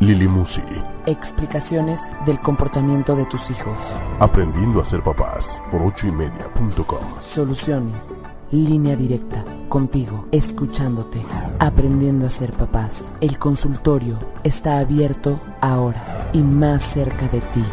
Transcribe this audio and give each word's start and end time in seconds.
Lili 0.00 0.28
Musi. 0.28 0.62
Explicaciones 1.06 2.02
del 2.26 2.38
comportamiento 2.40 3.16
de 3.16 3.24
tus 3.24 3.50
hijos. 3.50 3.78
Aprendiendo 4.20 4.80
a 4.80 4.84
ser 4.84 5.02
papás 5.02 5.62
por 5.70 5.80
ochoymedia.com. 5.80 6.98
Soluciones. 7.22 8.20
Línea 8.50 8.94
directa. 8.94 9.42
Contigo. 9.70 10.26
Escuchándote. 10.32 11.24
Aprendiendo 11.58 12.26
a 12.26 12.30
ser 12.30 12.52
papás. 12.52 13.10
El 13.22 13.38
consultorio 13.38 14.18
está 14.44 14.78
abierto 14.78 15.40
ahora 15.62 16.28
y 16.34 16.42
más 16.42 16.82
cerca 16.82 17.26
de 17.28 17.40
ti. 17.40 17.64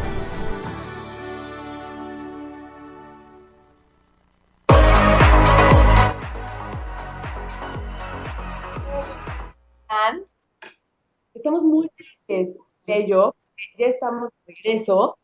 Ello. 12.97 13.35
Ya 13.77 13.87
estamos 13.87 14.29
de 14.45 14.53
regreso 14.53 15.17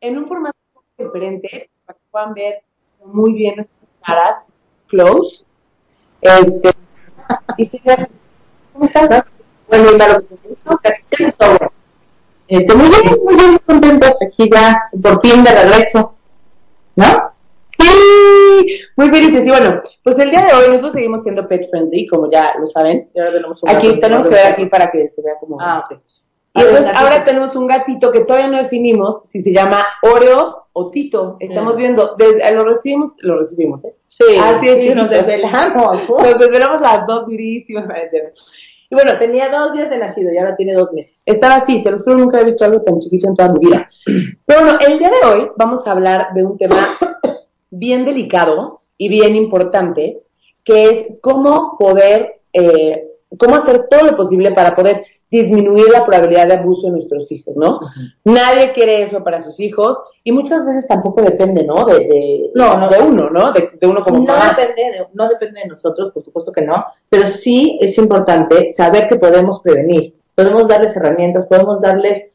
en 0.00 0.18
un 0.18 0.26
formato 0.26 0.56
diferente 0.98 1.70
para 1.84 1.98
que 1.98 2.04
puedan 2.10 2.34
ver 2.34 2.62
muy 3.04 3.32
bien 3.32 3.56
nuestras 3.56 3.80
caras, 4.04 4.44
close. 4.88 5.44
Este, 6.20 6.70
y 7.56 7.64
si 7.64 7.80
¿cómo 8.72 8.86
estás? 8.86 9.24
Bueno, 9.68 9.90
y 9.94 9.98
para 9.98 10.14
lo 10.14 10.26
que 10.26 10.36
casi 11.10 11.32
todo. 11.32 11.72
Este, 12.48 12.74
muy 12.74 12.88
bien, 12.88 13.18
muy 13.24 13.34
bien, 13.34 13.58
contentos 13.66 14.16
aquí 14.22 14.48
ya, 14.52 14.88
por 15.02 15.20
fin 15.20 15.42
de 15.42 15.50
regreso. 15.50 16.14
¿No? 16.94 17.32
Sí, 17.66 18.78
muy 18.96 19.10
felices. 19.10 19.46
Y 19.46 19.50
bueno, 19.50 19.82
pues 20.02 20.18
el 20.18 20.30
día 20.30 20.46
de 20.46 20.52
hoy 20.54 20.68
nosotros 20.68 20.92
seguimos 20.92 21.22
siendo 21.22 21.46
pet 21.46 21.68
friendly, 21.68 22.06
como 22.06 22.30
ya 22.30 22.54
lo 22.58 22.66
saben. 22.66 23.10
Aquí 23.66 24.00
tenemos 24.00 24.26
que 24.26 24.34
ver 24.34 24.46
aquí 24.46 24.66
para 24.66 24.90
que 24.90 25.06
se 25.08 25.20
vea 25.22 25.34
como. 25.38 25.60
Ah, 25.60 25.84
ok. 25.84 25.98
Y 26.56 26.60
entonces 26.62 26.92
ahora 26.94 27.24
tenemos 27.24 27.54
un 27.56 27.66
gatito 27.66 28.10
que 28.10 28.20
todavía 28.24 28.48
no 28.48 28.58
definimos 28.58 29.20
si 29.24 29.40
se 29.42 29.52
llama 29.52 29.84
Oreo 30.02 30.66
o 30.72 30.90
Tito. 30.90 31.36
Estamos 31.40 31.76
viendo, 31.76 32.14
desde- 32.16 32.52
lo 32.54 32.64
recibimos, 32.64 33.10
lo 33.18 33.38
recibimos, 33.38 33.84
¿eh? 33.84 33.94
Sí, 34.08 34.24
Ah, 34.40 34.58
sí, 34.62 34.82
sí, 34.82 34.94
nos 34.94 35.10
desvelamos. 35.10 36.08
Nos 36.08 36.38
desvelamos 36.38 36.80
las 36.80 37.06
dos 37.06 37.26
durísimas. 37.26 37.86
Y 38.88 38.94
bueno, 38.94 39.18
Tenía 39.18 39.48
dos 39.48 39.72
días 39.72 39.90
de 39.90 39.98
nacido 39.98 40.32
y 40.32 40.38
ahora 40.38 40.54
tiene 40.54 40.72
dos 40.72 40.92
meses. 40.92 41.20
estaba 41.26 41.56
así, 41.56 41.82
se 41.82 41.90
los 41.90 42.04
juro, 42.04 42.18
nunca 42.18 42.40
he 42.40 42.44
visto 42.44 42.64
algo 42.64 42.82
tan 42.82 43.00
chiquito 43.00 43.26
en 43.26 43.34
toda 43.34 43.52
mi 43.52 43.58
vida. 43.66 43.90
Pero 44.46 44.60
bueno, 44.60 44.78
el 44.86 44.98
día 45.00 45.10
de 45.10 45.26
hoy 45.28 45.48
vamos 45.56 45.84
a 45.86 45.90
hablar 45.90 46.28
de 46.34 46.44
un 46.44 46.56
tema 46.56 46.76
bien 47.70 48.04
delicado 48.04 48.82
y 48.96 49.08
bien 49.08 49.34
importante, 49.34 50.22
que 50.62 50.84
es 50.84 51.06
cómo 51.20 51.76
poder, 51.78 52.40
eh, 52.52 53.08
cómo 53.36 53.56
hacer 53.56 53.88
todo 53.90 54.04
lo 54.04 54.14
posible 54.14 54.52
para 54.52 54.76
poder 54.76 55.04
disminuir 55.30 55.88
la 55.92 56.06
probabilidad 56.06 56.46
de 56.46 56.54
abuso 56.54 56.86
de 56.86 56.92
nuestros 56.92 57.30
hijos, 57.32 57.54
¿no? 57.56 57.80
Nadie 58.24 58.72
quiere 58.72 59.02
eso 59.02 59.24
para 59.24 59.40
sus 59.40 59.58
hijos 59.60 59.98
y 60.22 60.32
muchas 60.32 60.64
veces 60.64 60.86
tampoco 60.86 61.22
depende, 61.22 61.64
¿no? 61.64 61.84
De, 61.84 61.94
de, 61.98 62.50
No, 62.54 62.76
no. 62.76 62.88
de 62.88 62.98
uno, 63.00 63.30
¿no? 63.30 63.52
De, 63.52 63.70
de 63.80 63.86
uno 63.86 64.02
como 64.02 64.18
No 64.20 64.24
mamá. 64.24 64.50
depende, 64.56 64.82
de, 64.82 65.06
no 65.14 65.28
depende 65.28 65.60
de 65.62 65.68
nosotros, 65.68 66.12
por 66.12 66.22
supuesto 66.24 66.52
que 66.52 66.62
no, 66.62 66.84
pero 67.08 67.26
sí 67.26 67.78
es 67.80 67.98
importante 67.98 68.72
saber 68.72 69.08
que 69.08 69.16
podemos 69.16 69.60
prevenir, 69.60 70.14
podemos 70.34 70.68
darles 70.68 70.96
herramientas, 70.96 71.46
podemos 71.48 71.80
darles 71.80 72.26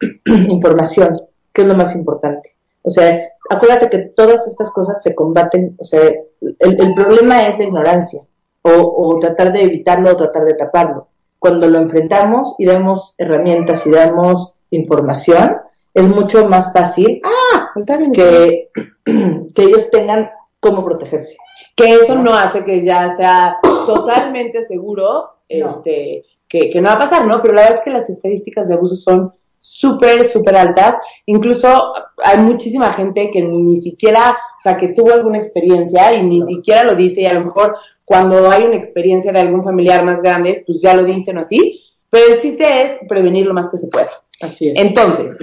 información, 0.24 1.16
que 1.52 1.62
es 1.62 1.68
lo 1.68 1.74
más 1.74 1.94
importante. 1.94 2.54
O 2.82 2.90
sea, 2.90 3.18
acuérdate 3.50 3.88
que 3.90 3.98
todas 4.14 4.46
estas 4.46 4.70
cosas 4.70 5.02
se 5.02 5.14
combaten, 5.14 5.76
o 5.78 5.84
sea, 5.84 6.00
el, 6.00 6.80
el 6.80 6.94
problema 6.94 7.46
es 7.48 7.58
la 7.58 7.64
ignorancia, 7.64 8.22
o, 8.62 8.70
o 8.70 9.18
tratar 9.18 9.52
de 9.52 9.62
evitarlo 9.62 10.10
o 10.12 10.16
tratar 10.16 10.44
de 10.44 10.54
taparlo. 10.54 11.08
Cuando 11.44 11.68
lo 11.68 11.78
enfrentamos 11.78 12.54
y 12.58 12.64
damos 12.64 13.14
herramientas 13.18 13.86
y 13.86 13.90
damos 13.90 14.56
información, 14.70 15.58
es 15.92 16.08
mucho 16.08 16.48
más 16.48 16.72
fácil 16.72 17.20
Ah, 17.22 17.68
que, 18.14 18.70
que 19.54 19.62
ellos 19.62 19.90
tengan 19.90 20.30
cómo 20.58 20.82
protegerse. 20.82 21.36
que 21.76 21.96
eso 21.96 22.14
no 22.14 22.32
hace 22.32 22.64
que 22.64 22.82
ya 22.82 23.14
sea 23.16 23.58
totalmente 23.86 24.64
seguro 24.64 25.34
No. 25.50 25.68
este 25.68 26.24
que, 26.48 26.70
que 26.70 26.80
no 26.80 26.88
va 26.88 26.94
a 26.94 26.98
pasar, 27.00 27.26
¿no? 27.26 27.42
Pero 27.42 27.52
la 27.52 27.60
verdad 27.60 27.76
es 27.76 27.84
que 27.84 27.90
las 27.90 28.08
estadísticas 28.08 28.66
de 28.66 28.74
abuso 28.76 28.96
son 28.96 29.30
súper, 29.64 30.24
súper 30.24 30.56
altas. 30.56 30.96
Incluso 31.24 31.94
hay 32.22 32.38
muchísima 32.38 32.92
gente 32.92 33.30
que 33.30 33.40
ni 33.40 33.76
siquiera, 33.76 34.32
o 34.32 34.62
sea, 34.62 34.76
que 34.76 34.88
tuvo 34.88 35.14
alguna 35.14 35.38
experiencia 35.38 36.12
y 36.12 36.22
ni 36.22 36.42
siquiera 36.42 36.84
lo 36.84 36.94
dice 36.94 37.22
y 37.22 37.26
a 37.26 37.32
lo 37.32 37.44
mejor 37.44 37.74
cuando 38.04 38.50
hay 38.50 38.64
una 38.64 38.76
experiencia 38.76 39.32
de 39.32 39.40
algún 39.40 39.64
familiar 39.64 40.04
más 40.04 40.20
grande, 40.20 40.62
pues 40.66 40.82
ya 40.82 40.94
lo 40.94 41.02
dicen 41.02 41.38
o 41.38 41.40
así. 41.40 41.82
Pero 42.10 42.34
el 42.34 42.38
chiste 42.38 42.82
es 42.82 42.98
prevenir 43.08 43.46
lo 43.46 43.54
más 43.54 43.70
que 43.70 43.78
se 43.78 43.88
pueda. 43.88 44.10
Así 44.42 44.68
es. 44.68 44.74
Entonces, 44.76 45.34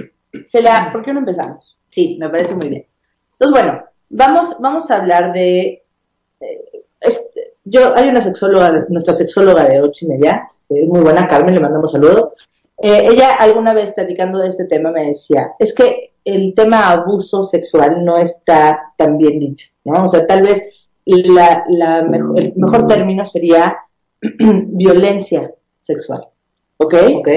Cela, 0.46 0.90
¿por 0.92 1.02
qué 1.02 1.12
no 1.12 1.18
empezamos? 1.18 1.76
Sí, 1.88 2.16
me 2.20 2.30
parece 2.30 2.54
muy 2.54 2.68
bien. 2.68 2.86
Entonces, 3.32 3.50
bueno, 3.50 3.82
vamos, 4.08 4.56
vamos 4.60 4.88
a 4.90 5.00
hablar 5.00 5.32
de... 5.32 5.82
eh, 6.40 6.84
este, 7.00 7.54
yo, 7.64 7.94
hay 7.96 8.08
una 8.08 8.22
sexóloga, 8.22 8.86
nuestra 8.88 9.14
sexóloga 9.14 9.64
de 9.64 9.80
ocho 9.80 10.04
y 10.04 10.08
media, 10.08 10.46
muy 10.68 11.00
buena, 11.00 11.26
Carmen, 11.26 11.54
le 11.54 11.60
mandamos 11.60 11.90
saludos. 11.90 12.32
Eh, 12.82 13.06
ella 13.10 13.36
alguna 13.36 13.72
vez 13.74 13.92
platicando 13.92 14.38
de 14.40 14.48
este 14.48 14.64
tema 14.64 14.90
me 14.90 15.06
decía, 15.06 15.52
es 15.58 15.72
que 15.74 16.14
el 16.24 16.52
tema 16.54 16.90
abuso 16.90 17.44
sexual 17.44 18.04
no 18.04 18.16
está 18.18 18.92
tan 18.96 19.18
bien 19.18 19.38
dicho, 19.38 19.68
¿no? 19.84 20.04
O 20.04 20.08
sea, 20.08 20.26
tal 20.26 20.42
vez 20.42 20.64
la, 21.04 21.64
la 21.68 22.02
mejo- 22.02 22.36
el 22.36 22.52
mejor 22.56 22.86
término 22.86 23.24
sería 23.24 23.76
violencia 24.20 25.52
sexual. 25.80 26.26
¿Ok? 26.78 26.94
¿Ok? 27.18 27.28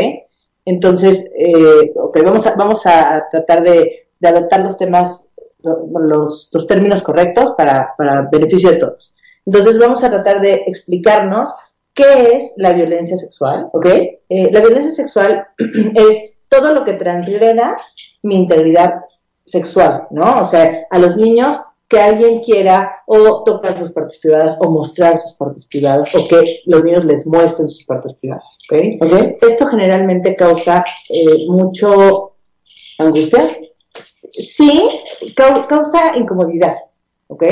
Entonces, 0.66 1.25
eh, 1.38 1.91
ok, 1.95 2.17
vamos, 2.23 2.45
a, 2.47 2.56
vamos 2.56 2.85
a 2.85 3.27
tratar 3.31 3.63
de, 3.63 4.07
de 4.19 4.27
adoptar 4.27 4.62
los 4.62 4.77
temas, 4.77 5.23
los, 5.62 6.50
los 6.51 6.67
términos 6.67 7.03
correctos 7.03 7.53
para, 7.57 7.94
para 7.97 8.27
beneficio 8.31 8.72
de 8.72 8.77
todos. 8.77 9.13
Entonces, 9.45 9.77
vamos 9.77 10.03
a 10.03 10.09
tratar 10.09 10.41
de 10.41 10.63
explicarnos 10.66 11.50
qué 11.95 12.38
es 12.38 12.53
la 12.57 12.73
violencia 12.73 13.17
sexual, 13.17 13.69
¿ok? 13.73 13.85
Eh, 13.88 14.50
la 14.51 14.59
violencia 14.59 14.91
sexual 14.94 15.47
es 15.95 16.31
todo 16.50 16.73
lo 16.73 16.85
que 16.85 16.94
transgreda 16.94 17.78
mi 18.22 18.35
integridad 18.35 19.01
sexual, 19.45 20.07
¿no? 20.11 20.41
O 20.41 20.45
sea, 20.47 20.85
a 20.89 21.00
los 21.00 21.17
niños 21.17 21.57
que 21.88 22.00
alguien 22.00 22.39
quiera 22.41 22.95
o 23.06 23.44
tocar 23.44 23.78
sus 23.78 23.91
partes 23.91 24.17
privadas 24.17 24.57
o 24.59 24.69
mostrar 24.72 25.19
sus 25.19 25.33
partes 25.33 25.66
privadas 25.67 26.13
o 26.16 26.28
que 26.28 26.61
los 26.66 26.83
niños 26.83 27.06
les 27.06 27.25
muestren 27.28 27.69
sus 27.69 27.85
partes 27.85 28.13
privadas, 28.16 28.57
¿ok? 28.69 28.79
¿Ok? 29.01 29.13
Esto 29.41 29.67
generalmente 29.67 30.35
causa 30.35 30.83
eh, 31.09 31.45
mucho 31.47 32.33
¿Angustia? 32.97 33.50
sí, 34.31 34.89
cau- 35.35 35.67
causa 35.67 36.17
incomodidad, 36.17 36.75
¿ok? 37.27 37.44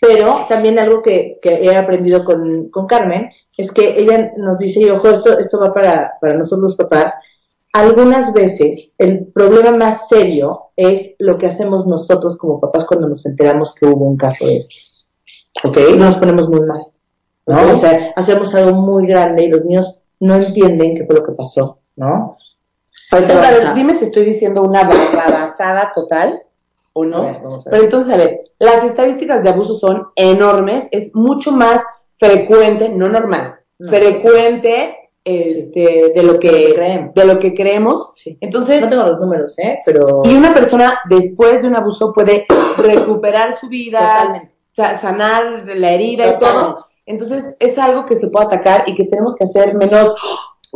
Pero 0.00 0.46
también 0.48 0.78
algo 0.78 1.02
que, 1.02 1.38
que 1.42 1.54
he 1.64 1.74
aprendido 1.76 2.24
con, 2.24 2.68
con 2.70 2.86
Carmen 2.86 3.30
es 3.56 3.70
que 3.72 3.98
ella 4.00 4.32
nos 4.36 4.58
dice, 4.58 4.80
y 4.80 4.90
ojo, 4.90 5.08
esto, 5.08 5.38
esto 5.38 5.58
va 5.58 5.72
para, 5.72 6.14
para 6.20 6.34
nosotros 6.34 6.62
los 6.62 6.76
papás, 6.76 7.14
algunas 7.72 8.32
veces 8.32 8.92
el 8.98 9.26
problema 9.26 9.72
más 9.72 10.08
serio 10.08 10.70
es 10.76 11.14
lo 11.18 11.38
que 11.38 11.46
hacemos 11.46 11.86
nosotros 11.86 12.36
como 12.36 12.60
papás 12.60 12.84
cuando 12.84 13.08
nos 13.08 13.26
enteramos 13.26 13.74
que 13.74 13.86
hubo 13.86 14.06
un 14.06 14.16
caso 14.16 14.46
de 14.46 14.58
estos, 14.58 15.10
¿ok? 15.64 15.78
Nos 15.96 16.16
ponemos 16.16 16.48
muy 16.48 16.60
mal, 16.60 16.82
¿no? 17.46 17.72
O 17.72 17.76
sea, 17.76 18.12
hacemos 18.16 18.54
algo 18.54 18.80
muy 18.80 19.06
grande 19.06 19.44
y 19.44 19.48
los 19.48 19.64
niños 19.64 20.00
no 20.20 20.36
entienden 20.36 20.96
qué 20.96 21.04
fue 21.04 21.16
lo 21.16 21.24
que 21.24 21.32
pasó, 21.32 21.80
¿no? 21.96 22.36
Entonces, 23.10 23.46
a 23.46 23.50
ver, 23.50 23.74
dime 23.74 23.94
si 23.94 24.06
estoy 24.06 24.24
diciendo 24.24 24.62
una 24.62 24.84
barrabasada 24.84 25.92
total 25.94 26.42
o 26.94 27.04
no. 27.04 27.22
Ver. 27.22 27.42
Pero 27.70 27.82
entonces, 27.82 28.12
a 28.12 28.16
ver, 28.16 28.40
las 28.58 28.84
estadísticas 28.84 29.42
de 29.42 29.50
abuso 29.50 29.74
son 29.74 30.08
enormes, 30.16 30.88
es 30.90 31.14
mucho 31.14 31.52
más 31.52 31.82
frecuente, 32.16 32.88
no 32.88 33.08
normal, 33.08 33.56
No. 33.78 33.88
frecuente 33.90 34.96
este, 35.24 36.12
de 36.14 36.22
lo 36.22 36.38
que 36.38 36.72
creemos. 36.74 37.14
de 37.14 37.24
lo 37.24 37.38
que 37.38 37.54
creemos. 37.54 38.12
Sí. 38.14 38.36
Entonces, 38.40 38.82
No 38.82 38.88
tengo 38.90 39.04
los 39.04 39.20
números, 39.20 39.58
¿eh? 39.58 39.78
Pero... 39.86 40.20
y 40.24 40.34
una 40.34 40.52
persona 40.52 40.98
después 41.08 41.62
de 41.62 41.68
un 41.68 41.76
abuso 41.76 42.12
puede 42.12 42.44
recuperar 42.76 43.54
su 43.54 43.68
vida, 43.68 44.50
sa- 44.72 44.96
sanar 44.96 45.66
la 45.66 45.90
herida 45.92 46.34
y 46.34 46.38
todo. 46.38 46.86
Entonces, 47.06 47.56
es 47.58 47.78
algo 47.78 48.04
que 48.04 48.16
se 48.16 48.28
puede 48.28 48.46
atacar 48.46 48.84
y 48.86 48.94
que 48.94 49.04
tenemos 49.04 49.34
que 49.34 49.44
hacer 49.44 49.74
menos, 49.74 50.14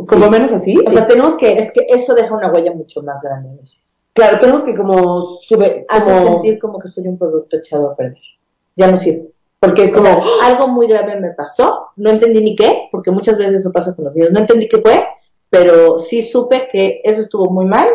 como 0.07 0.29
menos 0.29 0.51
así. 0.51 0.77
O 0.85 0.89
sea, 0.89 1.05
tenemos 1.07 1.35
que 1.37 1.53
Es 1.59 1.71
que 1.71 1.85
eso 1.89 2.13
deja 2.15 2.33
una 2.35 2.51
huella 2.51 2.71
mucho 2.73 3.01
más 3.03 3.21
grande. 3.21 3.49
Claro, 4.13 4.39
tenemos 4.39 4.63
que 4.63 4.75
como 4.75 5.37
sube, 5.41 5.85
sentir 5.89 6.59
como 6.59 6.79
que 6.79 6.87
soy 6.87 7.07
un 7.07 7.17
producto 7.17 7.57
echado 7.57 7.91
a 7.91 7.95
perder. 7.95 8.17
Ya 8.75 8.89
no 8.89 8.97
sirve. 8.97 9.29
Porque 9.59 9.85
es 9.85 9.91
O 9.91 9.95
como, 9.95 10.07
sea, 10.07 10.23
algo 10.45 10.67
muy 10.67 10.87
grave 10.87 11.19
me 11.19 11.31
pasó, 11.31 11.89
no 11.97 12.09
entendí 12.09 12.41
ni 12.41 12.55
qué, 12.55 12.89
porque 12.91 13.11
muchas 13.11 13.37
veces 13.37 13.61
eso 13.61 13.71
pasa 13.71 13.93
con 13.93 14.05
los 14.05 14.15
niños, 14.15 14.31
no 14.31 14.39
entendí 14.39 14.67
qué 14.67 14.81
fue, 14.81 15.05
pero 15.49 15.99
sí 15.99 16.21
supe 16.23 16.69
que 16.71 17.01
eso 17.03 17.21
estuvo 17.21 17.49
muy 17.49 17.65
mal, 17.65 17.87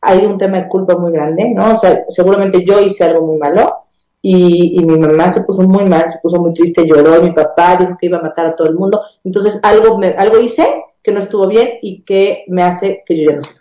hay 0.00 0.24
un 0.26 0.38
tema 0.38 0.60
de 0.60 0.68
culpa 0.68 0.96
muy 0.96 1.12
grande, 1.12 1.50
¿no? 1.50 1.74
O 1.74 1.76
sea, 1.76 2.04
seguramente 2.08 2.64
yo 2.64 2.80
hice 2.80 3.04
algo 3.04 3.26
muy 3.26 3.38
malo 3.38 3.84
y, 4.20 4.78
y 4.78 4.84
mi 4.84 4.98
mamá 4.98 5.32
se 5.32 5.42
puso 5.42 5.62
muy 5.62 5.84
mal, 5.84 6.10
se 6.10 6.18
puso 6.18 6.40
muy 6.40 6.52
triste, 6.52 6.86
lloró, 6.86 7.22
mi 7.22 7.32
papá 7.32 7.76
dijo 7.76 7.96
que 8.00 8.06
iba 8.06 8.18
a 8.18 8.22
matar 8.22 8.46
a 8.46 8.56
todo 8.56 8.68
el 8.68 8.74
mundo, 8.74 9.00
entonces 9.24 9.58
algo, 9.62 9.98
me, 9.98 10.08
algo 10.08 10.38
hice 10.38 10.84
que 11.02 11.12
no 11.12 11.20
estuvo 11.20 11.46
bien 11.48 11.68
y 11.82 12.02
que 12.02 12.44
me 12.48 12.62
hace 12.62 13.02
que 13.06 13.16
yo 13.16 13.30
ya 13.30 13.36
no 13.36 13.42
sé. 13.42 13.56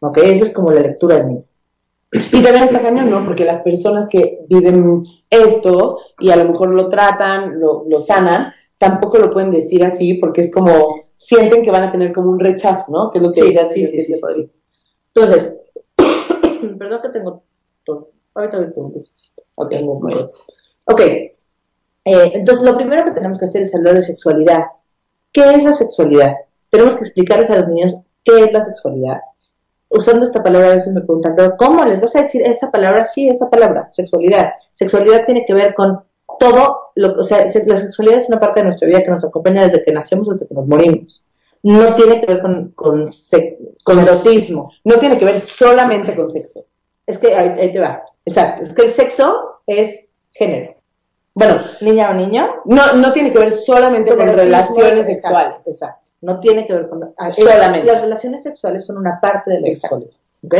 ¿Ok? 0.00 0.18
Esa 0.18 0.44
es 0.44 0.52
como 0.52 0.70
la 0.70 0.80
lectura 0.80 1.16
del 1.16 1.28
niño. 1.28 1.44
Y 2.12 2.42
también 2.42 2.62
está 2.62 2.80
cañón, 2.80 3.10
¿no? 3.10 3.24
Porque 3.24 3.44
las 3.44 3.60
personas 3.60 4.08
que 4.08 4.40
viven 4.48 5.04
esto 5.30 5.98
y 6.18 6.30
a 6.30 6.36
lo 6.36 6.44
mejor 6.46 6.70
lo 6.70 6.88
tratan, 6.88 7.60
lo, 7.60 7.84
lo 7.88 8.00
sanan, 8.00 8.52
tampoco 8.76 9.18
lo 9.18 9.30
pueden 9.30 9.50
decir 9.50 9.84
así 9.84 10.14
porque 10.14 10.42
es 10.42 10.50
como, 10.50 11.00
sienten 11.20 11.62
que 11.62 11.70
van 11.70 11.84
a 11.84 11.92
tener 11.92 12.12
como 12.12 12.30
un 12.30 12.40
rechazo, 12.40 12.90
¿no? 12.90 13.10
Que 13.10 13.18
es 13.18 13.22
lo 13.22 13.32
que 13.32 13.40
Sí, 13.42 13.46
decías, 13.48 13.72
sí, 13.72 13.90
que 13.90 14.04
sí, 14.04 14.14
sí, 14.14 14.20
podría. 14.20 14.46
Entonces, 15.14 15.54
perdón 16.78 17.02
que 17.02 17.08
tengo 17.10 17.42
todo. 17.84 18.10
Ahorita 18.34 18.58
voy 18.58 18.72
con. 18.72 19.04
Ok. 19.56 19.72
Ok. 20.86 21.00
Eh, 21.00 21.32
entonces, 22.04 22.64
lo 22.64 22.76
primero 22.76 23.04
que 23.04 23.10
tenemos 23.10 23.38
que 23.38 23.44
hacer 23.44 23.62
es 23.62 23.74
hablar 23.74 23.96
de 23.96 24.02
sexualidad. 24.02 24.64
¿Qué 25.30 25.42
es 25.42 25.62
la 25.62 25.74
sexualidad? 25.74 26.36
Tenemos 26.70 26.94
que 26.94 27.00
explicarles 27.00 27.50
a 27.50 27.56
los 27.60 27.68
niños 27.68 27.96
qué 28.24 28.44
es 28.44 28.52
la 28.52 28.64
sexualidad. 28.64 29.18
Usando 29.90 30.24
esta 30.24 30.42
palabra, 30.42 30.72
a 30.72 30.76
veces 30.76 30.92
me 30.94 31.00
preguntan, 31.02 31.34
¿pero 31.36 31.56
cómo 31.56 31.84
les 31.84 32.00
vas 32.00 32.16
a 32.16 32.22
decir 32.22 32.42
esa 32.42 32.70
palabra? 32.70 33.06
Sí, 33.06 33.28
esa 33.28 33.50
palabra, 33.50 33.90
sexualidad. 33.92 34.52
Sexualidad 34.74 35.26
tiene 35.26 35.44
que 35.46 35.54
ver 35.54 35.74
con 35.74 36.02
todo, 36.38 36.90
lo, 36.94 37.20
o 37.20 37.22
sea, 37.22 37.50
se- 37.52 37.66
la 37.66 37.76
sexualidad 37.76 38.18
es 38.18 38.28
una 38.28 38.40
parte 38.40 38.60
de 38.60 38.66
nuestra 38.66 38.88
vida 38.88 39.02
que 39.02 39.10
nos 39.10 39.24
acompaña 39.24 39.66
desde 39.66 39.84
que 39.84 39.92
nacemos 39.92 40.30
hasta 40.30 40.46
que 40.46 40.54
nos 40.54 40.66
morimos. 40.66 41.22
No 41.62 41.94
tiene 41.94 42.20
que 42.20 42.26
ver 42.26 42.40
con, 42.40 42.70
con, 42.70 43.06
erotismo. 43.98 44.72
No 44.84 44.98
tiene 44.98 45.18
que 45.18 45.26
ver 45.26 45.38
solamente 45.38 46.14
con 46.16 46.30
sexo. 46.30 46.64
Es 47.06 47.18
que 47.18 47.34
ahí, 47.34 47.48
ahí 47.60 47.72
te 47.72 47.80
va. 47.80 48.02
Exacto. 48.24 48.62
Es 48.62 48.72
que 48.72 48.82
el 48.86 48.90
sexo 48.92 49.60
es 49.66 50.06
género. 50.32 50.76
Bueno, 51.34 51.60
niña 51.82 52.10
o 52.10 52.14
niño. 52.14 52.48
No, 52.64 52.94
no 52.94 53.12
tiene 53.12 53.32
que 53.32 53.38
ver 53.38 53.50
solamente 53.50 54.16
con 54.16 54.26
relaciones 54.26 55.06
sexuales. 55.06 55.56
Exacto. 55.66 56.10
No 56.22 56.40
tiene 56.40 56.66
que 56.66 56.72
ver 56.72 56.88
con. 56.88 57.12
ah, 57.18 57.30
Solamente. 57.30 57.86
Las 57.92 58.00
relaciones 58.00 58.42
sexuales 58.42 58.86
son 58.86 58.96
una 58.98 59.18
parte 59.20 59.50
de 59.50 59.60
la 59.60 59.68
sexualidad. 59.68 60.10
¿Ok? 60.44 60.54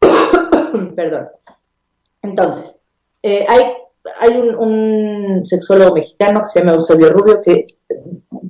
Perdón. 0.96 1.28
Entonces, 2.22 2.77
eh, 3.22 3.44
hay, 3.48 3.62
hay 4.20 4.36
un, 4.36 4.54
un 4.54 5.46
sexólogo 5.46 5.94
mexicano 5.94 6.40
que 6.40 6.46
se 6.48 6.60
llama 6.60 6.72
Eusebio 6.74 7.10
Rubio 7.10 7.40
que 7.42 7.66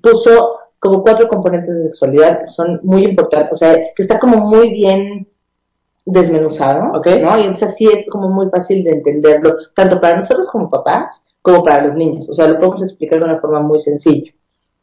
puso 0.03 0.59
como 0.79 1.03
cuatro 1.03 1.27
componentes 1.29 1.75
de 1.77 1.83
sexualidad 1.85 2.41
que 2.41 2.49
son 2.49 2.81
muy 2.85 3.05
importantes, 3.05 3.53
o 3.53 3.57
sea, 3.57 3.75
que 3.75 4.03
está 4.03 4.19
como 4.19 4.37
muy 4.39 4.71
bien 4.71 5.29
desmenuzado, 6.05 6.93
Ok. 6.99 7.07
¿no? 7.21 7.37
Y 7.39 7.43
entonces 7.43 7.71
así 7.71 7.87
es 7.87 8.07
como 8.09 8.29
muy 8.29 8.49
fácil 8.51 8.85
de 8.85 8.93
entenderlo, 8.93 9.57
tanto 9.75 10.01
para 10.01 10.17
nosotros 10.17 10.47
como 10.51 10.71
papás, 10.71 11.23
como 11.43 11.63
para 11.63 11.87
los 11.87 11.97
niños. 11.97 12.29
O 12.29 12.33
sea, 12.33 12.49
lo 12.49 12.57
podemos 12.59 12.83
explicar 12.83 13.19
de 13.19 13.25
una 13.27 13.41
forma 13.41 13.61
muy 13.61 13.79
sencilla. 13.81 14.33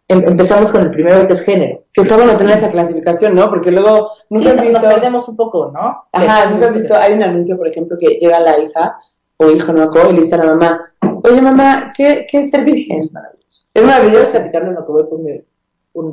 Em- 0.07 0.23
empezamos 0.27 0.71
con 0.71 0.81
el 0.81 0.91
primero 0.91 1.25
que 1.27 1.33
es 1.33 1.41
género. 1.41 1.83
Que 1.91 2.01
está 2.01 2.15
bueno 2.15 2.37
tener 2.37 2.57
esa 2.57 2.69
clasificación, 2.69 3.33
¿no? 3.33 3.49
Porque 3.49 3.71
luego, 3.71 4.09
Sí, 4.13 4.23
nunca 4.29 4.49
has 4.51 4.55
nos 4.57 4.65
visto... 4.67 4.81
perdemos 4.81 5.27
un 5.29 5.35
poco, 5.35 5.71
¿no? 5.73 6.03
Ajá, 6.11 6.43
Sí, 6.43 6.49
nunca 6.53 6.67
has 6.67 6.73
visto, 6.75 6.95
hay 6.95 7.13
un 7.13 7.23
anuncio, 7.23 7.57
por 7.57 7.67
ejemplo, 7.67 7.97
que 7.99 8.19
llega 8.19 8.39
la 8.39 8.59
hija 8.59 8.95
o 9.37 9.49
hijo, 9.51 9.73
no 9.73 9.83
acuerdo, 9.83 10.11
y 10.11 10.13
le 10.15 10.21
dice 10.21 10.35
a 10.35 10.39
la 10.39 10.53
mamá, 10.55 10.93
oye 11.23 11.41
mamá, 11.41 11.93
¿qué, 11.95 12.25
qué 12.29 12.39
es 12.39 12.49
ser 12.51 12.63
virgen? 12.63 12.99
Es 13.01 13.11
maravilloso. 13.13 13.63
Es 13.73 13.81
¿Puedes 13.81 13.87
maravilloso. 13.89 14.31
platicarlo 14.31 14.69
en 14.69 14.75
lo 14.75 14.85
que 14.85 14.91
voy 14.91 15.03
por 15.03 15.19
mi... 15.19 15.41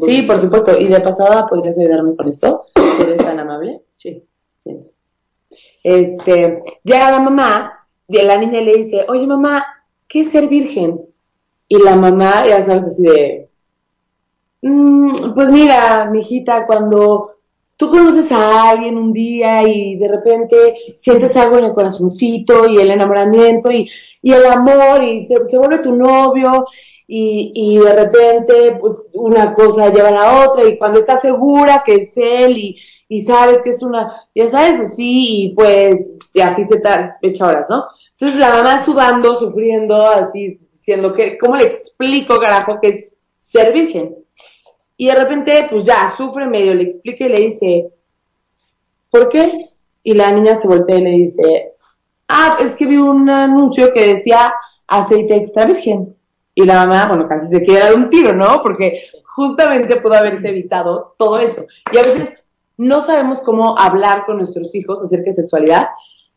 Sí, 0.06 0.22
por 0.22 0.38
supuesto. 0.38 0.78
Y 0.78 0.86
de 0.88 1.00
pasada, 1.00 1.46
¿podrías 1.46 1.76
ayudarme 1.78 2.14
con 2.14 2.28
esto? 2.28 2.66
Si 2.96 3.02
eres 3.02 3.18
tan 3.18 3.38
amable. 3.40 3.82
Sí. 3.96 4.24
Tienes. 4.62 5.02
Este, 5.82 6.62
llega 6.84 7.10
la 7.10 7.20
mamá, 7.20 7.86
y 8.06 8.22
la 8.22 8.36
niña 8.36 8.60
le 8.60 8.76
dice, 8.76 9.04
oye 9.08 9.26
mamá, 9.26 9.64
¿qué 10.06 10.20
es 10.20 10.30
ser 10.30 10.46
virgen? 10.48 11.00
Y 11.68 11.82
la 11.82 11.96
mamá, 11.96 12.46
ya 12.46 12.62
sabes, 12.62 12.84
así 12.84 13.02
de, 13.02 13.48
"Mm, 14.62 15.32
pues 15.34 15.50
mira, 15.50 16.08
mijita, 16.10 16.66
cuando 16.66 17.36
tú 17.82 17.90
conoces 17.90 18.30
a 18.30 18.70
alguien 18.70 18.96
un 18.96 19.12
día 19.12 19.62
y 19.66 19.96
de 19.96 20.06
repente 20.08 20.74
sientes 20.94 21.36
algo 21.36 21.58
en 21.58 21.64
el 21.66 21.72
corazoncito 21.72 22.66
y 22.68 22.78
el 22.78 22.90
enamoramiento 22.92 23.70
y, 23.72 23.90
y 24.22 24.32
el 24.32 24.46
amor 24.46 25.02
y 25.02 25.24
se, 25.26 25.38
vuelve 25.58 25.78
tu 25.78 25.94
novio 25.96 26.64
y, 27.08 27.52
y 27.54 27.78
de 27.78 27.92
repente 27.94 28.76
pues 28.80 29.10
una 29.14 29.52
cosa 29.54 29.92
lleva 29.92 30.08
a 30.08 30.12
la 30.12 30.48
otra 30.48 30.64
y 30.68 30.78
cuando 30.78 30.98
estás 31.00 31.20
segura 31.22 31.82
que 31.84 31.94
es 31.96 32.12
él 32.16 32.56
y, 32.56 32.76
y 33.08 33.20
sabes 33.22 33.62
que 33.62 33.70
es 33.70 33.82
una, 33.82 34.12
ya 34.34 34.46
sabes, 34.46 34.80
así 34.80 35.46
y 35.46 35.54
pues 35.54 36.14
y 36.34 36.40
así 36.40 36.64
se 36.64 36.78
ta- 36.80 37.18
echa 37.20 37.46
horas, 37.46 37.66
¿no? 37.68 37.84
Entonces 38.12 38.38
la 38.38 38.50
mamá 38.50 38.84
sudando, 38.84 39.34
sufriendo, 39.36 39.96
así 40.08 40.58
diciendo 40.70 41.12
que, 41.14 41.36
¿cómo 41.38 41.56
le 41.56 41.64
explico, 41.64 42.38
carajo, 42.38 42.78
que 42.80 42.88
es 42.90 43.20
ser 43.38 43.72
virgen? 43.72 44.21
Y 44.96 45.06
de 45.06 45.14
repente, 45.14 45.66
pues 45.70 45.84
ya, 45.84 46.12
sufre 46.16 46.46
medio, 46.46 46.74
le 46.74 46.84
explica 46.84 47.24
y 47.24 47.28
le 47.28 47.40
dice, 47.40 47.92
¿por 49.10 49.28
qué? 49.28 49.68
Y 50.02 50.14
la 50.14 50.32
niña 50.32 50.54
se 50.54 50.68
voltea 50.68 50.98
y 50.98 51.02
le 51.02 51.10
dice, 51.10 51.72
ah, 52.28 52.58
es 52.60 52.74
que 52.74 52.86
vi 52.86 52.96
un 52.96 53.28
anuncio 53.28 53.92
que 53.92 54.14
decía 54.14 54.52
aceite 54.86 55.36
extra 55.36 55.66
virgen. 55.66 56.16
Y 56.54 56.64
la 56.64 56.86
mamá, 56.86 57.06
bueno, 57.08 57.28
casi 57.28 57.48
se 57.48 57.62
quiere 57.62 57.80
dar 57.80 57.94
un 57.94 58.10
tiro, 58.10 58.34
¿no? 58.34 58.62
Porque 58.62 59.04
justamente 59.24 59.96
pudo 59.96 60.14
haberse 60.14 60.50
evitado 60.50 61.14
todo 61.18 61.38
eso. 61.38 61.64
Y 61.90 61.98
a 61.98 62.02
veces 62.02 62.36
no 62.76 63.02
sabemos 63.02 63.40
cómo 63.40 63.78
hablar 63.78 64.26
con 64.26 64.36
nuestros 64.36 64.74
hijos 64.74 65.02
acerca 65.02 65.26
de 65.26 65.34
sexualidad. 65.34 65.88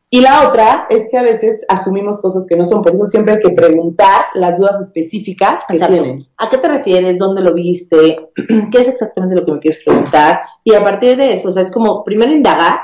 Y 0.09 0.21
la 0.21 0.47
otra 0.47 0.87
es 0.89 1.07
que 1.09 1.17
a 1.17 1.23
veces 1.23 1.65
asumimos 1.67 2.19
cosas 2.21 2.45
que 2.47 2.55
no 2.55 2.63
son, 2.63 2.81
por 2.81 2.93
eso 2.93 3.05
siempre 3.05 3.33
hay 3.33 3.39
que 3.39 3.49
preguntar 3.49 4.25
las 4.35 4.57
dudas 4.57 4.79
específicas 4.81 5.63
que 5.67 5.75
Exacto. 5.75 5.93
tienen. 5.95 6.25
¿A 6.37 6.49
qué 6.49 6.57
te 6.57 6.67
refieres? 6.67 7.17
¿Dónde 7.17 7.41
lo 7.41 7.53
viste? 7.53 8.29
¿Qué 8.71 8.77
es 8.77 8.87
exactamente 8.87 9.35
lo 9.35 9.45
que 9.45 9.53
me 9.53 9.59
quieres 9.59 9.83
preguntar? 9.83 10.41
Y 10.63 10.73
a 10.73 10.83
partir 10.83 11.17
de 11.17 11.33
eso, 11.33 11.49
o 11.49 11.51
sea, 11.51 11.63
es 11.63 11.71
como 11.71 12.03
primero 12.03 12.31
indagar 12.31 12.79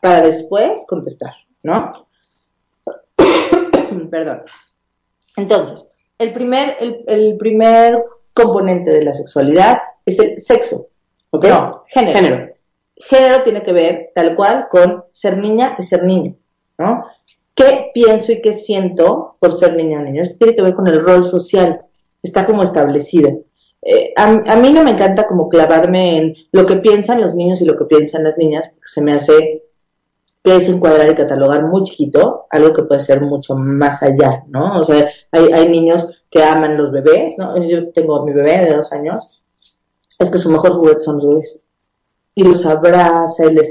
para 0.00 0.20
después 0.22 0.82
contestar, 0.86 1.32
¿no? 1.62 2.06
Perdón. 4.10 4.42
Entonces, 5.36 5.86
el 6.18 6.32
primer, 6.32 6.76
el, 6.80 7.04
el 7.08 7.36
primer 7.36 8.02
componente 8.32 8.90
de 8.90 9.02
la 9.02 9.14
sexualidad 9.14 9.78
es 10.04 10.18
el 10.18 10.40
sexo. 10.40 10.88
¿Ok? 11.30 11.46
No, 11.46 11.84
género. 11.88 12.18
Género. 12.18 12.52
Género 12.96 13.42
tiene 13.42 13.62
que 13.62 13.72
ver 13.72 14.12
tal 14.14 14.36
cual 14.36 14.68
con 14.70 15.04
ser 15.12 15.36
niña 15.36 15.76
y 15.78 15.82
ser 15.82 16.04
niño, 16.04 16.34
¿no? 16.78 17.06
¿Qué 17.54 17.90
pienso 17.94 18.32
y 18.32 18.42
qué 18.42 18.52
siento 18.52 19.36
por 19.40 19.58
ser 19.58 19.74
niña 19.74 20.00
o 20.00 20.02
niño? 20.02 20.22
Esto 20.22 20.36
tiene 20.38 20.54
que 20.54 20.62
ver 20.62 20.74
con 20.74 20.86
el 20.88 21.00
rol 21.00 21.24
social, 21.24 21.80
está 22.22 22.44
como 22.44 22.62
establecido. 22.62 23.44
Eh, 23.80 24.12
a, 24.16 24.56
mí 24.56 24.72
no 24.72 24.82
me 24.84 24.90
encanta 24.90 25.26
como 25.26 25.48
clavarme 25.48 26.16
en 26.16 26.34
lo 26.52 26.66
que 26.66 26.76
piensan 26.76 27.20
los 27.20 27.34
niños 27.34 27.60
y 27.60 27.64
lo 27.64 27.76
que 27.76 27.84
piensan 27.84 28.24
las 28.24 28.36
niñas, 28.36 28.68
porque 28.68 28.88
se 28.88 29.00
me 29.00 29.14
hace 29.14 29.62
que 30.42 30.56
es 30.56 30.68
encuadrar 30.68 31.10
y 31.10 31.14
catalogar 31.14 31.64
muy 31.64 31.82
chiquito, 31.84 32.46
algo 32.50 32.72
que 32.72 32.82
puede 32.82 33.00
ser 33.00 33.20
mucho 33.20 33.56
más 33.56 34.02
allá, 34.02 34.44
¿no? 34.48 34.80
O 34.80 34.84
sea, 34.84 35.08
hay, 35.32 35.50
hay 35.52 35.68
niños 35.68 36.24
que 36.30 36.42
aman 36.42 36.76
los 36.76 36.92
bebés, 36.92 37.34
¿no? 37.38 37.60
Yo 37.64 37.90
tengo 37.90 38.24
mi 38.24 38.32
bebé 38.32 38.64
de 38.64 38.76
dos 38.76 38.92
años, 38.92 39.44
es 40.18 40.30
que 40.30 40.38
su 40.38 40.50
mejor 40.50 40.74
juguete 40.74 41.00
son 41.00 41.16
los 41.16 41.26
bebés. 41.26 41.60
Y 42.34 42.44
los 42.44 42.66
abraza 42.66 43.46
y 43.46 43.54
les 43.54 43.70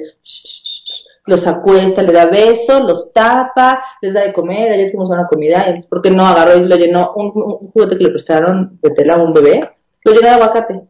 los 1.27 1.47
acuesta, 1.47 2.01
le 2.01 2.13
da 2.13 2.27
besos, 2.27 2.83
los 2.83 3.11
tapa, 3.11 3.83
les 4.01 4.13
da 4.13 4.21
de 4.21 4.33
comer, 4.33 4.71
ayer 4.71 4.91
fuimos 4.91 5.11
a 5.11 5.15
una 5.15 5.27
comida, 5.27 5.69
y 5.69 5.85
¿por 5.87 6.01
qué 6.01 6.11
no 6.11 6.25
agarró 6.25 6.57
y 6.57 6.65
lo 6.65 6.75
llenó 6.75 7.13
un, 7.15 7.31
un 7.35 7.67
juguete 7.67 7.97
que 7.97 8.03
le 8.03 8.11
prestaron 8.11 8.79
de 8.81 8.91
tela 8.91 9.15
a 9.15 9.23
un 9.23 9.33
bebé? 9.33 9.69
Lo 10.03 10.13
llenó 10.13 10.27
de 10.27 10.33
aguacate, 10.33 10.81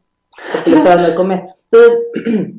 porque 0.51 0.69
le 0.71 0.77
está 0.77 0.89
dando 0.95 1.09
de 1.09 1.15
comer. 1.15 1.43
Entonces, 1.71 2.01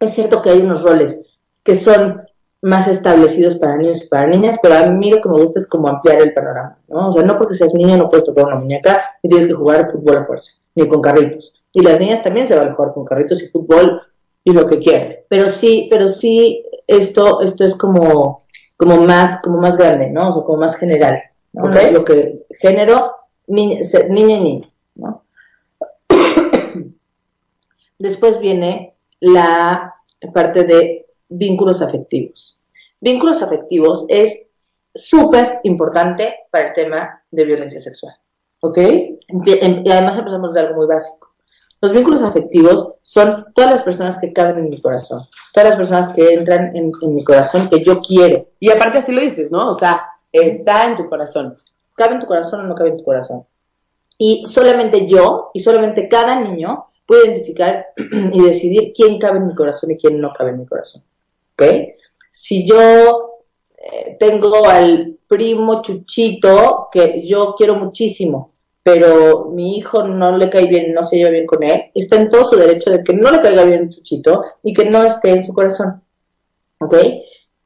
es 0.00 0.14
cierto 0.14 0.42
que 0.42 0.50
hay 0.50 0.60
unos 0.60 0.82
roles 0.82 1.18
que 1.62 1.76
son 1.76 2.22
más 2.62 2.88
establecidos 2.88 3.56
para 3.56 3.76
niños 3.76 4.02
y 4.02 4.08
para 4.08 4.26
niñas, 4.26 4.58
pero 4.62 4.74
a 4.74 4.86
mí 4.86 5.10
lo 5.10 5.20
que 5.20 5.28
me 5.28 5.40
gusta 5.40 5.58
es 5.58 5.66
como 5.66 5.88
ampliar 5.88 6.20
el 6.20 6.34
panorama, 6.34 6.78
¿no? 6.88 7.10
O 7.10 7.12
sea, 7.12 7.22
no 7.22 7.38
porque 7.38 7.54
seas 7.54 7.72
niño 7.72 7.96
no 7.96 8.10
puedes 8.10 8.24
tocar 8.24 8.44
una 8.44 8.56
muñeca 8.56 9.02
y 9.22 9.28
tienes 9.28 9.46
que 9.46 9.54
jugar 9.54 9.90
fútbol 9.90 10.18
a 10.18 10.26
fuerza, 10.26 10.52
ni 10.74 10.86
con 10.86 11.00
carritos. 11.00 11.54
Y 11.72 11.82
las 11.82 11.98
niñas 11.98 12.22
también 12.22 12.46
se 12.46 12.56
van 12.56 12.68
a 12.68 12.74
jugar 12.74 12.92
con 12.92 13.04
carritos 13.04 13.42
y 13.42 13.48
fútbol 13.48 14.02
y 14.44 14.52
lo 14.52 14.66
que 14.66 14.78
quieran. 14.78 15.16
Pero 15.28 15.48
sí, 15.48 15.88
pero 15.90 16.08
sí, 16.08 16.64
esto, 16.90 17.40
esto 17.42 17.64
es 17.64 17.76
como, 17.76 18.46
como 18.76 18.96
más, 19.02 19.40
como 19.42 19.58
más 19.58 19.76
grande, 19.76 20.10
¿no? 20.10 20.28
O 20.28 20.32
sea, 20.32 20.42
como 20.42 20.58
más 20.58 20.76
general, 20.76 21.22
¿no? 21.52 21.64
Ok. 21.64 21.76
Lo 21.92 22.04
que 22.04 22.46
género, 22.58 23.14
niña, 23.46 23.80
niña 24.08 24.36
y 24.36 24.40
niño, 24.40 24.70
¿no? 24.96 25.24
Después 27.98 28.40
viene 28.40 28.94
la 29.20 29.94
parte 30.34 30.64
de 30.64 31.06
vínculos 31.28 31.80
afectivos. 31.80 32.58
Vínculos 33.00 33.42
afectivos 33.42 34.04
es 34.08 34.46
súper 34.94 35.60
importante 35.62 36.40
para 36.50 36.68
el 36.68 36.74
tema 36.74 37.22
de 37.30 37.44
violencia 37.44 37.80
sexual. 37.80 38.14
¿Ok? 38.62 38.78
Y 38.78 39.90
además 39.90 40.18
empezamos 40.18 40.52
de 40.52 40.60
algo 40.60 40.74
muy 40.74 40.86
básico. 40.86 41.29
Los 41.82 41.92
vínculos 41.92 42.22
afectivos 42.22 42.94
son 43.02 43.46
todas 43.54 43.70
las 43.70 43.82
personas 43.82 44.18
que 44.18 44.32
caben 44.32 44.58
en 44.58 44.68
mi 44.68 44.80
corazón, 44.80 45.20
todas 45.54 45.70
las 45.70 45.78
personas 45.78 46.14
que 46.14 46.34
entran 46.34 46.76
en, 46.76 46.92
mi 47.14 47.24
corazón 47.24 47.70
que 47.70 47.82
yo 47.82 48.00
quiero. 48.00 48.48
Y 48.58 48.70
aparte 48.70 48.98
así 48.98 49.12
lo 49.12 49.22
dices, 49.22 49.50
¿no? 49.50 49.70
O 49.70 49.74
sea, 49.74 50.02
está 50.30 50.90
en 50.90 50.98
tu 50.98 51.08
corazón. 51.08 51.56
¿Cabe 51.94 52.14
en 52.14 52.20
tu 52.20 52.26
corazón 52.26 52.60
o 52.60 52.64
no 52.64 52.74
cabe 52.74 52.90
en 52.90 52.98
tu 52.98 53.04
corazón? 53.04 53.44
Y 54.18 54.44
solamente 54.46 55.06
yo 55.06 55.50
y 55.54 55.60
solamente 55.60 56.06
cada 56.06 56.38
niño 56.38 56.86
puede 57.06 57.28
identificar 57.28 57.86
y 58.32 58.42
decidir 58.42 58.92
quién 58.94 59.18
cabe 59.18 59.38
en 59.38 59.46
mi 59.46 59.54
corazón 59.54 59.90
y 59.90 59.96
quién 59.96 60.20
no 60.20 60.34
cabe 60.36 60.50
en 60.50 60.60
mi 60.60 60.66
corazón. 60.66 61.02
¿Ok? 61.54 61.64
Si 62.30 62.66
yo 62.66 63.40
eh, 63.78 64.16
tengo 64.20 64.66
al 64.66 65.16
primo 65.26 65.80
Chuchito 65.80 66.88
que 66.92 67.26
yo 67.26 67.54
quiero 67.56 67.76
muchísimo, 67.76 68.52
pero 68.82 69.50
mi 69.50 69.76
hijo 69.76 70.02
no 70.04 70.36
le 70.36 70.48
cae 70.48 70.66
bien, 70.66 70.92
no 70.92 71.04
se 71.04 71.16
lleva 71.16 71.30
bien 71.30 71.46
con 71.46 71.62
él, 71.62 71.90
está 71.94 72.16
en 72.16 72.28
todo 72.28 72.44
su 72.44 72.56
derecho 72.56 72.90
de 72.90 73.04
que 73.04 73.12
no 73.12 73.30
le 73.30 73.40
caiga 73.40 73.64
bien 73.64 73.90
Chuchito 73.90 74.44
y 74.62 74.72
que 74.72 74.88
no 74.88 75.02
esté 75.04 75.30
en 75.30 75.44
su 75.44 75.52
corazón. 75.52 76.02
¿Ok? 76.78 76.94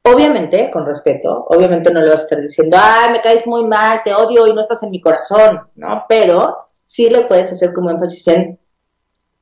Obviamente, 0.03 0.69
con 0.71 0.85
respeto, 0.85 1.45
obviamente 1.49 1.91
no 1.91 2.01
le 2.01 2.09
vas 2.09 2.19
a 2.19 2.23
estar 2.23 2.41
diciendo, 2.41 2.77
ay, 2.79 3.11
me 3.11 3.21
caes 3.21 3.47
muy 3.47 3.65
mal, 3.65 4.01
te 4.03 4.13
odio 4.13 4.45
y 4.45 4.53
no 4.53 4.61
estás 4.61 4.83
en 4.83 4.91
mi 4.91 5.01
corazón, 5.01 5.61
¿no? 5.75 6.05
Pero 6.07 6.67
sí 6.85 7.09
le 7.09 7.25
puedes 7.25 7.51
hacer 7.51 7.73
como 7.73 7.89
énfasis 7.89 8.27
en, 8.27 8.59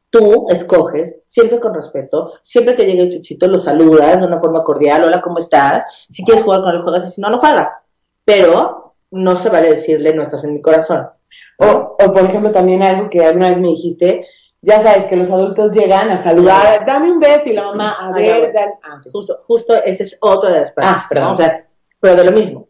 tú 0.10 0.48
escoges, 0.50 1.18
siempre 1.26 1.60
con 1.60 1.74
respeto, 1.74 2.34
siempre 2.44 2.76
que 2.76 2.86
llegue 2.86 3.02
el 3.02 3.12
chuchito 3.12 3.48
lo 3.48 3.60
saludas 3.60 4.22
de 4.22 4.28
una 4.28 4.40
forma 4.40 4.64
cordial, 4.64 5.04
hola, 5.04 5.22
¿cómo 5.22 5.40
estás? 5.40 5.84
Si 6.10 6.24
quieres 6.24 6.44
jugar 6.44 6.62
con 6.62 6.76
él, 6.76 6.84
juegas 6.84 7.08
y 7.08 7.12
si 7.12 7.20
no, 7.20 7.30
no 7.30 7.40
juegas. 7.40 7.82
Pero 8.24 8.96
no 9.12 9.36
se 9.36 9.50
vale 9.50 9.72
decirle, 9.72 10.14
no 10.14 10.24
estás 10.24 10.44
en 10.44 10.54
mi 10.54 10.62
corazón. 10.62 11.10
O, 11.58 11.98
o 12.00 12.12
por 12.14 12.24
ejemplo, 12.24 12.52
también 12.52 12.82
algo 12.84 13.10
que 13.10 13.24
alguna 13.26 13.50
vez 13.50 13.60
me 13.60 13.70
dijiste, 13.70 14.26
ya 14.62 14.80
sabes 14.80 15.06
que 15.06 15.16
los 15.16 15.30
adultos 15.30 15.74
llegan 15.74 16.10
a 16.10 16.18
saludar, 16.18 16.86
dame 16.86 17.12
un 17.12 17.20
beso 17.20 17.50
y 17.50 17.54
la 17.54 17.64
mamá, 17.64 17.98
a 18.00 18.12
ver, 18.14 18.54
ah, 18.84 19.02
justo, 19.12 19.40
justo 19.46 19.76
ese 19.84 20.04
es 20.04 20.18
otro 20.22 20.50
de 20.50 20.62
las 20.62 20.72
partes, 20.72 20.94
ah, 20.96 21.06
perdón. 21.10 21.32
O 21.32 21.36
sea, 21.36 21.68
pero 22.00 22.16
de 22.16 22.24
lo 22.24 22.32
mismo. 22.32 22.68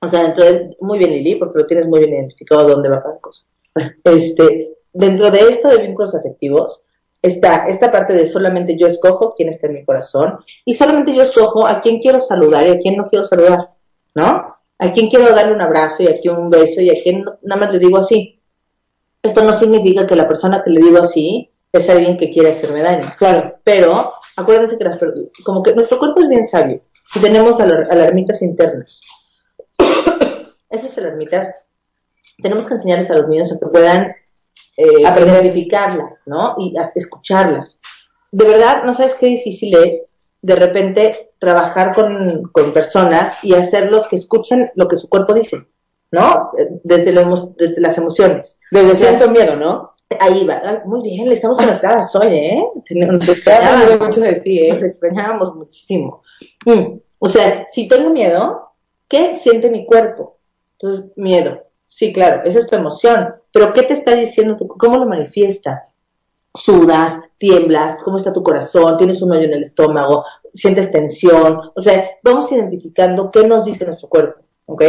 O 0.00 0.06
sea, 0.06 0.26
entonces, 0.26 0.76
muy 0.80 0.98
bien 0.98 1.10
Lili, 1.10 1.34
porque 1.34 1.58
lo 1.58 1.66
tienes 1.66 1.88
muy 1.88 2.00
bien 2.00 2.14
identificado 2.14 2.68
dónde 2.68 2.88
va 2.88 3.02
cada 3.02 3.18
cosa. 3.18 3.42
Este, 4.04 4.76
dentro 4.92 5.30
de 5.30 5.40
esto 5.40 5.68
de 5.68 5.82
vínculos 5.82 6.14
afectivos 6.14 6.82
está 7.20 7.66
esta 7.66 7.90
parte 7.90 8.12
de 8.12 8.26
solamente 8.26 8.76
yo 8.78 8.86
escojo 8.86 9.34
quién 9.36 9.48
está 9.48 9.66
en 9.66 9.74
mi 9.74 9.84
corazón 9.84 10.38
y 10.64 10.74
solamente 10.74 11.14
yo 11.14 11.22
escojo 11.22 11.66
a 11.66 11.80
quién 11.80 11.98
quiero 11.98 12.20
saludar 12.20 12.66
y 12.66 12.70
a 12.70 12.78
quién 12.78 12.96
no 12.96 13.08
quiero 13.08 13.24
saludar, 13.24 13.70
¿no? 14.14 14.56
A 14.78 14.90
quién 14.90 15.08
quiero 15.10 15.34
darle 15.34 15.54
un 15.54 15.60
abrazo 15.60 16.02
y 16.02 16.08
a 16.08 16.18
quién 16.20 16.36
un 16.36 16.50
beso 16.50 16.80
y 16.80 16.90
a 16.90 17.02
quién 17.02 17.24
nada 17.42 17.60
más 17.60 17.72
le 17.72 17.78
digo 17.78 17.98
así. 17.98 18.40
Esto 19.22 19.44
no 19.44 19.52
significa 19.52 20.06
que 20.06 20.16
la 20.16 20.28
persona 20.28 20.62
que 20.62 20.70
le 20.70 20.80
digo 20.80 20.98
así 20.98 21.50
es 21.72 21.90
alguien 21.90 22.16
que 22.16 22.32
quiere 22.32 22.52
hacerme 22.52 22.82
daño, 22.82 23.12
claro, 23.18 23.58
pero 23.62 24.12
acuérdense 24.36 24.78
que 24.78 24.84
las, 24.84 25.00
como 25.44 25.62
que 25.62 25.74
nuestro 25.74 25.98
cuerpo 25.98 26.22
es 26.22 26.28
bien 26.28 26.46
sabio 26.46 26.80
y 27.14 27.18
tenemos 27.20 27.60
alarmitas 27.60 28.40
internas. 28.42 29.00
Esas 30.70 30.96
alarmitas 30.98 31.48
tenemos 32.42 32.66
que 32.66 32.74
enseñarles 32.74 33.10
a 33.10 33.16
los 33.16 33.28
niños 33.28 33.52
a 33.52 33.58
que 33.58 33.66
puedan 33.66 34.14
eh, 34.76 35.06
a 35.06 35.18
identificarlas, 35.18 36.22
¿no? 36.26 36.56
Y 36.58 36.74
escucharlas. 36.94 37.78
De 38.30 38.44
verdad, 38.44 38.84
no 38.84 38.94
sabes 38.94 39.14
qué 39.14 39.26
difícil 39.26 39.76
es 39.76 40.02
de 40.40 40.54
repente 40.54 41.27
trabajar 41.38 41.94
con, 41.94 42.42
con 42.52 42.72
personas 42.72 43.42
y 43.42 43.54
hacerlos 43.54 44.08
que 44.08 44.16
escuchen 44.16 44.70
lo 44.74 44.88
que 44.88 44.96
su 44.96 45.08
cuerpo 45.08 45.34
dice, 45.34 45.66
¿no? 46.10 46.50
Desde, 46.82 47.12
desde 47.56 47.80
las 47.80 47.98
emociones. 47.98 48.58
Desde 48.70 48.94
cierto 48.94 49.30
miedo, 49.30 49.56
¿no? 49.56 49.94
Ahí 50.20 50.46
va. 50.46 50.82
muy 50.86 51.02
bien, 51.02 51.28
le 51.28 51.34
estamos 51.34 51.58
conectadas 51.58 52.14
hoy, 52.16 52.28
¿eh? 52.28 52.64
Nos 52.90 53.28
extrañábamos 53.28 54.00
mucho 54.00 54.20
de 54.20 54.40
ti, 54.40 54.58
¿eh? 54.60 54.70
Nos 54.70 54.82
extrañábamos 54.82 55.54
muchísimo. 55.54 56.22
Mm, 56.64 56.98
o 57.18 57.28
sea, 57.28 57.66
si 57.68 57.88
tengo 57.88 58.10
miedo, 58.10 58.72
¿qué 59.06 59.34
siente 59.34 59.70
mi 59.70 59.84
cuerpo? 59.84 60.38
Entonces, 60.78 61.10
miedo. 61.16 61.62
Sí, 61.86 62.12
claro, 62.12 62.42
esa 62.44 62.58
es 62.58 62.66
tu 62.66 62.76
emoción. 62.76 63.34
Pero 63.52 63.72
¿qué 63.72 63.82
te 63.82 63.94
está 63.94 64.14
diciendo? 64.14 64.56
¿Cómo 64.56 64.98
lo 64.98 65.06
manifiesta? 65.06 65.84
Sudas, 66.54 67.20
tiemblas, 67.38 68.02
cómo 68.02 68.18
está 68.18 68.32
tu 68.32 68.42
corazón, 68.42 68.96
tienes 68.96 69.22
un 69.22 69.32
hoyo 69.32 69.44
en 69.44 69.54
el 69.54 69.62
estómago, 69.62 70.24
sientes 70.54 70.90
tensión. 70.90 71.60
O 71.74 71.80
sea, 71.80 72.10
vamos 72.22 72.50
identificando 72.52 73.30
qué 73.30 73.46
nos 73.46 73.64
dice 73.64 73.86
nuestro 73.86 74.08
cuerpo, 74.08 74.40
¿ok? 74.66 74.82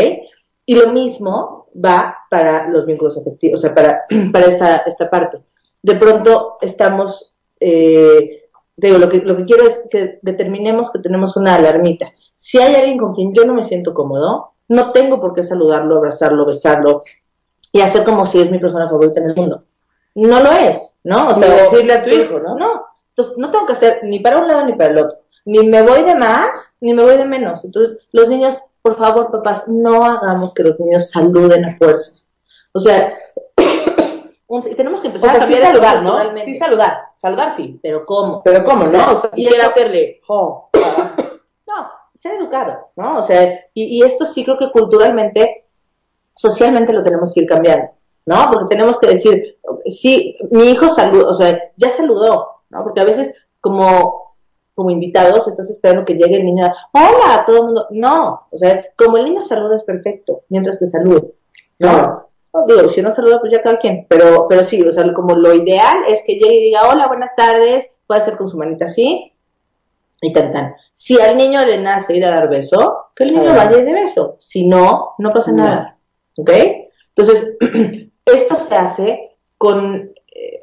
Y 0.65 0.75
lo 0.75 0.91
mismo 0.91 1.67
va 1.73 2.17
para 2.29 2.67
los 2.69 2.85
vínculos 2.85 3.17
afectivos, 3.17 3.59
o 3.59 3.61
sea, 3.61 3.73
para, 3.73 4.05
para 4.31 4.45
esta, 4.45 4.77
esta 4.77 5.09
parte. 5.09 5.39
De 5.81 5.95
pronto 5.95 6.57
estamos, 6.61 7.35
eh, 7.59 8.49
digo, 8.75 8.97
lo 8.97 9.09
que, 9.09 9.19
lo 9.19 9.37
que 9.37 9.45
quiero 9.45 9.63
es 9.63 9.83
que 9.89 10.19
determinemos 10.21 10.91
que 10.91 10.99
tenemos 10.99 11.37
una 11.37 11.55
alarmita. 11.55 12.13
Si 12.35 12.57
hay 12.57 12.75
alguien 12.75 12.97
con 12.97 13.13
quien 13.13 13.33
yo 13.33 13.45
no 13.45 13.53
me 13.53 13.63
siento 13.63 13.93
cómodo, 13.93 14.53
no 14.67 14.91
tengo 14.91 15.19
por 15.19 15.33
qué 15.33 15.43
saludarlo, 15.43 15.97
abrazarlo, 15.97 16.45
besarlo 16.45 17.03
y 17.71 17.81
hacer 17.81 18.03
como 18.03 18.25
si 18.25 18.39
es 18.39 18.51
mi 18.51 18.59
persona 18.59 18.87
favorita 18.87 19.19
en 19.19 19.29
el 19.29 19.35
mundo. 19.35 19.63
No 20.15 20.41
lo 20.41 20.51
es, 20.51 20.93
¿no? 21.03 21.29
O 21.29 21.35
sea, 21.35 21.49
decirle 21.49 21.93
a 21.93 22.03
tu 22.03 22.09
hijo, 22.09 22.39
¿no? 22.39 22.55
No. 22.55 22.85
Entonces, 23.09 23.37
no 23.37 23.51
tengo 23.51 23.65
que 23.65 23.73
hacer 23.73 23.99
ni 24.03 24.19
para 24.19 24.39
un 24.39 24.47
lado 24.47 24.65
ni 24.65 24.73
para 24.73 24.91
el 24.91 24.97
otro. 24.97 25.17
Ni 25.45 25.67
me 25.67 25.81
voy 25.81 26.03
de 26.03 26.15
más, 26.15 26.73
ni 26.81 26.93
me 26.93 27.03
voy 27.03 27.17
de 27.17 27.25
menos. 27.25 27.63
Entonces, 27.63 27.97
los 28.11 28.29
niños, 28.29 28.57
por 28.81 28.97
favor, 28.97 29.31
papás, 29.31 29.63
no 29.67 30.03
hagamos 30.03 30.53
que 30.53 30.63
los 30.63 30.79
niños 30.79 31.09
saluden 31.09 31.65
a 31.65 31.77
fuerza. 31.77 32.11
O 32.71 32.79
sea, 32.79 33.17
y 34.49 34.75
tenemos 34.75 35.01
que 35.01 35.07
empezar 35.07 35.35
a 35.35 35.47
saludar, 35.47 36.03
¿no? 36.03 36.17
Sí 36.43 36.57
saludar, 36.57 36.97
saludar 37.13 37.55
sí. 37.55 37.79
Pero 37.81 38.05
¿cómo? 38.05 38.41
Pero 38.43 38.63
¿cómo, 38.63 38.85
no? 38.85 39.17
O 39.17 39.21
sea, 39.21 39.31
si 39.33 39.45
quiere 39.45 39.61
hacerle, 39.61 40.21
oh, 40.27 40.69
no, 41.67 41.91
ser 42.15 42.33
educado, 42.33 42.89
¿no? 42.95 43.19
O 43.19 43.23
sea, 43.23 43.59
y, 43.73 44.03
esto 44.03 44.25
sí 44.25 44.43
creo 44.43 44.57
que 44.57 44.71
culturalmente, 44.71 45.65
socialmente 46.35 46.93
lo 46.93 47.03
tenemos 47.03 47.31
que 47.33 47.41
ir 47.41 47.47
cambiando, 47.47 47.91
¿no? 48.25 48.49
Porque 48.51 48.75
tenemos 48.75 48.99
que 48.99 49.07
decir, 49.07 49.57
sí, 49.85 50.37
mi 50.51 50.71
hijo 50.71 50.89
saludó, 50.89 51.29
o 51.29 51.35
sea, 51.35 51.57
ya 51.77 51.89
saludó, 51.89 52.61
¿no? 52.69 52.83
Porque 52.83 53.01
a 53.01 53.05
veces 53.05 53.33
como, 53.61 54.28
como 54.79 54.91
invitados 54.91 55.45
estás 55.45 55.69
esperando 55.69 56.05
que 56.05 56.13
llegue 56.13 56.37
el 56.37 56.45
niño, 56.45 56.71
hola, 56.93 57.43
todo 57.45 57.57
el 57.57 57.63
mundo, 57.65 57.87
no, 57.91 58.47
o 58.49 58.57
sea, 58.57 58.85
como 58.95 59.17
el 59.17 59.25
niño 59.25 59.41
saluda 59.41 59.75
es 59.75 59.83
perfecto, 59.83 60.43
mientras 60.47 60.79
que 60.79 60.87
salude, 60.87 61.33
¿no? 61.79 62.29
digo, 62.65 62.89
si 62.89 63.01
no 63.01 63.11
saluda, 63.11 63.41
pues 63.41 63.51
ya 63.51 63.61
cada 63.61 63.77
quien, 63.77 64.05
pero, 64.07 64.47
pero 64.47 64.63
sí, 64.63 64.81
o 64.81 64.91
sea, 64.93 65.11
como 65.13 65.35
lo 65.35 65.53
ideal 65.53 65.97
es 66.07 66.21
que 66.25 66.35
llegue 66.35 66.53
y 66.53 66.63
diga, 66.67 66.87
hola, 66.87 67.09
buenas 67.09 67.35
tardes, 67.35 67.87
puede 68.07 68.21
ser 68.21 68.37
con 68.37 68.47
su 68.47 68.57
manita 68.57 68.85
así, 68.85 69.29
y 70.21 70.31
tan 70.31 70.53
tan. 70.53 70.75
Si 70.93 71.19
al 71.19 71.35
niño 71.35 71.65
le 71.65 71.81
nace 71.81 72.15
ir 72.15 72.25
a 72.25 72.29
dar 72.29 72.49
beso, 72.49 73.07
que 73.13 73.25
el 73.25 73.33
niño 73.33 73.53
vaya 73.53 73.79
y 73.79 73.83
de 73.83 73.93
beso. 73.93 74.37
Si 74.39 74.65
no, 74.65 75.15
no 75.17 75.29
pasa 75.31 75.51
nada. 75.51 75.97
¿Ok? 76.37 76.51
Entonces, 77.15 77.57
esto 78.25 78.55
se 78.55 78.75
hace 78.75 79.37
con 79.57 80.13
eh, 80.33 80.59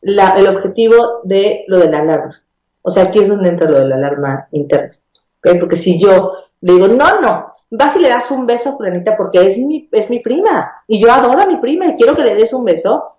la, 0.00 0.38
el 0.38 0.46
objetivo 0.46 1.20
de 1.24 1.64
lo 1.68 1.78
de 1.78 1.90
la 1.90 1.98
alarma. 1.98 2.42
O 2.82 2.90
sea, 2.90 3.04
aquí 3.04 3.20
es 3.20 3.28
donde 3.28 3.50
entra 3.50 3.70
lo 3.70 3.80
de 3.80 3.88
la 3.88 3.96
alarma 3.96 4.48
interna. 4.52 4.96
Porque 5.40 5.76
si 5.76 5.98
yo 5.98 6.32
le 6.60 6.72
digo, 6.74 6.88
no, 6.88 7.20
no, 7.20 7.54
vas 7.70 7.96
y 7.96 8.00
le 8.00 8.08
das 8.08 8.30
un 8.30 8.46
beso 8.46 8.70
a 8.70 8.76
Fulanita 8.76 9.16
porque 9.16 9.46
es 9.46 9.58
mi, 9.58 9.88
es 9.92 10.10
mi 10.10 10.20
prima. 10.20 10.72
Y 10.86 11.00
yo 11.00 11.12
adoro 11.12 11.40
a 11.40 11.46
mi 11.46 11.56
prima 11.56 11.86
y 11.86 11.96
quiero 11.96 12.14
que 12.16 12.22
le 12.22 12.34
des 12.34 12.52
un 12.52 12.64
beso 12.64 13.18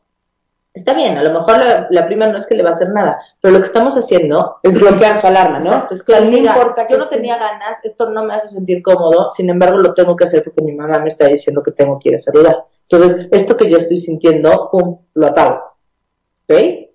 está 0.74 0.94
bien, 0.94 1.18
a 1.18 1.24
lo 1.24 1.32
mejor 1.32 1.58
la, 1.89 2.06
prima 2.06 2.28
no 2.28 2.38
es 2.38 2.46
que 2.46 2.56
le 2.56 2.63
va 2.63 2.70
a 2.70 2.74
hacer 2.74 2.89
nada, 2.89 3.20
pero 3.42 3.54
lo 3.54 3.60
que 3.60 3.68
estamos 3.68 3.96
haciendo 3.96 4.58
es 4.63 4.74
bloquear 4.75 5.20
su 5.20 5.28
alarma, 5.28 5.60
¿no? 5.60 5.74
Entonces, 5.74 6.04
claro, 6.04 6.25
no 6.25 6.38
importa 6.38 6.88
yo 6.88 6.98
no 6.98 7.08
tenía 7.08 7.38
ganas, 7.38 7.80
esto 7.84 8.10
no 8.10 8.24
me 8.24 8.36
hace 8.36 8.50
sentir 8.50 8.82
cómodo, 8.82 9.32
sin 9.32 9.50
embargo 9.50 9.78
lo 9.78 9.94
tengo 9.94 10.16
que 10.16 10.25
hacer 10.25 10.44
porque 10.44 10.62
mi 10.62 10.74
mamá 10.74 11.00
me 11.00 11.10
está 11.10 11.28
diciendo 11.28 11.63
que 11.63 11.72
tengo 11.72 12.00
que 12.00 12.10
ir 12.10 12.16
a 12.16 12.20
saludar. 12.20 12.66
Entonces, 12.89 13.28
esto 13.32 13.58
que 13.58 13.70
yo 13.70 13.78
estoy 13.78 14.00
sintiendo, 14.00 14.70
pum, 14.72 15.00
lo 15.13 15.28
apago. 15.28 15.62
¿Ok? 16.48 16.88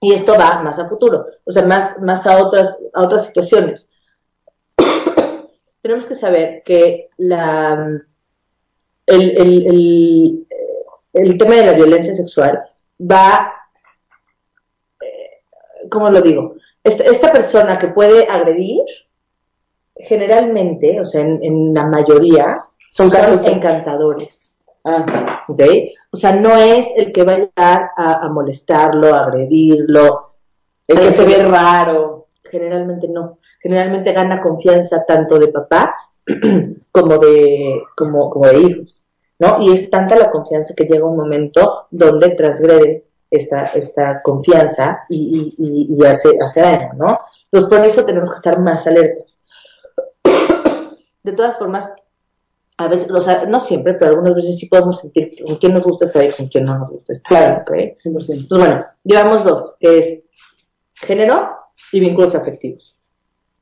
Y 0.00 0.14
esto 0.14 0.32
va 0.38 0.62
más 0.62 0.78
a 0.78 0.88
futuro, 0.88 1.26
o 1.44 1.52
sea, 1.52 1.64
más, 1.64 2.00
más 2.00 2.26
a 2.26 2.42
otras, 2.42 2.78
a 2.94 3.02
otras 3.02 3.26
situaciones. 3.26 3.88
Tenemos 5.82 6.06
que 6.06 6.14
saber 6.14 6.62
que 6.64 7.10
la, 7.18 8.00
el, 9.06 9.30
el, 9.38 9.66
el, 9.66 10.46
el 11.12 11.38
tema 11.38 11.54
de 11.56 11.66
la 11.66 11.72
violencia 11.72 12.14
sexual 12.14 12.62
va, 13.00 13.52
eh, 15.02 15.42
¿cómo 15.90 16.08
lo 16.08 16.20
digo? 16.20 16.54
Esta, 16.82 17.30
persona 17.30 17.78
que 17.78 17.88
puede 17.88 18.26
agredir, 18.26 18.80
generalmente, 19.96 20.98
o 21.00 21.04
sea, 21.04 21.20
en, 21.20 21.74
la 21.74 21.86
mayoría, 21.86 22.56
son, 22.88 23.10
casos 23.10 23.44
encantadores. 23.44 24.58
Ah. 24.84 25.44
O 26.12 26.16
sea, 26.16 26.32
no 26.34 26.56
es 26.56 26.88
el 26.96 27.12
que 27.12 27.22
va 27.22 27.32
a 27.32 27.38
llegar 27.38 27.90
a, 27.96 28.28
molestarlo, 28.28 29.14
a 29.14 29.26
agredirlo, 29.26 30.22
el 30.88 30.98
que 30.98 31.12
se 31.12 31.24
ve 31.24 31.44
raro. 31.46 32.26
Generalmente 32.44 33.06
no. 33.08 33.38
generalmente 33.60 34.12
gana 34.12 34.40
confianza 34.40 35.04
tanto 35.06 35.38
de 35.38 35.48
papás 35.48 36.10
como 36.92 37.18
de, 37.18 37.80
como, 37.96 38.28
como 38.28 38.46
de 38.46 38.58
hijos, 38.58 39.04
¿no? 39.38 39.60
Y 39.60 39.72
es 39.72 39.88
tanta 39.88 40.16
la 40.16 40.32
confianza 40.32 40.74
que 40.74 40.84
llega 40.84 41.06
un 41.06 41.16
momento 41.16 41.86
donde 41.92 42.30
transgrede 42.30 43.04
esta, 43.30 43.66
esta 43.66 44.20
confianza 44.22 45.04
y, 45.08 45.54
y, 45.58 45.96
y 45.96 46.06
hace, 46.06 46.36
hace 46.44 46.60
daño, 46.60 46.90
¿no? 46.96 47.20
Entonces, 47.52 47.78
por 47.78 47.86
eso 47.86 48.04
tenemos 48.04 48.30
que 48.30 48.36
estar 48.36 48.58
más 48.58 48.84
alertas. 48.86 49.38
De 51.22 51.32
todas 51.32 51.56
formas, 51.56 51.88
a 52.80 52.88
veces, 52.88 53.10
o 53.10 53.20
sea, 53.20 53.44
no 53.44 53.60
siempre, 53.60 53.94
pero 53.94 54.12
algunas 54.12 54.34
veces 54.34 54.58
sí 54.58 54.66
podemos 54.66 55.00
sentir 55.00 55.34
con 55.44 55.56
quién 55.56 55.74
nos 55.74 55.84
gusta 55.84 56.06
estar 56.06 56.24
y 56.24 56.30
con 56.30 56.48
quién 56.48 56.64
no 56.64 56.78
nos 56.78 56.88
gusta 56.88 57.12
estar. 57.12 57.28
Claro, 57.28 57.62
¿ok? 57.62 57.70
100%. 57.70 58.00
Entonces, 58.06 58.48
bueno, 58.48 58.84
llevamos 59.04 59.44
dos, 59.44 59.74
que 59.78 59.98
es 59.98 60.20
género 60.94 61.50
y 61.92 62.00
vínculos 62.00 62.34
afectivos. 62.34 62.98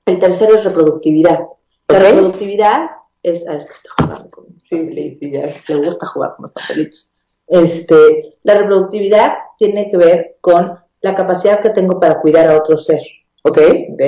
El 0.07 0.21
tercero 0.21 0.55
es 0.55 0.65
reproductividad. 0.65 1.41
La 1.89 1.99
reproductividad 1.99 2.91
es, 3.23 3.45
ah, 3.49 3.57
es 3.57 3.65
que 3.65 3.73
está 3.73 3.91
jugando 3.99 4.31
con 4.31 4.47
Sí, 4.69 4.91
sí, 4.93 5.17
sí, 5.19 5.31
ya. 5.33 5.47
le 5.75 5.87
gusta 5.87 6.07
jugar 6.07 6.35
con 6.37 6.45
los 6.45 6.53
papelitos. 6.53 7.11
Este, 7.47 8.37
la 8.43 8.55
reproductividad 8.59 9.39
tiene 9.59 9.89
que 9.89 9.97
ver 9.97 10.37
con 10.41 10.79
la 11.01 11.15
capacidad 11.15 11.61
que 11.61 11.71
tengo 11.71 11.99
para 11.99 12.21
cuidar 12.21 12.49
a 12.51 12.59
otro 12.59 12.77
ser, 12.77 13.01
¿ok? 13.45 13.59
¿ok? 13.93 14.03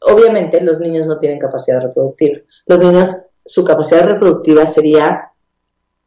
Obviamente 0.00 0.60
los 0.60 0.80
niños 0.80 1.06
no 1.06 1.18
tienen 1.18 1.38
capacidad 1.38 1.80
reproductiva. 1.80 2.38
Los 2.66 2.78
niños, 2.80 3.16
su 3.50 3.64
capacidad 3.64 4.04
reproductiva 4.04 4.64
sería 4.66 5.32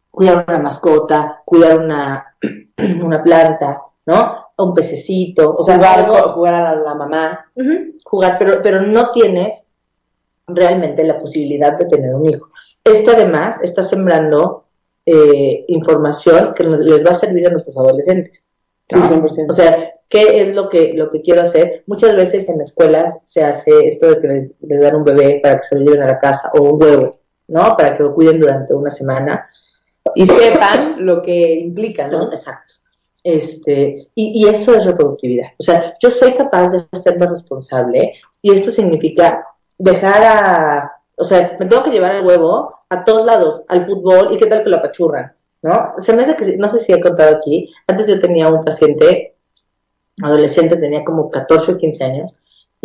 cuidar 0.09 0.45
una 0.47 0.59
mascota, 0.59 1.41
cuidar 1.45 1.79
una, 1.79 2.35
una 3.03 3.21
planta, 3.21 3.81
¿no? 4.05 4.45
Un 4.57 4.73
pececito, 4.73 5.55
o 5.57 5.61
sea, 5.63 5.75
Jugar, 5.75 5.99
algo- 5.99 6.29
jugar 6.33 6.53
a 6.55 6.75
la, 6.75 6.95
mamá. 6.95 7.45
Jugar, 8.05 8.37
pero, 8.39 8.61
pero 8.63 8.81
no 8.81 9.11
tienes 9.11 9.61
realmente 10.47 11.03
la 11.03 11.19
posibilidad 11.19 11.77
de 11.77 11.85
tener 11.85 12.13
un 12.15 12.29
hijo. 12.29 12.47
Esto 12.83 13.11
además 13.11 13.57
está 13.61 13.83
sembrando 13.83 14.65
eh, 15.05 15.65
información 15.67 16.53
que 16.53 16.63
les 16.63 17.05
va 17.05 17.11
a 17.11 17.15
servir 17.15 17.47
a 17.47 17.51
nuestros 17.51 17.75
adolescentes. 17.77 18.47
Sí, 18.85 18.97
¿no? 18.99 19.09
100%. 19.27 19.49
O 19.49 19.53
sea, 19.53 19.93
¿qué 20.07 20.41
es 20.41 20.53
lo 20.55 20.69
que, 20.69 20.93
lo 20.93 21.09
que 21.09 21.21
quiero 21.21 21.41
hacer? 21.41 21.83
Muchas 21.87 22.15
veces 22.15 22.47
en 22.49 22.61
escuelas 22.61 23.17
se 23.25 23.43
hace 23.43 23.87
esto 23.87 24.07
de 24.09 24.21
que 24.21 24.27
les, 24.27 24.53
les 24.61 24.81
dan 24.81 24.95
un 24.97 25.03
bebé 25.03 25.39
para 25.41 25.59
que 25.59 25.67
se 25.67 25.75
lo 25.75 25.81
lleven 25.85 26.03
a 26.03 26.07
la 26.07 26.19
casa 26.19 26.51
o 26.53 26.61
un 26.61 26.81
huevo, 26.83 27.17
¿no? 27.47 27.75
Para 27.77 27.95
que 27.95 28.03
lo 28.03 28.13
cuiden 28.13 28.39
durante 28.39 28.73
una 28.73 28.89
semana. 28.89 29.49
Y 30.15 30.25
sepan 30.25 31.05
lo 31.05 31.21
que 31.21 31.53
implica, 31.53 32.07
¿no? 32.07 32.31
Exacto. 32.31 32.75
Este, 33.23 34.09
y, 34.15 34.41
y 34.43 34.49
eso 34.49 34.75
es 34.75 34.85
reproductividad. 34.85 35.47
O 35.57 35.63
sea, 35.63 35.93
yo 36.01 36.09
soy 36.09 36.33
capaz 36.33 36.69
de 36.69 36.85
hacerme 36.91 37.27
responsable 37.27 38.13
y 38.41 38.51
esto 38.51 38.69
significa 38.69 39.47
dejar 39.77 40.23
a, 40.23 40.91
o 41.15 41.23
sea, 41.23 41.55
me 41.59 41.65
tengo 41.65 41.83
que 41.83 41.91
llevar 41.91 42.15
el 42.15 42.25
huevo 42.25 42.73
a 42.89 43.03
todos 43.03 43.25
lados, 43.25 43.63
al 43.67 43.85
fútbol 43.85 44.33
y 44.33 44.37
qué 44.37 44.47
tal 44.47 44.63
que 44.63 44.69
lo 44.69 44.77
apachurran, 44.77 45.33
¿no? 45.61 45.93
Se 45.97 46.13
me 46.13 46.23
hace 46.23 46.35
que, 46.35 46.57
no 46.57 46.67
sé 46.67 46.79
si 46.79 46.91
he 46.93 47.01
contado 47.01 47.37
aquí, 47.37 47.71
antes 47.87 48.07
yo 48.07 48.19
tenía 48.19 48.49
un 48.49 48.63
paciente, 48.63 49.35
adolescente, 50.21 50.77
tenía 50.77 51.03
como 51.03 51.29
14 51.29 51.71
o 51.73 51.77
15 51.77 52.03
años, 52.03 52.35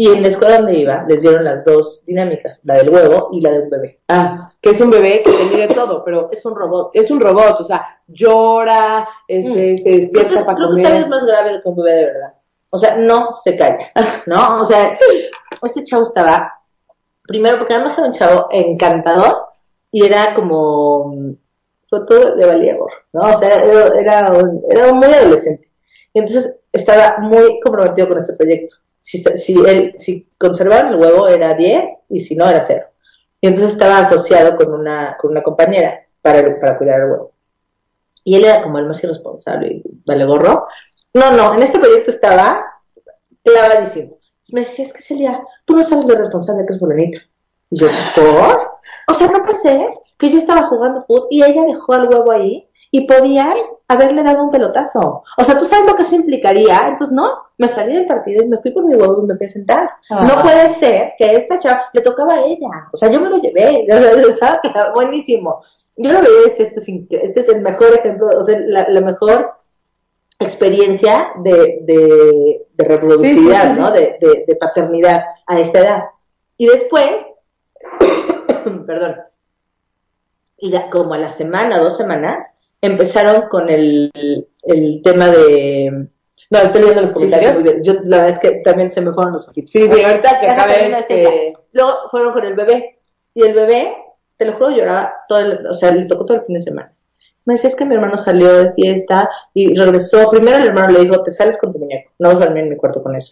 y 0.01 0.07
en 0.13 0.23
la 0.23 0.29
escuela 0.29 0.59
donde 0.59 0.79
iba 0.79 1.05
les 1.09 1.21
dieron 1.21 1.43
las 1.43 1.65
dos 1.65 2.05
dinámicas, 2.07 2.61
la 2.63 2.77
del 2.77 2.89
huevo 2.91 3.31
y 3.33 3.41
la 3.41 3.51
de 3.51 3.59
un 3.65 3.71
bebé. 3.71 3.99
Ah, 4.07 4.53
que 4.63 4.71
es 4.71 4.81
un 4.81 4.91
bebé 4.91 5.23
que 5.25 5.33
te 5.33 5.45
mide 5.57 5.67
todo, 5.75 6.05
pero 6.05 6.29
Es 6.31 6.45
un 6.47 6.55
robot. 6.55 6.91
es 6.95 7.11
un 7.11 7.19
robot, 7.21 7.61
o 7.61 7.65
sea, 7.65 8.01
llora, 8.07 9.09
este, 9.27 9.77
se 9.79 9.83
Creo 9.83 9.97
despierta 9.99 10.39
que, 10.39 10.45
para 10.45 10.57
creo 10.57 10.71
que 10.77 10.83
tal 10.83 10.93
vez 10.93 11.03
comer. 11.03 11.09
más 11.09 11.27
grave 11.27 11.61
que 11.63 11.69
un 11.69 11.77
bebé 11.77 11.93
de 11.95 12.05
verdad. 12.07 12.35
O 12.71 12.79
sea, 12.79 12.97
no 12.97 13.33
se 13.35 13.57
calla, 13.57 13.91
¿no? 14.27 14.61
O 14.61 14.65
sea, 14.65 14.97
este 15.65 15.83
chavo 15.85 16.05
estaba, 16.05 16.53
primero 17.27 17.59
porque 17.59 17.75
además 17.75 17.99
era 17.99 18.07
un 18.07 18.13
chavo 18.13 18.47
encantador 18.53 19.37
y 19.91 20.05
era 20.05 20.35
como, 20.35 21.13
sobre 21.91 22.05
todo 22.07 22.37
le 22.37 22.47
valía 22.47 22.77
gorro, 22.77 22.95
¿no? 23.15 23.23
O 23.23 23.39
sea, 23.39 23.49
era, 23.65 23.89
era, 23.99 24.33
un- 24.33 24.63
era 24.71 24.93
muy 24.93 25.07
adolescente. 25.13 25.69
Y 26.13 26.21
entonces 26.21 26.55
estaba 26.73 27.19
muy 27.19 27.59
comprometido 27.61 28.07
con 28.09 28.19
este 28.19 28.35
proyecto. 28.35 28.77
Si, 29.09 29.25
si 29.39 29.55
él, 29.67 29.95
si 29.99 30.29
conservaban 30.37 30.89
el 30.89 31.01
huevo 31.01 31.29
era 31.29 31.55
10 31.55 31.83
y 32.11 32.21
si 32.21 32.37
no 32.37 32.47
era 32.47 32.63
0. 32.67 32.85
Y 33.41 33.47
entonces 33.47 33.73
estaba 33.73 34.01
asociado 34.01 34.55
con 34.55 34.71
una, 34.75 35.17
con 35.19 35.31
una 35.31 35.43
compañera 35.43 36.07
para, 36.21 36.61
para 36.61 36.77
cuidar 36.77 37.01
el 37.01 37.11
huevo. 37.11 37.33
Y 38.23 38.37
él 38.37 38.45
era 38.45 38.61
como 38.61 38.79
el 38.79 38.87
más 38.87 39.03
irresponsable 39.03 39.69
y 39.69 39.83
vale 40.05 40.27
gorro. 40.27 40.67
No, 41.15 41.33
no, 41.33 41.55
en 41.55 41.63
este 41.63 41.79
proyecto 41.79 42.11
estaba 42.11 42.67
clavadísimo. 43.43 44.19
Me 44.53 44.61
decía, 44.61 44.85
es 44.85 44.93
que 44.93 45.01
Celia, 45.01 45.43
tú 45.65 45.75
no 45.75 45.85
sabes 45.85 46.05
lo 46.05 46.15
responsable 46.15 46.67
que 46.67 46.75
es 46.75 46.79
Fulanita. 46.79 47.21
Y 47.71 47.81
yo, 47.81 47.87
¿por? 48.15 48.73
O 49.09 49.15
sea, 49.15 49.29
no 49.29 49.55
ser 49.55 49.89
que 50.19 50.31
yo 50.31 50.37
estaba 50.37 50.67
jugando 50.67 51.01
fútbol 51.01 51.29
y 51.31 51.43
ella 51.43 51.65
dejó 51.65 51.95
el 51.95 52.09
huevo 52.11 52.31
ahí 52.31 52.68
y 52.91 53.07
podían 53.07 53.55
haberle 53.87 54.23
dado 54.23 54.45
un 54.45 54.51
pelotazo. 54.51 55.23
O 55.37 55.45
sea, 55.45 55.59
tú 55.59 55.65
sabes 55.65 55.87
lo 55.87 55.95
que 55.95 56.03
eso 56.03 56.15
implicaría. 56.15 56.89
Entonces, 56.89 57.15
no, 57.15 57.29
me 57.59 57.69
salí 57.69 57.95
del 57.95 58.07
partido 58.07 58.43
y 58.43 58.49
me 58.49 58.59
fui 58.59 58.71
por 58.71 58.85
mi 58.85 58.95
huevo 58.95 59.23
y 59.23 59.27
me 59.27 59.37
fui 59.37 59.47
a 59.47 59.51
sentar. 59.51 59.91
Ah. 60.11 60.25
No 60.25 60.43
puede 60.43 60.71
ser 60.75 61.13
que 61.19 61.37
esta 61.37 61.59
chava 61.59 61.83
le 61.93 62.01
tocaba 62.01 62.35
a 62.35 62.45
ella. 62.45 62.69
O 62.93 62.97
sea, 62.97 63.11
yo 63.11 63.21
me 63.21 63.29
lo 63.31 63.39
llevé. 63.39 63.87
Estaba 64.63 64.93
buenísimo. 64.95 65.63
Yo 65.97 66.13
lo 66.13 66.21
veía 66.21 66.41
y 66.47 66.49
decía, 66.51 66.67
este 66.67 66.81
es, 66.81 66.89
este 67.11 67.41
es 67.41 67.49
el 67.49 67.61
mejor 67.61 67.89
ejemplo, 67.93 68.29
o 68.39 68.45
sea, 68.45 68.59
la, 68.61 68.87
la 68.89 69.01
mejor 69.01 69.53
experiencia 70.39 71.31
de, 71.43 71.81
de, 71.83 72.63
de 72.73 72.85
reproductividad, 72.85 73.63
Sí, 73.63 73.69
sí, 73.69 73.75
sí, 73.75 73.81
¿no? 73.81 73.91
De, 73.91 74.17
de, 74.21 74.45
de 74.47 74.57
paternidad 74.57 75.25
a 75.47 75.59
esta 75.59 75.81
edad. 75.81 76.05
Y 76.57 76.67
después, 76.67 77.11
perdón, 78.87 79.17
y 80.57 80.71
la- 80.71 80.91
como 80.91 81.15
a 81.15 81.19
la 81.19 81.29
semana, 81.29 81.79
dos 81.79 81.97
semanas, 81.97 82.45
empezaron 82.81 83.49
con 83.49 83.69
el, 83.69 84.11
el 84.63 85.01
tema 85.03 85.29
de... 85.29 86.09
No, 86.51 86.59
estoy 86.59 86.81
leyendo 86.81 87.03
los 87.03 87.11
Sí, 87.11 87.19
sí, 87.19 87.25
sí, 87.25 87.31
comentarios. 87.31 87.83
Yo, 87.83 87.93
la 88.05 88.19
verdad 88.19 88.31
es 88.31 88.39
que 88.39 88.51
también 88.61 88.91
se 88.91 89.01
me 89.01 89.13
fueron 89.13 89.35
los 89.35 89.49
ojitos. 89.49 89.71
Sí, 89.71 89.87
sí, 89.87 90.03
ahorita 90.03 90.41
que 90.41 90.47
acabe 90.49 90.93
este... 90.99 91.53
Luego 91.73 91.93
fueron 92.11 92.33
con 92.33 92.45
el 92.45 92.55
bebé. 92.55 93.01
Y 93.35 93.43
el 93.43 93.55
bebé, 93.55 93.95
te 94.37 94.47
lo 94.47 94.55
juro, 94.55 94.71
lloraba 94.71 95.15
todo 95.29 95.41
el, 95.41 95.67
o 95.67 95.75
sea, 95.75 95.93
le 95.93 96.07
tocó 96.07 96.25
todo 96.25 96.39
el 96.39 96.45
fin 96.45 96.55
de 96.55 96.63
semana. 96.63 96.93
Me 97.45 97.55
decía, 97.55 97.71
es 97.71 97.77
que 97.77 97.85
mi 97.85 97.95
hermano 97.95 98.17
salió 98.19 98.53
de 98.53 98.73
fiesta 98.75 99.31
y 99.55 99.75
regresó. 99.75 100.31
Primero 100.31 100.59
el 100.59 100.67
hermano 100.67 100.93
le 100.93 101.01
dijo, 101.01 101.23
te 101.23 101.31
sales 101.31 101.57
con 101.57 101.73
tu 101.73 101.79
muñeco. 101.79 102.11
No 102.19 102.29
vas 102.29 102.37
a 102.37 102.45
dormir 102.47 102.65
en 102.65 102.71
mi 102.71 102.77
cuarto 102.77 103.03
con 103.03 103.17
eso. 103.17 103.31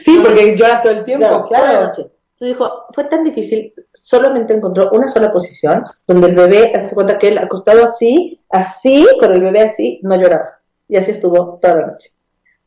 Sí, 0.00 0.20
porque 0.22 0.56
llora 0.56 0.80
todo 0.80 0.92
el 0.92 1.04
tiempo, 1.04 1.44
Claro, 1.48 1.90
claro. 1.92 2.10
Entonces 2.42 2.58
dijo, 2.58 2.86
fue 2.92 3.04
tan 3.04 3.22
difícil, 3.22 3.72
solamente 3.94 4.52
encontró 4.52 4.90
una 4.90 5.08
sola 5.08 5.30
posición 5.30 5.84
donde 6.08 6.26
el 6.26 6.34
bebé, 6.34 6.72
hazte 6.74 6.92
cuenta 6.92 7.16
que 7.16 7.28
él 7.28 7.38
acostado 7.38 7.84
así, 7.84 8.40
así, 8.50 9.06
con 9.20 9.32
el 9.32 9.40
bebé 9.42 9.60
así, 9.60 10.00
no 10.02 10.16
lloraba. 10.16 10.58
Y 10.88 10.96
así 10.96 11.12
estuvo 11.12 11.60
toda 11.62 11.76
la 11.76 11.86
noche. 11.86 12.12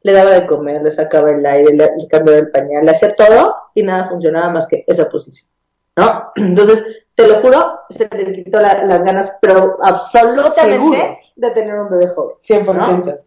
Le 0.01 0.13
daba 0.13 0.31
de 0.31 0.47
comer, 0.47 0.81
le 0.81 0.91
sacaba 0.91 1.29
el 1.31 1.45
aire, 1.45 1.73
le, 1.73 1.89
le 1.97 2.07
cambiaba 2.07 2.39
el 2.39 2.51
pañal, 2.51 2.85
le 2.85 2.91
hacía 2.91 3.13
todo 3.15 3.53
y 3.73 3.83
nada 3.83 4.07
funcionaba 4.07 4.49
más 4.53 4.65
que 4.67 4.85
esa 4.87 5.09
posición. 5.09 5.49
¿No? 5.97 6.31
Entonces, 6.37 6.85
te 7.13 7.27
lo 7.27 7.35
juro, 7.41 7.79
se 7.89 8.07
le 8.15 8.43
quitó 8.45 8.61
la- 8.61 8.81
las 8.85 9.03
ganas, 9.03 9.33
pero 9.41 9.77
absolutamente 9.81 10.61
Seguro. 10.77 11.17
de 11.35 11.51
tener 11.51 11.75
un 11.75 11.89
bebé 11.89 12.07
joven. 12.15 12.37
100%. 12.37 13.19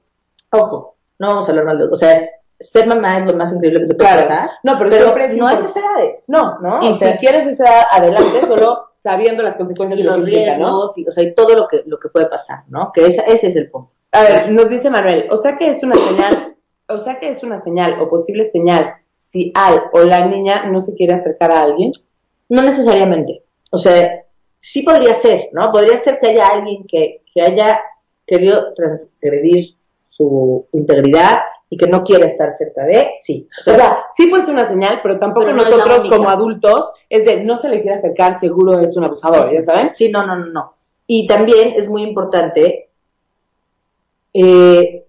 Ojo, 0.52 0.96
no 1.18 1.26
vamos 1.28 1.46
a 1.46 1.50
hablar 1.50 1.66
mal 1.66 1.76
de, 1.78 1.84
o 1.84 1.96
sea, 1.96 2.26
ser 2.60 2.86
mamá 2.86 3.18
es 3.18 3.26
lo 3.26 3.34
más 3.34 3.52
increíble 3.52 3.80
que 3.82 3.86
te 3.88 3.94
puede 3.94 4.10
Claro. 4.10 4.28
pasar. 4.28 4.50
No, 4.64 4.76
pero, 4.78 4.90
Pero 4.90 5.02
siempre 5.04 5.24
es 5.26 5.36
no 5.36 5.48
es 5.50 5.58
esas 5.60 5.76
edades. 5.76 6.24
No, 6.28 6.58
¿no? 6.60 6.82
Y 6.82 6.88
O 6.92 6.94
sea- 6.96 7.12
si 7.12 7.18
quieres 7.18 7.46
esa 7.46 7.64
edad, 7.64 7.82
adelante, 7.92 8.40
solo 8.46 8.88
sabiendo 8.94 9.42
las 9.42 9.56
consecuencias 9.56 10.00
y 10.00 10.02
de 10.02 10.08
lo 10.08 10.16
los 10.16 10.24
que 10.24 10.30
implica, 10.32 10.58
¿no? 10.58 10.64
riesgos, 10.66 10.98
y, 10.98 11.08
o 11.08 11.12
sea, 11.12 11.22
y 11.24 11.34
todo 11.34 11.54
lo 11.54 11.68
que, 11.68 11.82
lo 11.86 11.98
que 11.98 12.08
puede 12.08 12.26
pasar, 12.26 12.64
¿no? 12.68 12.90
Que 12.92 13.06
esa- 13.06 13.22
ese 13.22 13.46
es 13.48 13.56
el 13.56 13.70
punto. 13.70 13.92
A 14.12 14.22
ver, 14.22 14.50
nos 14.50 14.68
dice 14.68 14.90
Manuel, 14.90 15.28
o 15.30 15.36
sea 15.36 15.56
que 15.56 15.68
es 15.68 15.82
una 15.82 15.94
señal, 15.96 16.56
o 16.88 16.98
sea 16.98 17.18
que 17.20 17.28
es 17.28 17.42
una 17.44 17.58
señal 17.58 18.00
o 18.00 18.08
posible 18.08 18.44
señal 18.44 18.94
si 19.20 19.52
al 19.54 19.84
o 19.92 20.00
la 20.00 20.26
niña 20.26 20.64
no 20.64 20.80
se 20.80 20.94
quiere 20.94 21.12
acercar 21.14 21.50
a 21.52 21.62
alguien. 21.62 21.92
No 22.48 22.62
necesariamente. 22.62 23.44
O 23.70 23.76
sea, 23.76 24.24
sí 24.58 24.82
podría 24.82 25.14
ser, 25.14 25.50
¿no? 25.52 25.70
Podría 25.70 25.98
ser 25.98 26.18
que 26.18 26.30
haya 26.30 26.48
alguien 26.48 26.86
que, 26.88 27.22
que 27.32 27.42
haya 27.42 27.78
querido 28.26 28.72
transgredir 28.74 29.76
su 30.08 30.66
integridad 30.72 31.40
y 31.70 31.76
que 31.76 31.86
no 31.86 32.02
quiera 32.02 32.26
estar 32.26 32.52
cerca 32.52 32.84
de, 32.84 33.10
sí. 33.22 33.46
O 33.58 33.60
O 33.60 33.64
sea, 33.64 33.74
sea, 33.74 34.04
sí 34.16 34.26
puede 34.26 34.44
ser 34.44 34.54
una 34.54 34.66
señal, 34.66 35.00
pero 35.02 35.18
tampoco 35.18 35.46
Pero 35.46 35.56
no 35.56 35.64
nosotros 35.64 36.06
como 36.08 36.30
adultos 36.30 36.90
es 37.08 37.24
de 37.24 37.44
no 37.44 37.56
se 37.56 37.68
le 37.68 37.82
quiere 37.82 37.98
acercar, 37.98 38.34
seguro 38.34 38.80
es 38.80 38.96
un 38.96 39.04
abusador, 39.04 39.52
¿ya 39.52 39.62
saben? 39.62 39.92
Sí, 39.92 40.10
no, 40.10 40.26
no, 40.26 40.36
no, 40.36 40.46
no. 40.46 40.74
Y 41.06 41.26
también 41.26 41.74
es 41.76 41.88
muy 41.88 42.02
importante 42.02 42.88
eh, 44.32 45.04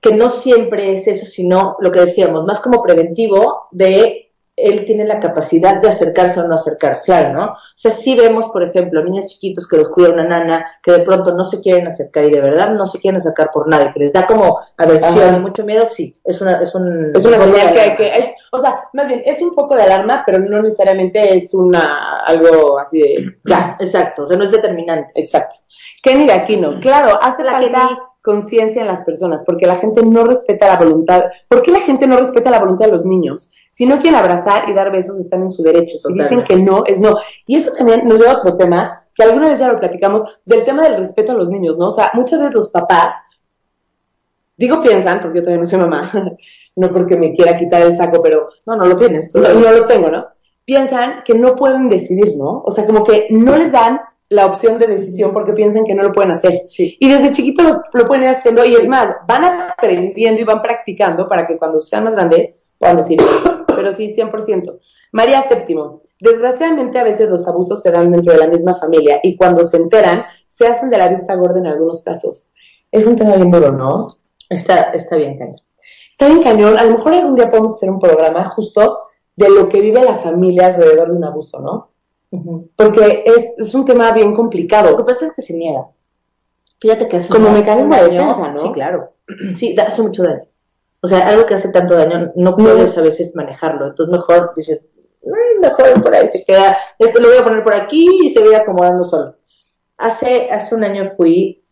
que 0.00 0.14
no 0.14 0.30
siempre 0.30 0.96
es 0.96 1.06
eso, 1.06 1.26
sino 1.26 1.76
lo 1.80 1.90
que 1.90 2.00
decíamos, 2.00 2.44
más 2.44 2.60
como 2.60 2.82
preventivo 2.82 3.68
de 3.70 4.31
él 4.56 4.84
tiene 4.84 5.06
la 5.06 5.18
capacidad 5.18 5.80
de 5.80 5.88
acercarse 5.88 6.40
o 6.40 6.46
no 6.46 6.54
acercarse, 6.54 7.06
claro, 7.06 7.32
¿no? 7.32 7.44
O 7.52 7.56
sea, 7.74 7.90
sí 7.90 8.14
vemos, 8.14 8.46
por 8.50 8.62
ejemplo, 8.62 9.02
niños 9.02 9.26
chiquitos 9.26 9.66
que 9.66 9.78
los 9.78 9.88
cuida 9.88 10.10
una 10.10 10.24
nana, 10.24 10.66
que 10.82 10.92
de 10.92 11.00
pronto 11.00 11.34
no 11.34 11.42
se 11.42 11.60
quieren 11.60 11.86
acercar 11.86 12.24
y 12.24 12.30
de 12.30 12.40
verdad 12.40 12.74
no 12.74 12.86
se 12.86 13.00
quieren 13.00 13.18
acercar 13.18 13.50
por 13.52 13.66
nadie, 13.68 13.92
que 13.92 14.00
les 14.00 14.12
da 14.12 14.26
como 14.26 14.60
aversión 14.76 15.36
y 15.36 15.38
mucho 15.40 15.64
miedo, 15.64 15.86
sí, 15.86 16.16
es 16.24 16.40
una, 16.40 16.60
es 16.60 16.74
un... 16.74 17.12
Es 17.14 17.24
una 17.24 17.38
señal 17.38 17.72
que 17.72 17.80
hay 17.80 17.96
que, 17.96 18.34
o 18.52 18.58
sea, 18.58 18.84
más 18.92 19.08
bien, 19.08 19.22
es 19.24 19.40
un 19.40 19.52
poco 19.52 19.74
de 19.74 19.84
alarma, 19.84 20.22
pero 20.26 20.38
no 20.38 20.62
necesariamente 20.62 21.36
es 21.36 21.54
una, 21.54 22.20
algo 22.20 22.78
así 22.78 23.00
de... 23.00 23.36
Ya, 23.44 23.76
exacto, 23.80 24.24
o 24.24 24.26
sea, 24.26 24.36
no 24.36 24.44
es 24.44 24.50
determinante. 24.50 25.10
Exacto. 25.14 25.56
Kenny 26.02 26.26
de 26.26 26.32
Aquino, 26.32 26.78
claro, 26.80 27.18
hace 27.22 27.42
la 27.42 27.52
falta 27.52 27.98
conciencia 28.22 28.82
en 28.82 28.88
las 28.88 29.04
personas, 29.04 29.42
porque 29.44 29.66
la 29.66 29.76
gente 29.76 30.02
no 30.04 30.24
respeta 30.24 30.68
la 30.68 30.76
voluntad. 30.76 31.24
¿Por 31.48 31.62
qué 31.62 31.72
la 31.72 31.80
gente 31.80 32.06
no 32.06 32.16
respeta 32.16 32.50
la 32.50 32.60
voluntad 32.60 32.86
de 32.86 32.92
los 32.92 33.04
niños? 33.04 33.50
Si 33.72 33.86
no 33.86 34.00
quieren 34.00 34.20
abrazar 34.20 34.68
y 34.68 34.74
dar 34.74 34.92
besos, 34.92 35.18
están 35.18 35.42
en 35.42 35.50
su 35.50 35.62
derecho. 35.62 35.98
Si 35.98 36.12
dicen 36.12 36.44
que 36.44 36.56
no, 36.56 36.84
es 36.86 37.00
no. 37.00 37.16
Y 37.46 37.56
eso 37.56 37.72
también 37.76 38.06
nos 38.06 38.18
lleva 38.18 38.32
a 38.32 38.38
otro 38.38 38.56
tema, 38.56 39.04
que 39.14 39.22
alguna 39.22 39.48
vez 39.48 39.58
ya 39.58 39.72
lo 39.72 39.78
platicamos, 39.78 40.22
del 40.44 40.64
tema 40.64 40.82
del 40.82 40.96
respeto 40.96 41.32
a 41.32 41.34
los 41.34 41.48
niños, 41.48 41.78
¿no? 41.78 41.88
O 41.88 41.92
sea, 41.92 42.10
muchas 42.14 42.38
veces 42.38 42.54
los 42.54 42.68
papás, 42.68 43.16
digo 44.56 44.80
piensan, 44.80 45.20
porque 45.20 45.38
yo 45.38 45.44
todavía 45.44 45.62
no 45.62 45.66
soy 45.66 45.78
mamá, 45.78 46.12
no 46.76 46.92
porque 46.92 47.16
me 47.16 47.34
quiera 47.34 47.56
quitar 47.56 47.82
el 47.82 47.96
saco, 47.96 48.20
pero 48.22 48.48
no, 48.66 48.76
no 48.76 48.86
lo 48.86 48.96
tienes. 48.96 49.34
No, 49.34 49.42
no 49.42 49.72
lo 49.72 49.86
tengo, 49.86 50.10
¿no? 50.10 50.26
Piensan 50.64 51.22
que 51.24 51.34
no 51.34 51.56
pueden 51.56 51.88
decidir, 51.88 52.36
¿no? 52.36 52.62
O 52.64 52.70
sea, 52.70 52.86
como 52.86 53.04
que 53.04 53.26
no 53.30 53.56
les 53.56 53.72
dan 53.72 54.00
la 54.32 54.46
opción 54.46 54.78
de 54.78 54.86
decisión 54.86 55.32
porque 55.32 55.52
piensan 55.52 55.84
que 55.84 55.94
no 55.94 56.02
lo 56.02 56.12
pueden 56.12 56.30
hacer. 56.30 56.66
Y 56.76 57.08
desde 57.08 57.32
chiquito 57.32 57.62
lo, 57.92 58.06
pueden 58.06 58.24
ir 58.24 58.30
haciendo 58.30 58.64
y 58.64 58.74
es 58.74 58.88
más, 58.88 59.16
van 59.26 59.44
aprendiendo 59.44 60.40
y 60.40 60.44
van 60.44 60.62
practicando 60.62 61.26
para 61.26 61.46
que 61.46 61.58
cuando 61.58 61.80
sean 61.80 62.04
más 62.04 62.14
grandes 62.14 62.58
puedan 62.78 62.96
decir, 62.96 63.20
pero 63.82 63.94
sí, 63.94 64.14
100%. 64.14 64.78
María 65.10 65.42
Séptimo, 65.42 66.02
desgraciadamente 66.20 67.00
a 67.00 67.04
veces 67.04 67.28
los 67.28 67.46
abusos 67.48 67.82
se 67.82 67.90
dan 67.90 68.12
dentro 68.12 68.32
de 68.32 68.38
la 68.38 68.46
misma 68.46 68.76
familia 68.76 69.18
y 69.24 69.36
cuando 69.36 69.64
se 69.64 69.76
enteran 69.76 70.24
se 70.46 70.68
hacen 70.68 70.88
de 70.88 70.98
la 70.98 71.08
vista 71.08 71.34
gorda 71.34 71.58
en 71.58 71.66
algunos 71.66 72.02
casos. 72.04 72.52
Es 72.92 73.06
un 73.06 73.16
tema 73.16 73.34
bien 73.34 73.50
duro, 73.50 73.72
¿no? 73.72 74.08
Está, 74.48 74.92
está 74.92 75.16
bien 75.16 75.36
cañón. 75.36 75.60
Está 76.10 76.28
bien 76.28 76.42
cañón. 76.44 76.78
A 76.78 76.84
lo 76.84 76.96
mejor 76.96 77.12
algún 77.12 77.34
día 77.34 77.50
podemos 77.50 77.74
hacer 77.74 77.90
un 77.90 77.98
programa 77.98 78.44
justo 78.44 78.98
de 79.34 79.50
lo 79.50 79.68
que 79.68 79.80
vive 79.80 80.04
la 80.04 80.18
familia 80.18 80.68
alrededor 80.68 81.10
de 81.10 81.16
un 81.16 81.24
abuso, 81.24 81.58
¿no? 81.58 81.90
Porque 82.76 83.24
es, 83.26 83.46
es, 83.58 83.74
un 83.74 83.84
tema 83.84 84.12
bien 84.12 84.32
complicado. 84.32 84.92
Lo 84.92 84.98
que 84.98 85.04
pasa 85.04 85.26
es 85.26 85.32
que 85.32 85.42
se 85.42 85.54
niega. 85.54 85.88
Fíjate 86.80 87.08
que 87.08 87.16
hace 87.16 87.32
Como 87.32 87.50
mecanismo 87.50 87.94
de 87.94 88.10
defensa, 88.10 88.52
¿no? 88.52 88.60
Sí, 88.60 88.72
claro. 88.72 89.12
Sí, 89.56 89.74
da, 89.74 89.84
hace 89.84 90.02
mucho 90.02 90.22
daño. 90.22 90.44
O 91.02 91.08
sea, 91.08 91.26
algo 91.26 91.44
que 91.44 91.54
hace 91.54 91.68
tanto 91.70 91.96
daño, 91.96 92.32
no 92.36 92.56
puedes 92.56 92.96
a 92.96 93.02
veces 93.02 93.34
manejarlo. 93.34 93.88
Entonces 93.88 94.12
mejor 94.12 94.52
dices, 94.56 94.88
mm, 95.24 95.60
mejor 95.60 96.02
por 96.02 96.14
ahí 96.14 96.28
se 96.28 96.44
queda, 96.44 96.78
esto 96.98 97.20
lo 97.20 97.28
voy 97.28 97.38
a 97.38 97.44
poner 97.44 97.64
por 97.64 97.74
aquí 97.74 98.08
y 98.24 98.30
se 98.30 98.40
va 98.40 98.58
acomodando 98.58 99.02
solo. 99.02 99.36
Hace, 99.98 100.50
hace 100.50 100.74
un 100.74 100.84
año 100.84 101.12
fui 101.16 101.62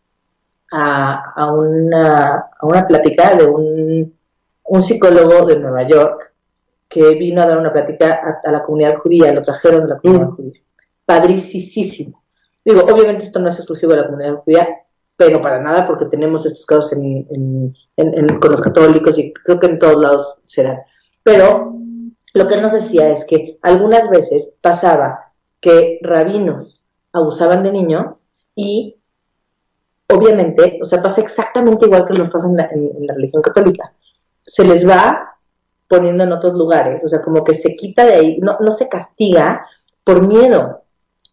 a, 0.71 1.33
a, 1.33 1.53
una, 1.53 2.49
a 2.59 2.65
una 2.65 2.85
plática 2.85 3.35
de 3.35 3.45
un, 3.45 4.17
un 4.65 4.81
psicólogo 4.81 5.45
de 5.45 5.59
Nueva 5.59 5.83
York 5.83 6.33
que 6.89 7.15
vino 7.15 7.41
a 7.41 7.45
dar 7.45 7.57
una 7.57 7.71
plática 7.71 8.39
a, 8.43 8.51
la 8.51 8.63
comunidad 8.63 8.97
judía, 8.97 9.31
lo 9.31 9.41
trajeron 9.41 9.83
de 9.83 9.89
la 9.93 9.99
comunidad 9.99 10.27
mm. 10.27 10.35
judía. 10.35 10.61
Padricísimo. 11.05 12.21
Digo, 12.65 12.81
obviamente 12.81 13.23
esto 13.23 13.39
no 13.39 13.47
es 13.47 13.55
exclusivo 13.55 13.93
de 13.93 14.01
la 14.01 14.05
comunidad 14.07 14.35
judía, 14.35 14.67
pero 15.21 15.39
para 15.39 15.61
nada, 15.61 15.85
porque 15.85 16.05
tenemos 16.05 16.47
estos 16.47 16.65
casos 16.65 16.93
en, 16.93 17.75
con 18.39 18.51
los 18.51 18.59
católicos 18.59 19.19
y 19.19 19.31
creo 19.31 19.59
que 19.59 19.67
en 19.67 19.77
todos 19.77 20.01
lados 20.01 20.37
se 20.45 20.63
dan. 20.63 20.79
Pero 21.21 21.75
lo 22.33 22.47
que 22.47 22.55
él 22.55 22.63
nos 22.63 22.71
decía 22.71 23.11
es 23.11 23.23
que 23.25 23.59
algunas 23.61 24.09
veces 24.09 24.49
pasaba 24.61 25.31
que 25.59 25.99
rabinos 26.01 26.83
abusaban 27.13 27.61
de 27.61 27.71
niños 27.71 28.15
y 28.55 28.97
obviamente, 30.07 30.79
o 30.81 30.85
sea, 30.85 31.03
pasa 31.03 31.21
exactamente 31.21 31.85
igual 31.85 32.07
que 32.07 32.15
nos 32.15 32.31
pasa 32.31 32.49
en 32.49 32.57
la, 32.57 32.65
en 32.71 33.05
la 33.05 33.13
religión 33.13 33.43
católica. 33.43 33.93
Se 34.41 34.63
les 34.63 34.89
va 34.89 35.35
poniendo 35.87 36.23
en 36.23 36.31
otros 36.31 36.55
lugares, 36.55 37.03
o 37.03 37.07
sea, 37.07 37.21
como 37.21 37.43
que 37.43 37.53
se 37.53 37.75
quita 37.75 38.05
de 38.07 38.13
ahí, 38.15 38.39
no, 38.39 38.57
no 38.59 38.71
se 38.71 38.89
castiga 38.89 39.67
por 40.03 40.27
miedo, 40.27 40.81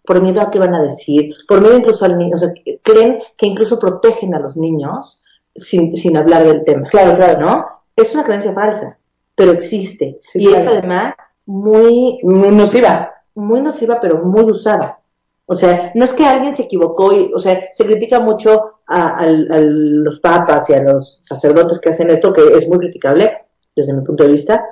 por 0.09 0.23
miedo 0.23 0.41
a 0.41 0.51
qué 0.51 0.59
van 0.59 0.75
a 0.75 0.81
decir, 0.81 1.35
por 1.47 1.61
miedo 1.61 1.77
incluso 1.77 2.07
al 2.07 2.17
niño, 2.17 2.35
o 2.35 2.39
sea, 2.39 2.51
creen 2.83 3.19
que 3.37 3.45
incluso 3.45 3.79
protegen 3.79 4.35
a 4.35 4.39
los 4.39 4.57
niños 4.57 5.23
sin, 5.55 5.95
sin 5.97 6.17
hablar 6.17 6.45
del 6.45 6.65
tema. 6.65 6.89
Claro, 6.89 7.15
claro, 7.15 7.39
¿no? 7.39 7.67
Es 7.95 8.15
una 8.15 8.25
creencia 8.25 8.55
falsa, 8.55 8.97
pero 9.35 9.53
existe. 9.53 10.19
y 10.33 10.49
es 10.49 10.67
además 10.67 11.13
muy, 11.45 12.17
muy 12.23 12.49
nociva. 12.49 13.13
Muy 13.35 13.61
nociva, 13.61 14.01
pero 14.01 14.25
muy 14.25 14.45
usada. 14.45 14.99
O 15.45 15.55
sea, 15.55 15.93
no 15.95 16.07
es 16.07 16.15
que 16.15 16.25
alguien 16.25 16.57
se 16.57 16.63
equivocó 16.63 17.13
y, 17.13 17.31
o 17.35 17.39
sea, 17.39 17.69
se 17.71 17.85
critica 17.85 18.19
mucho 18.19 18.81
a, 18.87 19.19
a, 19.19 19.27
los 19.27 20.21
papas 20.21 20.71
y 20.71 20.73
a 20.73 20.85
los 20.85 21.21
sacerdotes 21.23 21.81
que 21.81 21.91
hacen 21.91 22.09
esto, 22.09 22.33
que 22.33 22.45
es 22.57 22.67
muy 22.67 22.79
criticable, 22.79 23.43
desde 23.77 23.93
mi 23.93 24.01
punto 24.01 24.25
de 24.25 24.33
vista, 24.33 24.65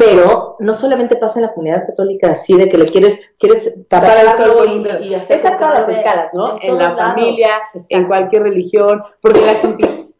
pero 0.00 0.56
no 0.60 0.72
solamente 0.72 1.16
pasa 1.16 1.38
en 1.38 1.46
la 1.46 1.52
comunidad 1.52 1.86
católica 1.86 2.30
así 2.30 2.54
de 2.56 2.70
que 2.70 2.78
le 2.78 2.86
quieres 2.86 3.20
quieres 3.38 3.74
tapar 3.86 4.16
el 4.18 4.30
sol 4.32 4.66
y, 5.02 5.08
y 5.08 5.14
es 5.14 5.44
a 5.44 5.58
todas 5.58 5.80
las 5.80 5.88
escalas, 5.90 6.32
¿no? 6.32 6.56
En, 6.62 6.78
la 6.78 6.96
familia, 6.96 7.50
en 7.90 8.06
cualquier 8.06 8.44
religión, 8.44 9.02
porque 9.20 9.42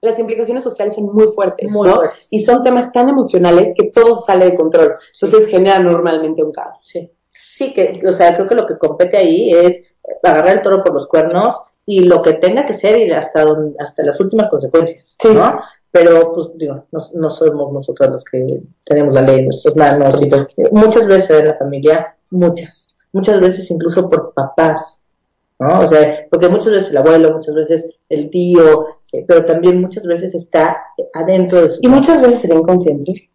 las, 0.02 0.18
implicaciones 0.18 0.64
sociales 0.64 0.94
son 0.94 1.06
muy 1.14 1.28
fuertes, 1.28 1.72
¿no? 1.72 2.02
Y 2.28 2.44
son 2.44 2.62
temas 2.62 2.92
tan 2.92 3.08
emocionales 3.08 3.72
que 3.74 3.84
todo 3.84 4.16
sale 4.16 4.50
de 4.50 4.56
control. 4.56 4.96
Entonces 5.18 5.48
genera 5.48 5.78
normalmente 5.78 6.42
un 6.42 6.52
caos. 6.52 6.76
Sí. 6.82 7.10
Sí, 7.54 7.72
que, 7.72 8.00
o 8.06 8.12
sea, 8.12 8.34
creo 8.34 8.46
que 8.46 8.54
lo 8.54 8.66
que 8.66 8.76
compete 8.76 9.16
ahí 9.16 9.50
es 9.50 9.80
agarrar 10.22 10.58
el 10.58 10.62
toro 10.62 10.84
por 10.84 10.92
los 10.92 11.06
cuernos 11.06 11.56
y 11.86 12.00
lo 12.00 12.20
que 12.20 12.34
tenga 12.34 12.66
que 12.66 12.74
ser 12.74 12.98
y 12.98 13.10
hasta 13.12 13.46
hasta 13.78 14.02
las 14.02 14.20
últimas 14.20 14.50
consecuencias, 14.50 15.06
¿no? 15.24 15.58
Pero 15.90 16.33
pues 16.33 16.48
digo, 16.57 16.85
no, 16.92 17.00
no 17.14 17.31
somos 17.31 17.72
nosotros 17.72 18.11
los 18.11 18.24
que 18.24 18.62
tenemos 18.85 19.14
la 19.14 19.22
ley, 19.22 19.44
nuestros 19.44 19.74
manos, 19.76 20.20
pues, 20.29 20.46
muchas 20.70 21.07
veces 21.07 21.40
en 21.40 21.48
la 21.48 21.55
familia, 21.55 22.16
muchas, 22.31 22.96
muchas 23.12 23.40
veces 23.40 23.70
incluso 23.70 24.09
por 24.09 24.33
papás, 24.33 24.98
¿no? 25.59 25.81
O 25.81 25.87
sea, 25.87 26.26
porque 26.31 26.48
muchas 26.48 26.72
veces 26.72 26.90
el 26.90 26.98
abuelo, 26.98 27.35
muchas 27.35 27.55
veces 27.55 27.88
el 28.09 28.31
tío, 28.31 28.87
eh, 29.12 29.24
pero 29.26 29.44
también 29.44 29.81
muchas 29.81 30.07
veces 30.07 30.35
está 30.35 30.76
adentro 31.12 31.62
de 31.62 31.70
su 31.70 31.81
Y 31.83 31.88
muchas 31.88 32.22
veces 32.22 32.40
sería 32.40 32.59
inconsciente. 32.59 33.31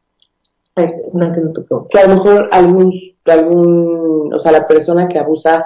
no 1.14 1.26
entiendo 1.26 1.52
tu 1.52 1.66
pregunta. 1.66 1.90
Que 1.92 2.00
a 2.00 2.08
lo 2.08 2.16
mejor 2.16 2.50
algún, 2.52 2.94
algún, 3.26 4.34
o 4.34 4.40
sea, 4.40 4.54
la 4.54 4.68
persona 4.68 5.10
que 5.10 5.20
abusa, 5.20 5.66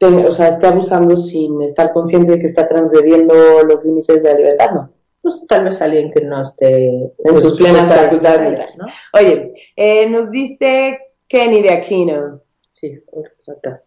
o 0.00 0.32
sea, 0.32 0.48
está 0.48 0.68
abusando 0.68 1.16
sin 1.16 1.62
estar 1.62 1.92
consciente 1.92 2.32
de 2.32 2.38
que 2.38 2.46
está 2.46 2.68
transgrediendo 2.68 3.34
los 3.64 3.84
límites 3.84 4.22
de 4.22 4.32
la 4.32 4.38
libertad, 4.38 4.70
¿no? 4.74 4.90
Pues 5.22 5.44
tal 5.48 5.64
vez 5.64 5.80
alguien 5.80 6.12
que 6.12 6.20
no 6.22 6.42
esté 6.42 6.86
en 6.86 7.40
sus 7.40 7.56
plenas 7.56 7.88
facultades. 7.88 8.76
¿no? 8.76 8.86
Oye, 9.14 9.54
eh, 9.76 10.10
nos 10.10 10.30
dice 10.30 10.98
Kenny 11.28 11.62
de 11.62 11.70
Aquino. 11.70 12.40
Sí, 12.74 13.00
acá. 13.48 13.82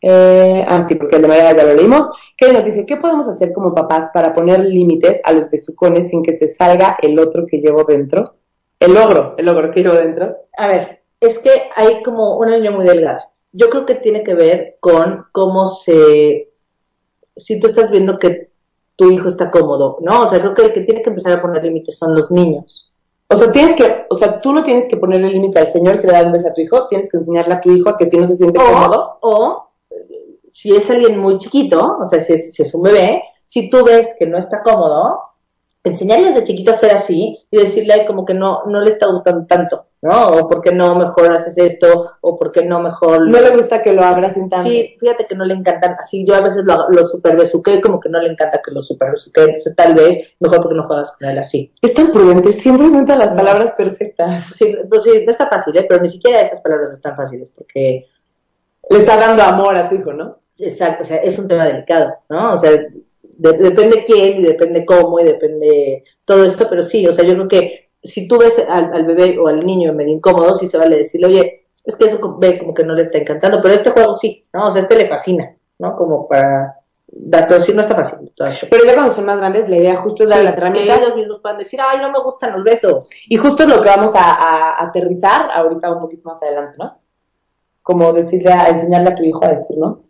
Eh, 0.00 0.64
ah, 0.68 0.82
sí, 0.82 0.94
porque 0.94 1.16
el 1.16 1.22
de 1.22 1.28
María 1.28 1.56
ya 1.56 1.64
lo 1.64 1.74
leímos. 1.74 2.08
Kenny 2.36 2.52
nos 2.52 2.64
dice, 2.64 2.86
¿qué 2.86 2.96
podemos 2.96 3.26
hacer 3.26 3.52
como 3.52 3.74
papás 3.74 4.10
para 4.14 4.32
poner 4.32 4.64
límites 4.64 5.20
a 5.24 5.32
los 5.32 5.50
besucones 5.50 6.10
sin 6.10 6.22
que 6.22 6.32
se 6.32 6.46
salga 6.46 6.96
el 7.02 7.18
otro 7.18 7.46
que 7.46 7.58
llevo 7.58 7.82
dentro? 7.82 8.36
El 8.78 8.94
logro, 8.94 9.34
el 9.38 9.46
logro 9.46 9.72
que 9.72 9.82
llevo 9.82 9.96
dentro. 9.96 10.36
A 10.56 10.68
ver, 10.68 11.02
es 11.20 11.38
que 11.40 11.50
hay 11.74 12.02
como 12.04 12.38
una 12.38 12.56
línea 12.56 12.70
muy 12.70 12.84
delgada. 12.84 13.30
Yo 13.50 13.70
creo 13.70 13.86
que 13.86 13.96
tiene 13.96 14.22
que 14.22 14.34
ver 14.34 14.76
con 14.80 15.24
cómo 15.32 15.66
se... 15.66 16.50
Si 17.36 17.58
tú 17.58 17.66
estás 17.66 17.90
viendo 17.90 18.18
que 18.18 18.45
tu 18.96 19.10
hijo 19.10 19.28
está 19.28 19.50
cómodo, 19.50 19.98
¿no? 20.00 20.22
O 20.22 20.26
sea, 20.26 20.40
creo 20.40 20.54
que 20.54 20.62
el 20.62 20.72
que 20.72 20.80
tiene 20.80 21.02
que 21.02 21.10
empezar 21.10 21.32
a 21.32 21.42
poner 21.42 21.62
límites 21.62 21.98
son 21.98 22.14
los 22.14 22.30
niños. 22.30 22.90
O 23.28 23.36
sea, 23.36 23.50
tienes 23.50 23.74
que, 23.74 24.06
o 24.08 24.14
sea, 24.14 24.40
tú 24.40 24.52
no 24.52 24.62
tienes 24.62 24.86
que 24.86 24.96
ponerle 24.96 25.30
límite 25.30 25.58
al 25.58 25.68
señor 25.68 25.96
si 25.96 26.06
le 26.06 26.12
das 26.12 26.26
un 26.26 26.32
beso 26.32 26.48
a 26.48 26.54
tu 26.54 26.60
hijo, 26.60 26.86
tienes 26.88 27.10
que 27.10 27.16
enseñarle 27.16 27.54
a 27.54 27.60
tu 27.60 27.70
hijo 27.70 27.90
a 27.90 27.98
que 27.98 28.06
si 28.06 28.16
no 28.16 28.26
se 28.26 28.36
siente 28.36 28.58
cómodo. 28.58 29.18
O, 29.20 29.68
si 30.50 30.74
es 30.74 30.88
alguien 30.90 31.18
muy 31.18 31.36
chiquito, 31.38 31.98
o 32.00 32.06
sea, 32.06 32.20
si 32.20 32.32
es, 32.32 32.54
si 32.54 32.62
es 32.62 32.74
un 32.74 32.82
bebé, 32.82 33.22
si 33.46 33.68
tú 33.68 33.84
ves 33.84 34.14
que 34.18 34.26
no 34.26 34.38
está 34.38 34.62
cómodo, 34.62 35.20
enseñarle 35.84 36.30
desde 36.30 36.44
chiquito 36.44 36.70
a 36.70 36.74
ser 36.74 36.92
así 36.92 37.38
y 37.50 37.56
decirle 37.56 38.06
como 38.06 38.24
que 38.24 38.34
no, 38.34 38.64
no 38.66 38.80
le 38.80 38.90
está 38.90 39.06
gustando 39.06 39.44
tanto, 39.46 39.86
¿no? 40.06 40.28
O 40.28 40.48
por 40.48 40.62
qué 40.62 40.72
no 40.72 40.94
mejor 40.94 41.32
haces 41.32 41.58
esto, 41.58 42.12
o 42.20 42.38
por 42.38 42.52
qué 42.52 42.64
no 42.64 42.80
mejor... 42.80 43.28
No 43.28 43.40
le 43.40 43.50
gusta 43.50 43.82
que 43.82 43.92
lo 43.92 44.02
abracen 44.02 44.48
tanto. 44.48 44.68
Sí, 44.68 44.96
fíjate 45.00 45.26
que 45.26 45.34
no 45.34 45.44
le 45.44 45.54
encantan, 45.54 45.96
así 45.98 46.24
yo 46.24 46.34
a 46.34 46.40
veces 46.40 46.64
lo, 46.64 46.88
lo 46.88 47.06
super 47.06 47.80
como 47.82 47.98
que 47.98 48.08
no 48.08 48.20
le 48.20 48.30
encanta 48.30 48.60
que 48.64 48.70
lo 48.70 48.82
super 48.82 49.08
entonces 49.08 49.74
tal 49.74 49.94
vez 49.94 50.34
mejor 50.40 50.62
porque 50.62 50.76
no 50.76 50.86
juegas 50.86 51.12
con 51.18 51.28
él 51.28 51.38
así. 51.38 51.72
Es 51.82 51.94
tan 51.94 52.12
prudente, 52.12 52.52
siempre 52.52 52.86
inventa 52.86 53.16
las 53.16 53.32
palabras 53.32 53.72
perfectas. 53.72 54.44
Sí, 54.54 54.76
pues 54.88 55.02
sí, 55.02 55.24
no 55.24 55.32
está 55.32 55.48
fácil, 55.48 55.76
¿eh? 55.76 55.86
Pero 55.88 56.02
ni 56.02 56.10
siquiera 56.10 56.40
esas 56.40 56.60
palabras 56.60 56.92
están 56.92 57.16
fáciles, 57.16 57.48
porque... 57.54 58.06
Le 58.88 58.98
está 58.98 59.16
dando 59.16 59.42
amor 59.42 59.74
a 59.74 59.88
tu 59.88 59.96
hijo, 59.96 60.12
¿no? 60.12 60.38
Exacto, 60.58 61.02
o 61.02 61.06
sea, 61.06 61.16
es 61.16 61.38
un 61.38 61.48
tema 61.48 61.66
delicado, 61.66 62.14
¿no? 62.28 62.54
O 62.54 62.58
sea, 62.58 62.70
depende 63.36 64.04
quién 64.06 64.38
y 64.38 64.42
depende 64.42 64.84
cómo 64.86 65.20
y 65.20 65.24
depende 65.24 66.04
todo 66.24 66.44
esto, 66.44 66.66
pero 66.68 66.82
sí, 66.82 67.06
o 67.06 67.12
sea, 67.12 67.24
yo 67.24 67.34
creo 67.34 67.48
que 67.48 67.85
si 68.06 68.28
tú 68.28 68.38
ves 68.38 68.58
al, 68.68 68.92
al 68.92 69.04
bebé 69.06 69.38
o 69.38 69.48
al 69.48 69.64
niño 69.64 69.92
medio 69.92 70.14
incómodo, 70.14 70.56
sí 70.56 70.66
se 70.66 70.78
vale 70.78 70.96
decirle, 70.98 71.26
oye, 71.26 71.66
es 71.84 71.96
que 71.96 72.06
eso 72.06 72.36
ve 72.38 72.58
como 72.58 72.74
que 72.74 72.84
no 72.84 72.94
le 72.94 73.02
está 73.02 73.18
encantando, 73.18 73.60
pero 73.62 73.74
este 73.74 73.90
juego 73.90 74.14
sí, 74.14 74.46
¿no? 74.52 74.66
O 74.66 74.70
sea, 74.70 74.82
este 74.82 74.96
le 74.96 75.08
fascina, 75.08 75.56
¿no? 75.78 75.96
Como 75.96 76.26
para 76.28 76.76
dar, 77.06 77.46
pero 77.48 77.62
sí 77.62 77.72
no 77.72 77.82
está 77.82 77.94
fácil. 77.94 78.32
Pero 78.70 78.84
ya 78.84 78.94
cuando 78.94 79.14
son 79.14 79.24
más 79.26 79.38
grandes, 79.38 79.68
la 79.68 79.76
idea 79.76 79.96
justo 79.96 80.24
es 80.24 80.28
dar 80.30 80.40
Sí, 80.40 80.44
las 80.44 80.56
herramientas. 80.56 80.98
ellos 80.98 81.16
mismos 81.16 81.40
puedan 81.40 81.58
decir, 81.58 81.78
ay, 81.82 81.98
no 82.00 82.10
me 82.10 82.18
gustan 82.20 82.52
los 82.54 82.64
besos. 82.64 83.08
Y 83.28 83.36
justo 83.36 83.62
es 83.62 83.68
lo 83.68 83.80
que 83.80 83.88
vamos 83.88 84.14
a, 84.14 84.32
a 84.34 84.82
aterrizar 84.84 85.48
ahorita 85.54 85.92
un 85.92 86.00
poquito 86.00 86.28
más 86.28 86.42
adelante, 86.42 86.76
¿no? 86.78 86.98
Como 87.82 88.12
decirle, 88.12 88.52
a 88.52 88.68
enseñarle 88.68 89.10
a 89.10 89.14
tu 89.14 89.22
hijo 89.22 89.44
a 89.44 89.48
decir, 89.50 89.78
¿no? 89.78 90.05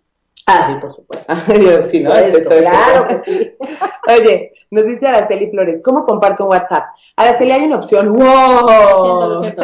Ah, 0.46 0.68
sí, 0.68 0.74
por 0.80 0.92
supuesto. 0.94 1.32
Yo, 1.48 2.00
¿no? 2.02 2.14
Esto, 2.14 2.38
Estoy- 2.38 2.60
claro 2.60 3.08
que 3.08 3.18
sí. 3.18 3.56
Oye, 4.20 4.52
nos 4.70 4.86
dice 4.86 5.06
Araceli 5.08 5.50
Flores, 5.50 5.82
¿cómo 5.82 6.04
comparto 6.04 6.44
un 6.44 6.50
WhatsApp? 6.50 6.84
Araceli, 7.16 7.50
hay 7.52 7.64
una 7.64 7.76
opción, 7.76 8.12
¡wow! 8.12 8.68
Siento, 8.68 9.26
lo 9.28 9.40
siento. 9.42 9.62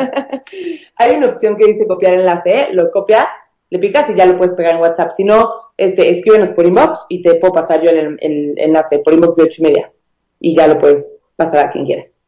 hay 0.97 1.17
una 1.17 1.27
opción 1.29 1.57
que 1.57 1.67
dice 1.67 1.87
copiar 1.87 2.15
enlace, 2.15 2.51
¿eh? 2.63 2.69
lo 2.73 2.91
copias, 2.91 3.27
le 3.71 3.79
picas 3.79 4.11
y 4.11 4.15
ya 4.15 4.27
lo 4.27 4.37
puedes 4.37 4.55
pegar 4.55 4.75
en 4.75 4.81
WhatsApp. 4.81 5.13
Si 5.13 5.25
no, 5.25 5.49
este, 5.77 6.11
escríbenos 6.11 6.51
por 6.51 6.67
inbox 6.67 7.07
y 7.09 7.23
te 7.23 7.37
puedo 7.37 7.53
pasar 7.55 7.81
yo 7.81 7.91
el, 7.91 8.17
el 8.21 8.55
enlace 8.59 8.99
por 8.99 9.15
inbox 9.15 9.37
de 9.37 9.43
ocho 9.45 9.63
y 9.63 9.67
media. 9.67 9.93
Y 10.41 10.57
ya 10.57 10.67
lo 10.67 10.79
puedes 10.79 11.15
pasar 11.37 11.67
a 11.67 11.71
quien 11.71 11.87
quieras. 11.87 12.19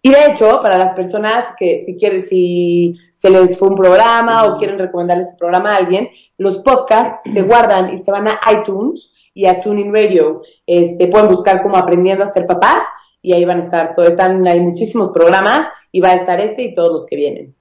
Y 0.00 0.10
de 0.10 0.26
hecho, 0.26 0.60
para 0.62 0.78
las 0.78 0.94
personas 0.94 1.46
que 1.58 1.80
si 1.80 1.96
quieren, 1.96 2.22
si 2.22 2.94
se 3.14 3.30
les 3.30 3.58
fue 3.58 3.68
un 3.68 3.76
programa 3.76 4.44
o 4.44 4.56
quieren 4.56 4.78
recomendarle 4.78 5.24
este 5.24 5.36
programa 5.36 5.72
a 5.72 5.76
alguien, 5.76 6.08
los 6.36 6.58
podcasts 6.58 7.30
se 7.32 7.42
guardan 7.42 7.92
y 7.92 7.98
se 7.98 8.12
van 8.12 8.28
a 8.28 8.38
iTunes 8.52 9.10
y 9.34 9.46
a 9.46 9.60
Tuning 9.60 9.92
Radio. 9.92 10.42
Este, 10.66 11.08
pueden 11.08 11.28
buscar 11.28 11.62
como 11.62 11.76
aprendiendo 11.76 12.24
a 12.24 12.28
ser 12.28 12.46
papás 12.46 12.84
y 13.20 13.32
ahí 13.32 13.44
van 13.44 13.58
a 13.58 13.64
estar, 13.64 13.96
todo, 13.96 14.06
están, 14.06 14.46
hay 14.46 14.60
muchísimos 14.60 15.10
programas 15.10 15.68
y 15.90 16.00
va 16.00 16.10
a 16.10 16.14
estar 16.14 16.40
este 16.40 16.62
y 16.62 16.74
todos 16.74 16.92
los 16.92 17.06
que 17.06 17.16
vienen. 17.16 17.54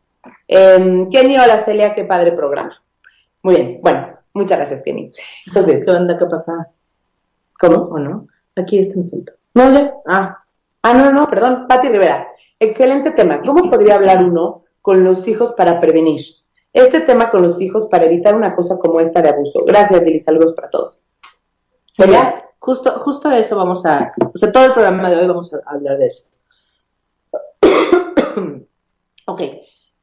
Eh, 0.48 1.08
Kenny, 1.12 1.38
hola 1.38 1.64
Celia, 1.66 1.96
qué 1.96 2.04
padre 2.04 2.34
programa. 2.34 2.78
Muy 3.42 3.56
bien, 3.56 3.80
bueno, 3.82 4.18
muchas 4.34 4.60
gracias 4.60 4.84
Kenny. 4.84 5.12
Entonces, 5.48 5.84
¿Qué 5.84 5.92
onda? 5.92 6.18
¿Qué 6.18 6.26
pasa? 6.26 6.70
¿cómo? 7.60 7.76
¿O 7.76 8.00
no? 8.00 8.28
Aquí 8.56 8.80
está 8.80 8.96
mi 8.98 9.06
suelto. 9.06 9.34
No, 9.54 9.72
ya. 9.72 9.94
Ah, 10.08 10.44
Ah, 10.90 10.94
no, 10.94 11.12
no, 11.12 11.28
perdón, 11.28 11.66
Pati 11.68 11.90
Rivera. 11.90 12.30
Excelente 12.58 13.12
tema. 13.12 13.42
¿Cómo 13.42 13.70
podría 13.70 13.96
hablar 13.96 14.24
uno 14.24 14.64
con 14.82 15.04
los 15.04 15.28
hijos 15.28 15.52
para 15.52 15.82
prevenir? 15.82 16.22
Este 16.72 17.02
tema 17.02 17.30
con 17.30 17.42
los 17.42 17.60
hijos 17.60 17.88
para 17.88 18.06
evitar 18.06 18.38
una 18.38 18.56
cosa 18.56 18.78
como 18.78 19.02
esta 19.02 19.22
de 19.22 19.28
abuso. 19.28 19.66
Gracias, 19.66 20.02
Lili. 20.04 20.22
Saludos 20.22 20.54
para 20.54 20.70
todos. 20.70 21.02
Celia, 21.92 22.42
justo, 22.60 22.92
justo 23.00 23.28
de 23.28 23.40
eso 23.40 23.58
vamos 23.58 23.86
a, 23.86 24.14
o 24.34 24.38
sea, 24.38 24.50
todo 24.50 24.64
el 24.64 24.72
programa 24.72 25.10
de 25.10 25.18
hoy 25.18 25.28
vamos 25.28 25.54
a 25.54 25.60
hablar 25.66 25.98
de 25.98 26.08
eso. 26.08 26.24
ok, 29.26 29.42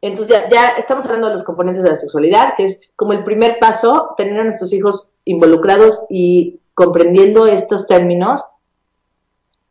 entonces 0.03 0.37
ya, 0.37 0.51
ya 0.51 0.69
estamos 0.77 1.07
hablando 1.07 1.29
de 1.29 1.35
los 1.35 1.45
componentes 1.45 1.83
de 1.83 1.89
la 1.89 1.97
sexualidad, 1.97 2.57
que 2.59 2.67
es 2.67 2.81
como 2.95 3.15
el 3.15 3.25
primer 3.25 3.59
paso, 3.59 4.13
tener 4.19 4.39
a 4.39 4.45
nuestros 4.45 4.71
hijos 4.75 5.09
involucrados 5.25 6.05
y 6.11 6.61
comprendiendo 6.75 7.47
estos 7.47 7.87
términos 7.87 8.45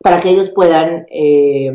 para 0.04 0.20
que 0.20 0.28
ellos 0.28 0.50
puedan 0.50 1.06
eh, 1.10 1.72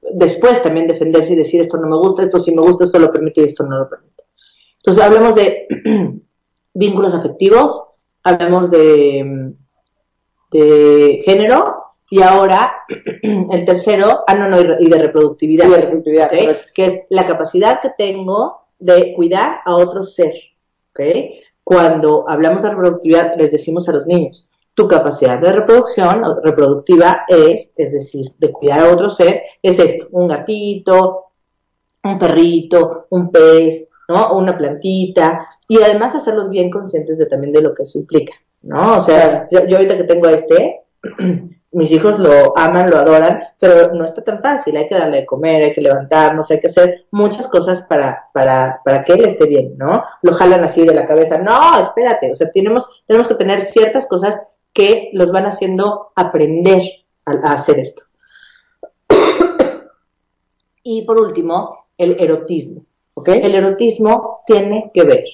después 0.00 0.60
también 0.60 0.88
defenderse 0.88 1.34
y 1.34 1.36
decir 1.36 1.60
esto 1.60 1.76
no 1.76 1.86
me 1.86 1.96
gusta, 1.96 2.24
esto 2.24 2.40
sí 2.40 2.52
me 2.52 2.62
gusta, 2.62 2.82
esto 2.82 2.98
lo 2.98 3.12
permite 3.12 3.42
y 3.42 3.44
esto 3.44 3.64
no 3.64 3.78
lo 3.78 3.88
permite. 3.88 4.24
Entonces 4.78 5.04
hablemos 5.04 5.36
de 5.36 5.68
vínculos 6.74 7.14
afectivos, 7.14 7.80
hablamos 8.24 8.72
de, 8.72 9.52
de 10.50 11.22
género 11.24 11.76
y 12.10 12.22
ahora 12.22 12.72
el 13.22 13.64
tercero, 13.64 14.24
ah 14.26 14.34
no, 14.34 14.48
no, 14.48 14.58
y 14.60 14.90
de 14.90 14.98
reproductividad, 14.98 15.68
Y 15.68 15.70
de 15.70 15.80
reproductividad, 15.82 16.30
que 16.74 16.86
es 16.86 17.02
la 17.08 17.24
capacidad 17.24 17.80
que 17.80 17.90
tengo 17.96 18.62
de 18.80 19.14
cuidar 19.14 19.60
a 19.64 19.76
otro 19.76 20.02
ser. 20.02 20.32
¿ok? 20.90 21.00
Cuando 21.62 22.28
hablamos 22.28 22.64
de 22.64 22.70
reproductividad, 22.70 23.36
les 23.36 23.52
decimos 23.52 23.88
a 23.88 23.92
los 23.92 24.08
niños, 24.08 24.49
tu 24.74 24.88
capacidad 24.88 25.38
de 25.38 25.52
reproducción 25.52 26.24
o 26.24 26.40
reproductiva 26.40 27.24
es, 27.28 27.70
es 27.76 27.92
decir, 27.92 28.32
de 28.38 28.52
cuidar 28.52 28.80
a 28.80 28.92
otro 28.92 29.10
ser, 29.10 29.42
es 29.62 29.78
esto, 29.78 30.08
un 30.12 30.28
gatito, 30.28 31.26
un 32.04 32.18
perrito, 32.18 33.06
un 33.10 33.30
pez, 33.30 33.86
¿no? 34.08 34.28
O 34.30 34.38
una 34.38 34.56
plantita, 34.56 35.48
y 35.68 35.80
además 35.80 36.14
hacerlos 36.14 36.48
bien 36.48 36.70
conscientes 36.70 37.18
de 37.18 37.26
también 37.26 37.52
de 37.52 37.62
lo 37.62 37.74
que 37.74 37.82
eso 37.82 37.98
implica, 37.98 38.34
¿no? 38.62 38.98
O 38.98 39.02
sea, 39.02 39.48
yo, 39.50 39.66
yo 39.66 39.76
ahorita 39.76 39.96
que 39.96 40.04
tengo 40.04 40.26
a 40.26 40.32
este, 40.32 40.82
mis 41.72 41.90
hijos 41.92 42.18
lo 42.18 42.56
aman, 42.58 42.90
lo 42.90 42.98
adoran, 42.98 43.40
pero 43.60 43.92
no 43.94 44.04
está 44.04 44.22
tan 44.24 44.40
fácil, 44.40 44.76
hay 44.76 44.88
que 44.88 44.96
darle 44.96 45.18
de 45.18 45.26
comer, 45.26 45.62
hay 45.62 45.72
que 45.72 45.80
levantarnos, 45.80 46.50
hay 46.50 46.58
que 46.58 46.68
hacer 46.68 47.06
muchas 47.12 47.46
cosas 47.46 47.82
para, 47.82 48.28
para, 48.32 48.80
para 48.84 49.04
que 49.04 49.12
él 49.12 49.24
esté 49.24 49.46
bien, 49.46 49.74
¿no? 49.76 50.02
Lo 50.22 50.32
jalan 50.32 50.64
así 50.64 50.84
de 50.84 50.94
la 50.94 51.06
cabeza, 51.06 51.38
no, 51.38 51.80
espérate, 51.80 52.32
o 52.32 52.34
sea, 52.34 52.50
tenemos, 52.50 53.04
tenemos 53.06 53.28
que 53.28 53.34
tener 53.34 53.64
ciertas 53.66 54.06
cosas 54.06 54.36
que 54.72 55.10
los 55.12 55.32
van 55.32 55.46
haciendo 55.46 56.12
aprender 56.14 56.82
a, 57.24 57.52
hacer 57.52 57.78
esto. 57.78 58.04
y 60.82 61.02
por 61.02 61.18
último, 61.18 61.84
el 61.96 62.16
erotismo. 62.20 62.84
¿Ok? 63.14 63.28
El 63.28 63.54
erotismo 63.54 64.40
tiene 64.46 64.90
que 64.94 65.04
ver 65.04 65.24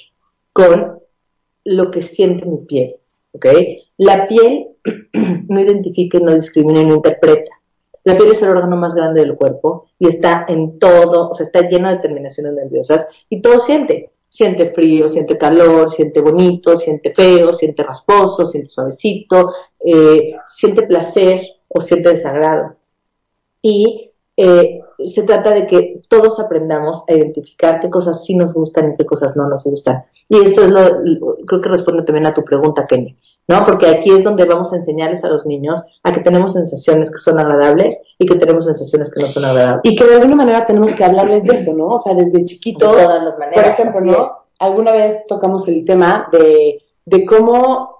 con 0.53 1.01
lo 1.64 1.90
que 1.90 2.01
siente 2.01 2.46
mi 2.46 2.59
piel, 2.59 2.96
¿ok? 3.33 3.46
La 3.99 4.27
piel 4.29 4.68
no 5.49 5.61
identifica, 5.61 6.18
no 6.18 6.35
discrimina 6.35 6.83
no 6.83 6.94
interpreta. 6.94 7.51
La 8.05 8.16
piel 8.16 8.31
es 8.31 8.42
el 8.42 8.51
órgano 8.51 8.77
más 8.77 8.94
grande 8.94 9.20
del 9.20 9.37
cuerpo 9.37 9.87
y 9.99 10.09
está 10.09 10.46
en 10.49 10.79
todo, 10.79 11.31
o 11.31 11.35
sea, 11.35 11.44
está 11.44 11.68
lleno 11.68 11.90
de 11.90 11.99
terminaciones 11.99 12.53
nerviosas 12.53 13.07
y 13.29 13.42
todo 13.42 13.59
siente. 13.59 14.12
Siente 14.37 14.70
frío, 14.75 15.09
siente 15.09 15.38
calor, 15.38 15.90
siente 15.90 16.20
bonito, 16.20 16.77
siente 16.77 17.14
feo, 17.14 17.55
siente 17.55 17.83
rasposo, 17.83 18.44
siente 18.44 18.68
suavecito, 18.68 19.51
eh, 19.83 20.37
siente 20.46 20.83
placer 20.83 21.40
o 21.68 21.81
siente 21.81 22.11
desagrado. 22.11 22.77
Y 23.62 24.11
eh, 24.37 24.81
se 25.06 25.22
trata 25.24 25.50
de 25.50 25.66
que 25.66 26.00
todos 26.09 26.38
aprendamos 26.40 27.04
a 27.09 27.12
identificar 27.14 27.80
qué 27.80 27.90
cosas 27.90 28.24
sí 28.24 28.35
nos 28.35 28.52
gustan 28.54 28.92
y 28.92 28.96
qué 28.96 29.04
cosas 29.04 29.37
no 29.37 29.48
nos 29.48 29.64
gustan. 29.64 30.04
Y 30.28 30.38
esto 30.44 30.62
es 30.62 30.70
lo, 30.70 30.80
lo- 31.02 31.37
creo 31.46 31.61
que 31.61 31.68
responde 31.68 32.02
también 32.02 32.26
a 32.26 32.35
tu 32.35 32.42
pregunta, 32.44 32.87
Kenny, 32.87 33.09
¿no? 33.48 33.64
Porque 33.64 33.87
aquí 33.87 34.11
es 34.11 34.24
donde 34.24 34.44
vamos 34.44 34.72
a 34.72 34.76
enseñarles 34.76 35.22
a 35.24 35.28
los 35.28 35.46
niños 35.46 35.80
a 36.02 36.12
que 36.12 36.20
tenemos 36.20 36.52
sensaciones 36.54 37.11
que 37.11 37.18
son 37.18 37.38
agradables 37.38 37.98
y 38.18 38.26
que 38.26 38.35
tenemos 38.37 38.64
sensaciones 38.64 39.11
que 39.11 39.20
no 39.22 39.28
son 39.28 39.44
agradables. 39.44 39.80
Y 39.85 39.94
que 39.96 40.04
de 40.04 40.14
alguna 40.16 40.35
manera 40.37 40.66
tenemos 40.66 40.92
que 40.92 41.04
hablarles 41.04 41.44
de 41.44 41.54
eso, 41.54 41.74
¿no? 41.74 41.87
O 41.87 41.98
sea, 42.00 42.14
desde 42.14 42.44
chiquito. 42.44 42.92
de 42.92 43.02
todas 43.04 43.22
las 43.22 43.38
maneras. 43.38 43.62
Por 43.64 43.72
ejemplo, 43.87 44.00
¿no? 44.00 44.28
Alguna 44.59 44.92
vez 44.92 45.26
tocamos 45.28 45.68
el 45.68 45.85
tema 45.85 46.28
de, 46.32 46.78
de 47.04 47.26
cómo 47.26 47.95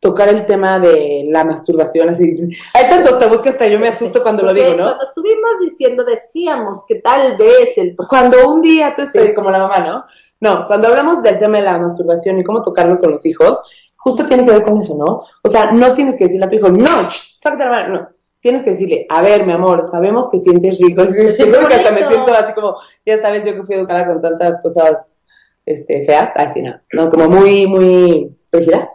tocar 0.00 0.30
el 0.30 0.46
tema 0.46 0.78
de 0.78 1.24
la 1.28 1.44
masturbación, 1.44 2.08
así. 2.08 2.36
Hay 2.72 2.88
tantos 2.88 3.20
tabús 3.20 3.42
que 3.42 3.50
hasta 3.50 3.66
yo 3.66 3.78
me 3.78 3.88
asusto 3.88 4.22
cuando 4.22 4.42
lo 4.42 4.54
digo, 4.54 4.70
¿no? 4.70 4.84
Cuando 4.84 5.04
estuvimos 5.04 5.50
diciendo, 5.60 6.04
decíamos 6.04 6.84
que 6.88 6.96
tal 6.96 7.36
vez 7.36 7.76
el 7.76 7.94
Cuando 8.08 8.50
un 8.50 8.62
día 8.62 8.94
tú 8.96 9.02
estás 9.02 9.26
Sí. 9.26 9.34
como 9.34 9.50
la 9.50 9.58
mamá, 9.58 9.78
¿no? 9.80 10.04
No, 10.40 10.66
cuando 10.66 10.88
hablamos 10.88 11.22
del 11.22 11.38
tema 11.38 11.58
de 11.58 11.64
la 11.64 11.78
masturbación 11.78 12.40
y 12.40 12.44
cómo 12.44 12.62
tocarlo 12.62 12.98
con 12.98 13.10
los 13.10 13.26
hijos, 13.26 13.60
justo 13.96 14.24
tiene 14.24 14.46
que 14.46 14.52
ver 14.52 14.62
con 14.62 14.78
eso, 14.78 14.96
¿no? 14.96 15.22
O 15.42 15.48
sea, 15.50 15.70
no 15.70 15.92
tienes 15.92 16.16
que 16.16 16.24
decirle 16.24 16.46
a 16.46 16.48
tu 16.48 16.56
hijo, 16.56 16.70
no, 16.70 17.10
sácate 17.10 17.64
la 17.64 17.70
mano, 17.70 17.94
no. 17.94 18.08
Tienes 18.40 18.62
que 18.62 18.70
decirle, 18.70 19.04
a 19.10 19.20
ver, 19.20 19.44
mi 19.44 19.52
amor, 19.52 19.86
sabemos 19.90 20.30
que 20.30 20.38
sientes 20.38 20.78
rico. 20.80 21.02
que 21.12 21.74
hasta 21.74 21.92
me 21.92 22.08
siento 22.08 22.32
así 22.32 22.54
como, 22.54 22.76
ya 23.04 23.20
sabes, 23.20 23.44
yo 23.44 23.54
que 23.54 23.64
fui 23.64 23.76
educada 23.76 24.06
con 24.06 24.22
tantas 24.22 24.62
cosas 24.62 25.26
este, 25.66 26.06
feas, 26.06 26.30
así 26.36 26.62
no, 26.62 26.80
no, 26.94 27.10
como 27.10 27.28
muy, 27.28 27.66
muy 27.66 28.34
rígida. 28.50 28.88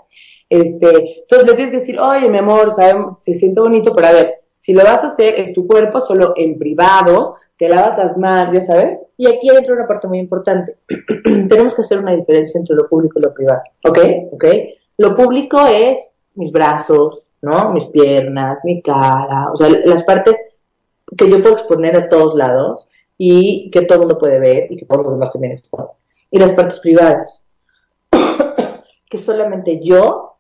Este, 0.50 1.22
entonces 1.22 1.48
le 1.48 1.54
tienes 1.56 1.72
que 1.72 1.80
decir, 1.80 2.00
oye, 2.00 2.30
mi 2.30 2.38
amor, 2.38 2.72
sabemos, 2.72 3.24
se 3.24 3.34
siente 3.34 3.60
bonito, 3.60 3.94
pero 3.94 4.08
a 4.08 4.12
ver, 4.12 4.36
si 4.58 4.74
lo 4.74 4.84
vas 4.84 5.04
a 5.04 5.12
hacer, 5.12 5.40
es 5.40 5.54
tu 5.54 5.68
cuerpo, 5.68 6.00
solo 6.00 6.34
en 6.36 6.58
privado, 6.58 7.36
te 7.58 7.70
lavas 7.70 7.98
las 7.98 8.18
manos, 8.18 8.54
ya 8.54 8.66
sabes. 8.66 9.00
Y 9.18 9.28
aquí 9.28 9.50
entra 9.50 9.74
una 9.74 9.88
parte 9.88 10.08
muy 10.08 10.20
importante. 10.20 10.78
Tenemos 11.24 11.74
que 11.74 11.82
hacer 11.82 12.00
una 12.00 12.16
diferencia 12.16 12.60
entre 12.60 12.76
lo 12.76 12.88
público 12.88 13.20
y 13.20 13.22
lo 13.22 13.34
privado. 13.34 13.62
¿Ok? 13.88 14.00
¿Ok? 14.32 14.46
Lo 14.98 15.16
público 15.16 15.60
es 15.68 16.00
mis 16.36 16.52
brazos, 16.52 17.32
¿no? 17.42 17.72
Mis 17.74 17.86
piernas, 17.86 18.60
mi 18.64 18.82
cara, 18.82 19.52
o 19.54 19.56
sea, 19.56 19.70
las 19.70 20.04
partes 20.04 20.36
que 21.18 21.30
yo 21.30 21.42
puedo 21.42 21.56
exponer 21.56 21.96
a 21.96 22.10
todos 22.10 22.36
lados 22.36 22.90
y 23.18 23.70
que 23.72 23.84
todo 23.84 23.96
el 23.96 24.00
mundo 24.02 24.20
puede 24.20 24.40
ver 24.40 24.72
y 24.72 24.78
que 24.78 24.86
todos 24.86 25.04
los 25.04 25.14
demás 25.14 25.32
también 25.32 25.54
exponen. 25.54 25.88
Y 26.32 26.40
las 26.40 26.54
partes 26.54 26.80
privadas, 26.80 27.48
que 29.10 29.18
solamente 29.18 29.80
yo, 29.82 30.35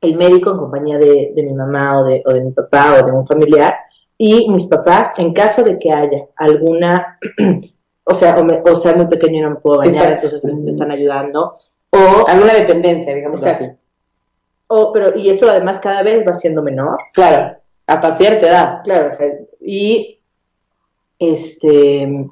el 0.00 0.16
médico 0.16 0.52
en 0.52 0.58
compañía 0.58 0.98
de, 0.98 1.32
de 1.34 1.42
mi 1.42 1.52
mamá 1.54 2.00
o 2.00 2.04
de, 2.04 2.22
o 2.24 2.32
de 2.32 2.40
mi 2.42 2.52
papá 2.52 2.94
o 3.00 3.06
de 3.06 3.12
un 3.12 3.26
familiar, 3.26 3.74
y 4.16 4.50
mis 4.50 4.66
papás, 4.66 5.12
en 5.16 5.32
caso 5.32 5.62
de 5.62 5.78
que 5.78 5.92
haya 5.92 6.26
alguna, 6.36 7.18
o 8.04 8.14
sea, 8.14 8.38
o, 8.38 8.44
me- 8.44 8.60
o 8.64 8.76
sea, 8.76 8.94
muy 8.94 9.06
pequeño 9.06 9.38
y 9.38 9.42
no 9.42 9.50
me 9.50 9.56
puedo 9.56 9.78
bañar, 9.78 10.12
Exacto. 10.14 10.26
entonces 10.36 10.54
me, 10.64 10.70
están 10.70 10.90
ayudando, 10.90 11.58
o, 11.90 12.26
Alguna 12.28 12.54
dependencia, 12.54 13.14
digamos 13.14 13.42
así. 13.42 13.66
o, 14.68 14.92
pero, 14.92 15.16
y 15.16 15.30
eso 15.30 15.48
además 15.48 15.80
cada 15.80 16.02
vez 16.02 16.24
va 16.26 16.34
siendo 16.34 16.62
menor, 16.62 16.98
Claro, 17.14 17.56
hasta 17.86 18.12
cierta 18.12 18.46
edad. 18.48 18.82
claro, 18.84 19.08
o 19.08 19.12
sea, 19.16 19.26
y 19.60 20.20
este, 21.18 22.28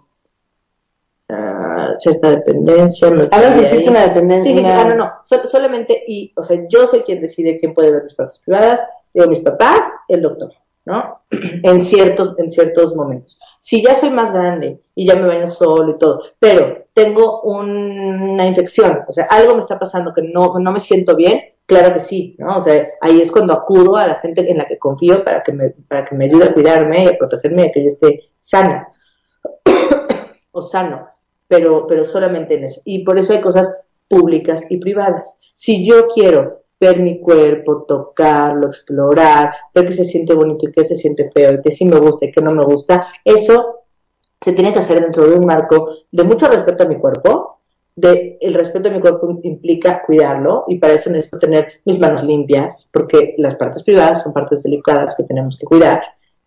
cierta 1.98 2.30
dependencia. 2.30 3.10
me 3.10 3.28
A 3.30 3.38
ver 3.40 3.48
si 3.48 3.54
quedé 3.54 3.62
existe 3.64 3.90
una 3.90 4.06
dependencia. 4.06 4.50
Sí, 4.52 4.58
sí, 4.58 4.64
sí, 4.64 4.70
ah, 4.72 4.84
no, 4.84 4.94
no, 4.94 5.12
Sol- 5.24 5.46
solamente, 5.48 6.04
y, 6.06 6.32
o 6.36 6.42
sea, 6.42 6.58
yo 6.68 6.86
soy 6.86 7.00
quien 7.02 7.20
decide 7.20 7.58
quién 7.58 7.74
puede 7.74 7.92
ver 7.92 8.04
mis 8.04 8.14
partes 8.14 8.38
privadas, 8.40 8.80
digo, 9.12 9.26
mis 9.28 9.40
papás, 9.40 9.80
el 10.08 10.22
doctor, 10.22 10.52
¿no? 10.84 11.20
En 11.62 11.82
ciertos, 11.82 12.34
en 12.38 12.50
ciertos 12.52 12.94
momentos. 12.94 13.38
Si 13.58 13.82
ya 13.82 13.94
soy 13.96 14.10
más 14.10 14.32
grande 14.32 14.80
y 14.94 15.06
ya 15.06 15.16
me 15.16 15.26
baño 15.26 15.46
solo 15.48 15.92
y 15.92 15.98
todo, 15.98 16.22
pero 16.38 16.84
tengo 16.94 17.42
un- 17.42 18.30
una 18.30 18.46
infección, 18.46 19.00
o 19.08 19.12
sea, 19.12 19.24
algo 19.30 19.54
me 19.54 19.60
está 19.60 19.78
pasando 19.78 20.12
que 20.14 20.22
no, 20.22 20.58
no 20.58 20.72
me 20.72 20.80
siento 20.80 21.14
bien, 21.16 21.40
claro 21.66 21.92
que 21.92 22.00
sí, 22.00 22.36
¿no? 22.38 22.58
O 22.58 22.60
sea, 22.60 22.86
ahí 23.00 23.20
es 23.20 23.32
cuando 23.32 23.52
acudo 23.52 23.96
a 23.96 24.06
la 24.06 24.14
gente 24.16 24.48
en 24.48 24.56
la 24.58 24.66
que 24.66 24.78
confío 24.78 25.24
para 25.24 25.42
que 25.42 25.52
me, 25.52 25.70
para 25.88 26.04
que 26.04 26.14
me 26.14 26.26
ayude 26.26 26.44
a 26.44 26.54
cuidarme 26.54 27.04
y 27.04 27.08
a 27.08 27.18
protegerme 27.18 27.62
y 27.62 27.66
a 27.66 27.72
que 27.72 27.82
yo 27.82 27.88
esté 27.88 28.20
sana 28.36 28.88
o 30.52 30.62
sano, 30.62 31.08
pero, 31.48 31.86
pero 31.86 32.04
solamente 32.04 32.54
en 32.54 32.64
eso. 32.64 32.80
Y 32.84 33.04
por 33.04 33.18
eso 33.18 33.32
hay 33.32 33.40
cosas 33.40 33.72
públicas 34.08 34.62
y 34.68 34.78
privadas. 34.78 35.34
Si 35.54 35.84
yo 35.84 36.08
quiero 36.08 36.62
ver 36.78 37.00
mi 37.00 37.20
cuerpo, 37.20 37.84
tocarlo, 37.88 38.68
explorar, 38.68 39.52
ver 39.74 39.86
que 39.86 39.94
se 39.94 40.04
siente 40.04 40.34
bonito 40.34 40.68
y 40.68 40.72
que 40.72 40.84
se 40.84 40.96
siente 40.96 41.30
feo 41.30 41.54
y 41.54 41.62
que 41.62 41.70
sí 41.70 41.84
me 41.84 41.98
gusta 41.98 42.26
y 42.26 42.32
que 42.32 42.42
no 42.42 42.52
me 42.54 42.64
gusta, 42.64 43.08
eso 43.24 43.84
se 44.40 44.52
tiene 44.52 44.72
que 44.72 44.80
hacer 44.80 45.00
dentro 45.00 45.26
de 45.26 45.36
un 45.36 45.46
marco 45.46 45.90
de 46.10 46.24
mucho 46.24 46.46
respeto 46.48 46.84
a 46.84 46.88
mi 46.88 46.98
cuerpo, 46.98 47.60
de 47.94 48.36
el 48.42 48.52
respeto 48.52 48.90
a 48.90 48.92
mi 48.92 49.00
cuerpo 49.00 49.40
implica 49.42 50.02
cuidarlo 50.04 50.64
y 50.68 50.78
para 50.78 50.92
eso 50.92 51.08
necesito 51.08 51.38
tener 51.38 51.80
mis 51.86 51.98
manos 51.98 52.22
limpias 52.22 52.86
porque 52.92 53.34
las 53.38 53.54
partes 53.54 53.82
privadas 53.82 54.22
son 54.22 54.34
partes 54.34 54.62
delicadas 54.62 55.16
que 55.16 55.24
tenemos 55.24 55.56
que 55.56 55.64
cuidar 55.64 56.02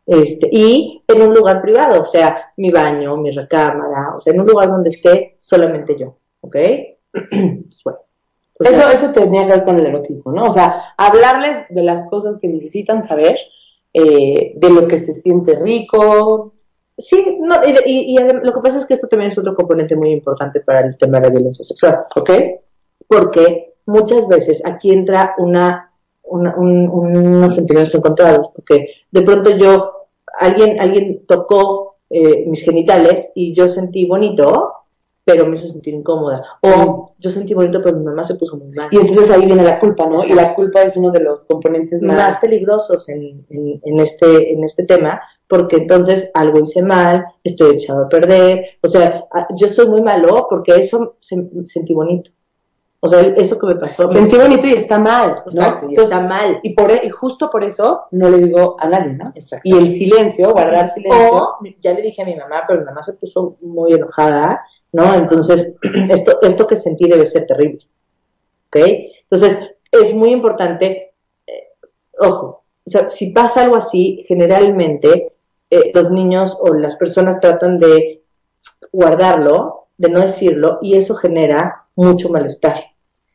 este, 0.05 0.49
y 0.51 1.03
en 1.07 1.21
un 1.21 1.33
lugar 1.33 1.61
privado, 1.61 2.01
o 2.01 2.05
sea, 2.05 2.51
mi 2.57 2.71
baño, 2.71 3.17
mi 3.17 3.31
recámara, 3.31 4.15
o 4.15 4.19
sea, 4.19 4.33
en 4.33 4.41
un 4.41 4.47
lugar 4.47 4.69
donde 4.69 4.89
esté 4.89 5.35
solamente 5.39 5.95
yo, 5.97 6.17
¿ok? 6.41 6.55
Pues 7.11 7.81
bueno, 7.83 7.99
pues 8.57 8.69
Eso, 8.71 8.79
ya. 8.79 8.91
eso 8.91 9.11
tenía 9.11 9.45
que 9.47 9.53
ver 9.53 9.63
con 9.63 9.79
el 9.79 9.85
erotismo, 9.85 10.31
¿no? 10.31 10.43
O 10.45 10.51
sea, 10.51 10.93
hablarles 10.97 11.65
de 11.69 11.83
las 11.83 12.07
cosas 12.09 12.39
que 12.41 12.47
necesitan 12.47 13.01
saber, 13.03 13.37
eh, 13.93 14.53
de 14.55 14.69
lo 14.69 14.87
que 14.87 14.97
se 14.99 15.13
siente 15.15 15.55
rico. 15.55 16.53
Sí, 16.97 17.37
no, 17.41 17.55
y, 17.65 17.69
y- 17.85 18.15
y 18.15 18.17
lo 18.19 18.53
que 18.53 18.59
pasa 18.61 18.79
es 18.79 18.85
que 18.85 18.95
esto 18.95 19.07
también 19.07 19.31
es 19.31 19.37
otro 19.37 19.55
componente 19.55 19.95
muy 19.95 20.11
importante 20.11 20.59
para 20.59 20.81
el 20.85 20.97
tema 20.97 21.19
de 21.19 21.27
la 21.27 21.33
violencia 21.33 21.63
sexual, 21.63 21.99
¿ok? 22.15 22.29
Porque 23.07 23.73
muchas 23.85 24.27
veces 24.27 24.61
aquí 24.65 24.91
entra 24.91 25.33
una, 25.37 25.88
una- 26.29 26.55
un- 26.57 26.89
unos 26.89 27.55
sentimientos 27.55 27.93
encontrados, 27.95 28.49
porque 28.55 28.87
de 29.11 29.21
pronto 29.21 29.51
yo, 29.57 29.91
alguien, 30.39 30.79
alguien 30.79 31.25
tocó 31.27 31.95
eh, 32.11 32.45
mis 32.47 32.63
genitales 32.63 33.27
y 33.35 33.53
yo 33.53 33.67
sentí 33.67 34.05
bonito, 34.05 34.73
pero 35.23 35.45
me 35.45 35.57
hizo 35.57 35.67
sentir 35.67 35.93
incómoda. 35.93 36.41
O 36.61 37.13
yo 37.19 37.29
sentí 37.29 37.53
bonito, 37.53 37.81
pero 37.83 37.95
mi 37.97 38.03
mamá 38.03 38.23
se 38.23 38.33
puso 38.33 38.57
muy 38.57 38.71
mal. 38.75 38.89
Y 38.91 38.97
entonces 38.97 39.29
ahí 39.29 39.45
viene 39.45 39.61
la 39.63 39.79
culpa, 39.79 40.07
¿no? 40.07 40.25
Y 40.25 40.33
la 40.33 40.55
culpa 40.55 40.81
es 40.81 40.97
uno 40.97 41.11
de 41.11 41.19
los 41.19 41.41
componentes 41.41 42.01
más... 42.01 42.17
más 42.31 42.39
peligrosos 42.39 43.07
en, 43.09 43.45
en, 43.51 43.79
en 43.83 43.99
este, 43.99 44.51
en 44.53 44.63
este 44.63 44.85
tema, 44.85 45.21
porque 45.47 45.75
entonces 45.77 46.31
algo 46.33 46.59
hice 46.61 46.81
mal, 46.81 47.25
estoy 47.43 47.75
echado 47.75 48.05
a 48.05 48.09
perder, 48.09 48.65
o 48.81 48.87
sea, 48.87 49.25
yo 49.55 49.67
soy 49.67 49.87
muy 49.87 50.01
malo 50.01 50.47
porque 50.49 50.77
eso 50.77 51.17
se- 51.19 51.47
sentí 51.65 51.93
bonito. 51.93 52.31
O 53.01 53.07
sea, 53.07 53.21
eso 53.21 53.57
que 53.57 53.67
me 53.67 53.75
pasó. 53.75 54.09
Sentí 54.09 54.35
bonito 54.35 54.67
y 54.67 54.73
está 54.73 54.99
mal, 54.99 55.43
¿no? 55.45 55.51
Exacto, 55.51 55.85
y 55.85 55.89
Entonces, 55.91 56.15
está 56.15 56.27
mal. 56.27 56.59
y, 56.63 56.73
por, 56.73 56.91
e- 56.91 57.05
y 57.05 57.09
justo 57.09 57.49
por 57.49 57.63
eso 57.63 58.05
no 58.11 58.29
le 58.29 58.39
digo 58.39 58.75
a 58.77 58.89
nadie, 58.89 59.13
¿no? 59.13 59.31
Exacto. 59.35 59.61
Y 59.63 59.77
el 59.77 59.93
silencio, 59.93 60.51
guardar 60.51 60.91
silencio. 60.93 61.33
O 61.33 61.59
ya 61.81 61.93
le 61.93 62.01
dije 62.01 62.21
a 62.21 62.25
mi 62.25 62.35
mamá, 62.35 62.63
pero 62.67 62.81
mi 62.81 62.85
mamá 62.85 63.01
se 63.03 63.13
puso 63.13 63.55
muy 63.61 63.93
enojada, 63.93 64.61
¿no? 64.91 65.13
Entonces, 65.13 65.71
esto, 66.09 66.39
esto 66.41 66.67
que 66.67 66.75
sentí 66.75 67.07
debe 67.07 67.25
ser 67.27 67.47
terrible. 67.47 67.87
¿Ok? 68.67 68.75
Entonces, 69.23 69.57
es 69.91 70.13
muy 70.13 70.31
importante, 70.31 71.13
eh, 71.47 71.69
ojo, 72.19 72.63
o 72.85 72.89
sea, 72.89 73.07
si 73.09 73.31
pasa 73.31 73.61
algo 73.61 73.77
así, 73.77 74.25
generalmente 74.27 75.33
eh, 75.69 75.91
los 75.93 76.11
niños 76.11 76.57
o 76.59 76.73
las 76.73 76.95
personas 76.97 77.39
tratan 77.39 77.79
de 77.79 78.23
guardarlo, 78.91 79.87
de 79.97 80.09
no 80.09 80.21
decirlo, 80.21 80.79
y 80.81 80.95
eso 80.95 81.15
genera 81.15 81.85
mucho 81.99 82.29
malestar. 82.29 82.77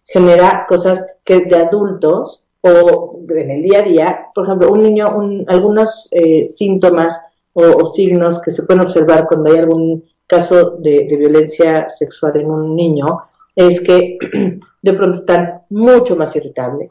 Genera 0.07 0.64
cosas 0.66 1.05
que 1.24 1.44
de 1.44 1.57
adultos 1.57 2.44
o 2.62 3.18
en 3.29 3.50
el 3.50 3.62
día 3.62 3.81
a 3.81 3.83
día, 3.83 4.27
por 4.35 4.44
ejemplo, 4.44 4.72
un 4.72 4.83
niño, 4.83 5.07
un- 5.14 5.44
algunos 5.48 6.09
eh, 6.11 6.44
síntomas 6.44 7.20
o, 7.53 7.85
signos 7.87 8.40
que 8.42 8.50
se 8.50 8.62
pueden 8.64 8.83
observar 8.83 9.27
cuando 9.29 9.53
hay 9.53 9.59
algún 9.59 10.05
caso 10.27 10.77
de, 10.79 11.07
de 11.09 11.16
violencia 11.16 11.88
sexual 11.90 12.37
en 12.40 12.50
un 12.50 12.74
niño 12.74 13.20
es 13.55 13.81
que 13.81 14.18
de 14.83 14.92
pronto 14.94 15.18
están 15.18 15.62
mucho 15.70 16.16
más 16.16 16.35
irritables, 16.35 16.90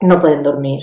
no 0.00 0.20
pueden 0.20 0.42
dormir, 0.42 0.80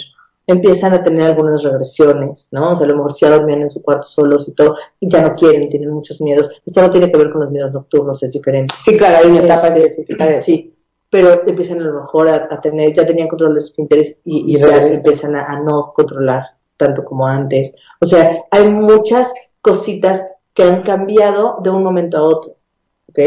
empiezan 0.47 0.93
a 0.93 1.03
tener 1.03 1.23
algunas 1.23 1.61
regresiones, 1.61 2.47
¿no? 2.51 2.71
O 2.71 2.75
sea, 2.75 2.85
a 2.85 2.89
lo 2.89 2.95
mejor 2.95 3.13
si 3.13 3.25
ya 3.25 3.31
dormían 3.31 3.61
en 3.61 3.69
su 3.69 3.83
cuarto 3.83 4.07
solos 4.07 4.47
y 4.47 4.53
todo, 4.53 4.77
y 4.99 5.09
ya 5.09 5.21
no 5.21 5.35
quieren, 5.35 5.69
tienen 5.69 5.91
muchos 5.91 6.21
miedos. 6.21 6.49
Esto 6.65 6.81
no 6.81 6.89
tiene 6.89 7.11
que 7.11 7.17
ver 7.17 7.29
con 7.29 7.41
los 7.41 7.51
miedos 7.51 7.73
nocturnos, 7.73 8.23
es 8.23 8.31
diferente. 8.31 8.73
Sí, 8.79 8.97
claro, 8.97 9.17
hay 9.17 9.29
una 9.29 9.41
etapa 9.41 9.67
específica 9.67 10.25
de. 10.25 10.41
Sí, 10.41 10.73
pero 11.09 11.45
empiezan 11.45 11.81
a 11.81 11.83
lo 11.83 11.99
mejor 11.99 12.29
a, 12.29 12.47
a 12.49 12.61
tener, 12.61 12.93
ya 12.93 13.05
tenían 13.05 13.27
control 13.27 13.55
de 13.55 13.61
sus 13.61 13.77
intereses 13.77 14.17
y, 14.23 14.53
y 14.53 14.55
Y 14.55 14.59
ya 14.59 14.77
empiezan 14.77 15.35
a, 15.35 15.45
a 15.45 15.59
no 15.59 15.91
controlar 15.93 16.43
tanto 16.77 17.03
como 17.03 17.27
antes. 17.27 17.75
O 17.99 18.05
sea, 18.05 18.43
hay 18.49 18.69
muchas 18.69 19.33
cositas 19.61 20.25
que 20.53 20.63
han 20.63 20.83
cambiado 20.83 21.57
de 21.61 21.69
un 21.69 21.83
momento 21.83 22.17
a 22.17 22.23
otro, 22.23 22.55
¿ok? 23.09 23.19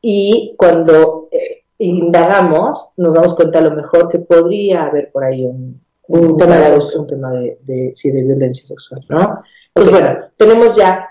Y 0.00 0.54
cuando 0.58 1.28
eh, 1.30 1.62
indagamos, 1.78 2.90
nos 2.96 3.14
damos 3.14 3.34
cuenta 3.34 3.60
a 3.60 3.62
lo 3.62 3.72
mejor 3.72 4.08
que 4.08 4.18
podría 4.18 4.84
haber 4.84 5.10
por 5.10 5.24
ahí 5.24 5.44
un, 5.44 5.80
un 6.08 6.36
tema, 6.36 6.56
de, 6.56 6.78
un 6.98 7.06
tema 7.06 7.30
de, 7.32 7.58
de, 7.62 7.92
sí, 7.94 8.10
de 8.10 8.22
violencia 8.22 8.66
sexual, 8.66 9.04
¿no? 9.08 9.42
Pues 9.72 9.90
bueno, 9.90 10.18
tenemos 10.36 10.76
ya 10.76 11.08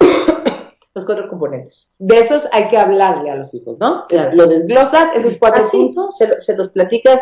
los 0.94 1.04
cuatro 1.04 1.28
componentes. 1.28 1.88
De 1.98 2.18
esos 2.18 2.48
hay 2.52 2.68
que 2.68 2.78
hablarle 2.78 3.30
a 3.30 3.36
los 3.36 3.52
hijos, 3.54 3.76
¿no? 3.78 4.06
Claro. 4.08 4.32
Lo 4.34 4.46
desglosas, 4.46 5.14
esos 5.16 5.36
cuatro 5.38 5.64
Así, 5.64 5.76
puntos. 5.76 6.16
se, 6.18 6.26
lo- 6.28 6.40
se 6.40 6.56
los 6.56 6.70
platicas. 6.70 7.20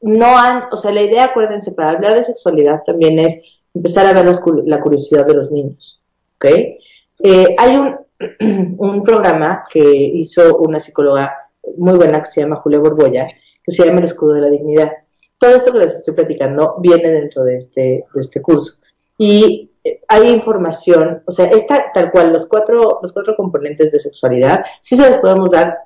No 0.00 0.36
han, 0.38 0.64
o 0.70 0.76
sea, 0.76 0.92
la 0.92 1.02
idea, 1.02 1.24
acuérdense, 1.24 1.72
para 1.72 1.90
hablar 1.90 2.14
de 2.14 2.24
sexualidad 2.24 2.82
también 2.84 3.18
es 3.18 3.40
empezar 3.74 4.06
a 4.06 4.12
ver 4.12 4.26
la 4.66 4.80
curiosidad 4.80 5.26
de 5.26 5.34
los 5.34 5.50
niños, 5.50 6.02
¿ok? 6.36 6.44
Eh, 7.24 7.54
hay 7.58 7.76
un, 7.76 7.96
un 8.78 9.02
programa 9.02 9.64
que 9.70 9.80
hizo 9.82 10.58
una 10.58 10.80
psicóloga 10.80 11.34
muy 11.76 11.94
buena 11.94 12.22
que 12.22 12.30
se 12.30 12.40
llama 12.42 12.56
Julia 12.56 12.78
Borbolla, 12.78 13.26
que 13.62 13.72
se 13.72 13.84
llama 13.84 13.98
El 13.98 14.04
Escudo 14.04 14.34
de 14.34 14.40
la 14.42 14.50
Dignidad. 14.50 14.92
Todo 15.38 15.56
esto 15.56 15.72
que 15.72 15.78
les 15.78 15.94
estoy 15.94 16.14
platicando 16.14 16.76
viene 16.78 17.10
dentro 17.10 17.44
de 17.44 17.58
este, 17.58 17.80
de 18.12 18.20
este 18.20 18.40
curso. 18.40 18.78
Y 19.18 19.70
eh, 19.84 20.00
hay 20.08 20.28
información, 20.30 21.22
o 21.26 21.32
sea, 21.32 21.46
esta, 21.46 21.92
tal 21.92 22.10
cual, 22.10 22.32
los 22.32 22.46
cuatro, 22.46 23.00
los 23.02 23.12
cuatro 23.12 23.36
componentes 23.36 23.92
de 23.92 24.00
sexualidad, 24.00 24.64
sí 24.80 24.96
se 24.96 25.08
les 25.08 25.18
podemos 25.18 25.50
dar 25.50 25.78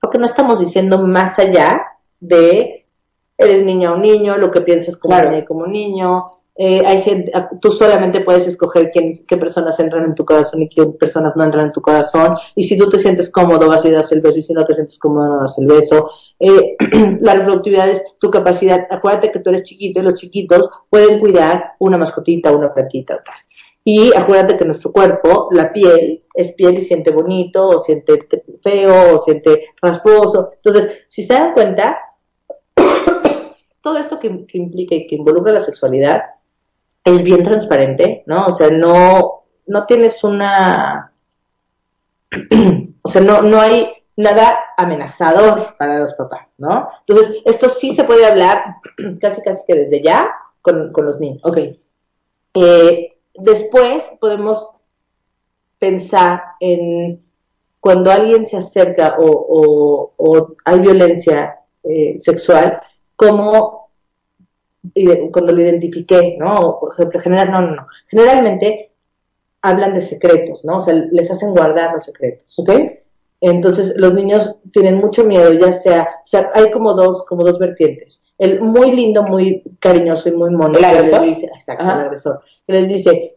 porque 0.00 0.18
no 0.18 0.26
estamos 0.26 0.60
diciendo 0.60 0.98
más 0.98 1.38
allá 1.38 1.82
de 2.20 2.84
eres 3.38 3.64
niña 3.64 3.94
o 3.94 3.96
niño, 3.96 4.36
lo 4.36 4.50
que 4.50 4.60
piensas 4.60 4.98
como 4.98 5.14
Claro. 5.14 5.30
niña 5.30 5.42
y 5.42 5.44
como 5.46 5.66
niño. 5.66 6.33
Eh, 6.56 6.82
hay 6.86 7.02
gente, 7.02 7.32
a- 7.34 7.50
tú 7.60 7.72
solamente 7.72 8.20
puedes 8.20 8.46
escoger 8.46 8.90
quién, 8.92 9.10
qué 9.26 9.36
personas 9.36 9.78
entran 9.80 10.04
en 10.04 10.14
tu 10.14 10.24
corazón 10.24 10.62
y 10.62 10.68
qué 10.68 10.86
personas 10.86 11.34
no 11.36 11.42
entran 11.42 11.66
en 11.66 11.72
tu 11.72 11.80
corazón. 11.82 12.36
Y 12.54 12.62
si 12.62 12.78
tú 12.78 12.88
te 12.88 12.98
sientes 12.98 13.30
cómodo, 13.30 13.68
vas 13.68 13.84
y 13.84 13.90
das 13.90 14.12
el 14.12 14.20
beso. 14.20 14.38
Y 14.38 14.42
si 14.42 14.52
no 14.52 14.64
te 14.64 14.74
sientes 14.74 14.98
cómodo, 14.98 15.26
no 15.34 15.40
das 15.40 15.58
el 15.58 15.66
beso. 15.66 16.10
Eh, 16.38 16.76
la 17.20 17.34
reproductividad 17.34 17.88
es 17.88 18.04
tu 18.20 18.30
capacidad. 18.30 18.86
Acuérdate 18.88 19.32
que 19.32 19.40
tú 19.40 19.50
eres 19.50 19.64
chiquito 19.64 19.98
y 20.00 20.04
los 20.04 20.14
chiquitos 20.14 20.70
pueden 20.88 21.18
cuidar 21.18 21.72
una 21.80 21.98
mascotita, 21.98 22.52
una 22.52 22.72
plantita, 22.72 23.20
tal. 23.24 23.34
Y 23.86 24.14
acuérdate 24.16 24.56
que 24.56 24.64
nuestro 24.64 24.92
cuerpo, 24.92 25.48
la 25.50 25.68
piel, 25.68 26.22
es 26.32 26.54
piel 26.54 26.78
y 26.78 26.82
siente 26.84 27.10
bonito, 27.10 27.68
o 27.68 27.80
siente 27.80 28.16
te- 28.16 28.44
feo, 28.62 29.16
o 29.16 29.22
siente 29.24 29.66
rasposo. 29.82 30.52
Entonces, 30.62 31.00
si 31.08 31.24
se 31.24 31.34
dan 31.34 31.52
cuenta, 31.52 31.98
todo 33.82 33.98
esto 33.98 34.18
que 34.18 34.28
implica 34.52 34.94
y 34.94 35.06
que 35.06 35.16
involucra 35.16 35.52
la 35.52 35.60
sexualidad 35.60 36.22
es 37.04 37.22
bien 37.22 37.44
transparente, 37.44 38.22
¿no? 38.26 38.46
O 38.46 38.52
sea, 38.52 38.70
no, 38.70 39.44
no 39.66 39.86
tienes 39.86 40.24
una, 40.24 41.12
o 43.02 43.08
sea, 43.08 43.22
no, 43.22 43.42
no 43.42 43.60
hay 43.60 43.92
nada 44.16 44.58
amenazador 44.76 45.76
para 45.78 45.98
los 45.98 46.14
papás, 46.14 46.54
¿no? 46.58 46.88
Entonces, 47.06 47.42
esto 47.44 47.68
sí 47.68 47.94
se 47.94 48.04
puede 48.04 48.26
hablar 48.26 48.76
casi 49.20 49.42
casi 49.42 49.62
que 49.66 49.74
desde 49.74 50.02
ya 50.02 50.30
con, 50.62 50.92
con 50.92 51.06
los 51.06 51.20
niños. 51.20 51.40
Ok. 51.44 51.58
Eh, 52.54 53.12
después 53.34 54.04
podemos 54.20 54.68
pensar 55.78 56.42
en 56.60 57.22
cuando 57.80 58.10
alguien 58.10 58.46
se 58.46 58.56
acerca 58.56 59.16
o, 59.18 59.26
o- 59.26 60.12
o 60.16 60.54
hay 60.64 60.80
violencia 60.80 61.60
eh, 61.82 62.18
sexual, 62.20 62.80
como 63.16 63.83
cuando 65.32 65.52
lo 65.52 65.62
identifiqué, 65.62 66.36
¿no? 66.38 66.60
O, 66.60 66.80
por 66.80 66.92
ejemplo, 66.92 67.20
general, 67.20 67.50
no, 67.50 67.60
no, 67.62 67.76
no. 67.76 67.86
Generalmente 68.06 68.90
hablan 69.62 69.94
de 69.94 70.02
secretos, 70.02 70.64
¿no? 70.64 70.78
O 70.78 70.80
sea, 70.82 70.94
les 70.94 71.30
hacen 71.30 71.52
guardar 71.52 71.94
los 71.94 72.04
secretos. 72.04 72.46
¿Ok? 72.58 72.70
Entonces, 73.40 73.94
los 73.96 74.14
niños 74.14 74.58
tienen 74.72 74.96
mucho 74.96 75.24
miedo, 75.24 75.52
ya 75.52 75.72
sea, 75.72 76.08
o 76.24 76.26
sea, 76.26 76.50
hay 76.54 76.70
como 76.70 76.94
dos, 76.94 77.24
como 77.26 77.44
dos 77.44 77.58
vertientes. 77.58 78.20
El 78.38 78.60
muy 78.60 78.92
lindo, 78.92 79.22
muy 79.22 79.62
cariñoso 79.80 80.28
y 80.28 80.32
muy 80.32 80.50
mono. 80.50 80.78
¿El 80.78 80.80
que 80.80 80.86
agresor? 80.86 81.20
les 81.20 81.36
dice, 81.36 81.46
exacto, 81.54 81.84
Ajá. 81.84 81.94
el 81.94 82.00
agresor. 82.06 82.40
Que 82.66 82.72
les 82.72 82.88
dice, 82.88 83.36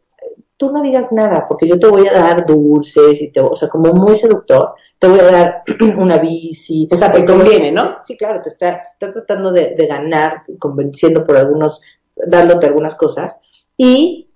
tú 0.58 0.72
no 0.72 0.82
digas 0.82 1.12
nada, 1.12 1.48
porque 1.48 1.68
yo 1.68 1.80
te 1.80 1.88
voy 1.88 2.08
a 2.08 2.14
dar 2.14 2.46
dulces 2.46 3.22
y 3.22 3.32
te, 3.32 3.40
o 3.40 3.56
sea, 3.56 3.70
como 3.70 3.94
muy 3.94 4.18
seductor, 4.18 4.74
te 5.00 5.08
voy 5.08 5.20
a 5.20 5.32
dar 5.32 5.64
una 5.98 6.18
bici. 6.18 6.88
O 6.92 6.96
sea, 6.96 7.12
te 7.12 7.24
conviene, 7.24 7.72
¿no? 7.72 7.98
Sí, 8.06 8.18
claro, 8.18 8.42
te 8.42 8.50
está, 8.50 8.84
está 8.92 9.14
tratando 9.14 9.52
de, 9.52 9.76
de 9.76 9.88
ganar, 9.88 10.44
convenciendo 10.60 11.26
por 11.26 11.38
algunos, 11.38 11.82
dándote 12.16 12.66
algunas 12.66 12.96
cosas. 12.96 13.38
Y, 13.78 14.30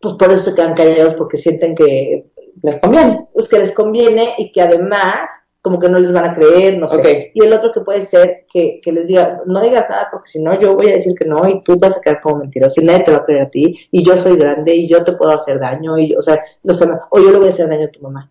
pues 0.00 0.14
por 0.14 0.30
eso 0.30 0.50
se 0.50 0.54
quedan 0.54 0.74
callados, 0.74 1.14
porque 1.14 1.36
sienten 1.36 1.74
que 1.74 2.30
Les 2.62 2.78
conviene. 2.80 3.26
pues 3.32 3.48
que 3.48 3.58
les 3.58 3.72
conviene 3.72 4.34
y 4.38 4.52
que 4.52 4.62
además 4.62 5.30
como 5.62 5.78
que 5.78 5.88
no 5.88 6.00
les 6.00 6.12
van 6.12 6.24
a 6.24 6.34
creer, 6.34 6.76
no 6.76 6.88
sé. 6.88 7.30
Y 7.34 7.44
el 7.44 7.52
otro 7.52 7.70
que 7.72 7.82
puede 7.82 8.02
ser 8.02 8.46
que, 8.52 8.80
que 8.82 8.90
les 8.90 9.06
diga, 9.06 9.42
no 9.46 9.62
digas 9.62 9.86
nada 9.88 10.08
porque 10.10 10.30
si 10.30 10.42
no 10.42 10.58
yo 10.58 10.74
voy 10.74 10.88
a 10.88 10.96
decir 10.96 11.14
que 11.16 11.24
no 11.24 11.48
y 11.48 11.62
tú 11.62 11.78
vas 11.78 11.96
a 11.96 12.00
quedar 12.00 12.20
como 12.20 12.38
mentiroso 12.38 12.80
y 12.80 12.84
nadie 12.84 13.04
te 13.04 13.12
va 13.12 13.18
a 13.18 13.24
creer 13.24 13.42
a 13.42 13.48
ti 13.48 13.78
y 13.92 14.02
yo 14.02 14.16
soy 14.16 14.36
grande 14.36 14.74
y 14.74 14.88
yo 14.88 15.04
te 15.04 15.12
puedo 15.12 15.30
hacer 15.30 15.60
daño 15.60 15.96
y, 15.96 16.16
o 16.16 16.20
sea, 16.20 16.42
no 16.64 16.74
sé, 16.74 16.88
o 17.10 17.18
yo 17.20 17.30
le 17.30 17.38
voy 17.38 17.46
a 17.46 17.50
hacer 17.50 17.68
daño 17.68 17.86
a 17.86 17.90
tu 17.90 18.00
mamá. 18.00 18.28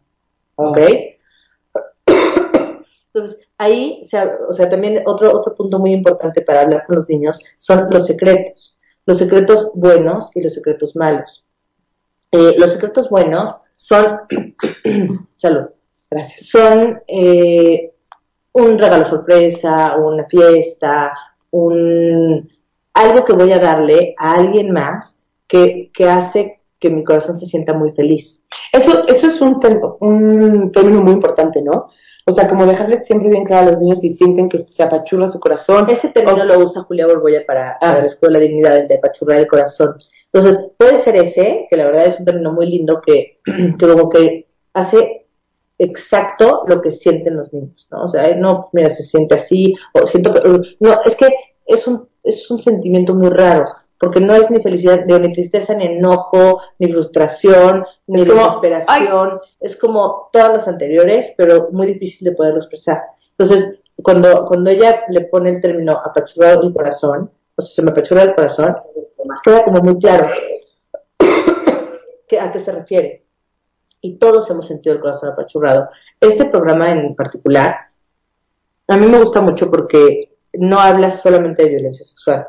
¿Ok? 0.55 0.77
Entonces, 3.13 3.39
ahí, 3.57 4.01
o 4.03 4.07
sea, 4.07 4.38
o 4.49 4.53
sea, 4.53 4.69
también 4.69 5.01
otro, 5.05 5.32
otro 5.32 5.55
punto 5.55 5.79
muy 5.79 5.93
importante 5.93 6.41
para 6.41 6.63
hablar 6.63 6.86
con 6.86 6.97
los 6.97 7.09
niños 7.09 7.39
son 7.57 7.88
los 7.89 8.07
secretos. 8.07 8.77
Los 9.05 9.19
secretos 9.19 9.71
buenos 9.73 10.29
y 10.36 10.41
los 10.41 10.53
secretos 10.53 10.97
malos. 10.97 11.45
Eh, 12.32 12.55
los 12.57 12.73
secretos 12.73 13.09
buenos 13.09 13.55
son, 13.77 14.21
salud, 15.38 15.69
Gracias. 16.12 16.49
son 16.49 17.01
eh, 17.07 17.93
un 18.53 18.78
regalo 18.78 19.05
sorpresa, 19.05 19.95
una 19.97 20.26
fiesta, 20.26 21.14
un 21.51 22.49
algo 22.93 23.24
que 23.24 23.34
voy 23.34 23.51
a 23.53 23.59
darle 23.59 24.14
a 24.18 24.34
alguien 24.36 24.72
más 24.72 25.16
que, 25.47 25.89
que 25.93 26.09
hace 26.09 26.59
que 26.80 26.89
mi 26.89 27.03
corazón 27.03 27.39
se 27.39 27.45
sienta 27.45 27.74
muy 27.74 27.91
feliz. 27.91 28.43
Eso, 28.74 29.07
eso 29.07 29.28
es 29.28 29.39
un, 29.39 29.59
un 30.01 30.72
término 30.72 31.01
muy 31.01 31.14
importante, 31.14 31.62
¿no? 31.62 31.88
O 32.26 32.32
sea, 32.32 32.47
como 32.47 32.66
dejarles 32.66 33.05
siempre 33.05 33.30
bien 33.30 33.45
claro 33.45 33.68
a 33.68 33.72
los 33.72 33.82
niños 33.82 34.01
si 34.01 34.09
sienten 34.09 34.49
que 34.49 34.59
se 34.59 34.84
apachurra 34.84 35.28
su 35.28 35.39
corazón. 35.39 35.88
Ese 35.89 36.09
término 36.09 36.43
lo 36.43 36.59
usa 36.59 36.84
Julia 36.84 37.07
Borboya 37.07 37.45
para, 37.45 37.78
para 37.80 37.97
Ah. 37.97 37.99
la 37.99 38.05
Escuela 38.05 38.39
de 38.39 38.45
Dignidad, 38.47 38.78
el 38.78 38.88
de 38.88 38.95
apachurrar 38.95 39.38
el 39.39 39.47
corazón. 39.47 39.95
Entonces, 40.32 40.66
puede 40.78 40.97
ser 40.99 41.16
ese, 41.16 41.68
que 41.70 41.78
la 41.78 41.86
verdad 41.86 42.05
es 42.05 42.20
un 42.20 42.26
término 42.26 42.53
muy 42.53 42.68
lindo 42.68 43.01
que, 43.01 43.39
que 43.45 43.88
como 43.88 44.09
que 44.09 44.47
hace 44.74 45.20
exacto 45.82 46.63
lo 46.67 46.82
que 46.82 46.91
sienten 46.91 47.38
los 47.38 47.51
niños, 47.51 47.88
¿no? 47.91 48.03
O 48.03 48.07
sea, 48.07 48.23
"Ay, 48.23 48.36
no, 48.38 48.69
mira, 48.71 48.93
se 48.93 49.03
siente 49.03 49.36
así, 49.36 49.75
o 49.93 50.05
siento 50.05 50.34
que, 50.34 50.47
no, 50.79 51.01
es 51.03 51.15
que 51.15 51.34
es 51.65 51.88
un, 51.88 52.07
es 52.23 52.49
un 52.51 52.59
sentimiento 52.59 53.15
muy 53.15 53.29
raro, 53.29 53.65
porque 53.99 54.19
no 54.19 54.36
es 54.36 54.49
ni 54.51 54.61
felicidad, 54.61 55.05
ni 55.05 55.19
ni 55.19 55.34
tristeza, 55.34 55.73
ni 55.73 55.86
enojo, 55.86 56.61
ni 56.79 56.91
frustración, 56.91 57.84
ni 58.07 58.21
Es 58.21 58.29
como, 58.29 58.41
desesperación, 58.41 59.39
es 59.59 59.75
como 59.75 60.29
todas 60.32 60.53
las 60.57 60.67
anteriores, 60.67 61.34
pero 61.36 61.69
muy 61.71 61.88
difícil 61.88 62.25
de 62.25 62.36
poderlo 62.36 62.59
expresar. 62.59 63.01
Entonces, 63.38 63.79
cuando, 64.03 64.45
cuando 64.45 64.69
ella 64.69 65.03
le 65.09 65.21
pone 65.21 65.49
el 65.49 65.61
término 65.61 65.93
apachurrado 65.93 66.63
el 66.63 66.73
corazón, 66.73 67.32
o 67.55 67.61
sea, 67.61 67.75
se 67.75 67.82
me 67.82 67.91
apachurra 67.91 68.23
el 68.23 68.36
corazón, 68.36 68.75
queda 69.43 69.63
como 69.63 69.82
muy 69.82 69.97
claro 69.97 70.27
a 72.39 72.51
qué 72.51 72.59
se 72.59 72.71
refiere. 72.71 73.25
Y 74.02 74.18
todos 74.18 74.49
hemos 74.49 74.68
sentido 74.68 74.95
el 74.95 75.02
corazón 75.02 75.30
apachurrado. 75.30 75.89
Este 76.20 76.45
programa 76.45 76.91
en 76.91 77.16
particular, 77.16 77.76
a 78.88 78.97
mí 78.97 79.06
me 79.06 79.20
gusta 79.20 79.41
mucho 79.41 79.70
porque 79.70 80.34
no 80.54 80.80
habla 80.80 81.12
solamente 81.12 81.64
de 81.64 81.70
violencia 81.70 82.06
sexual. 82.06 82.47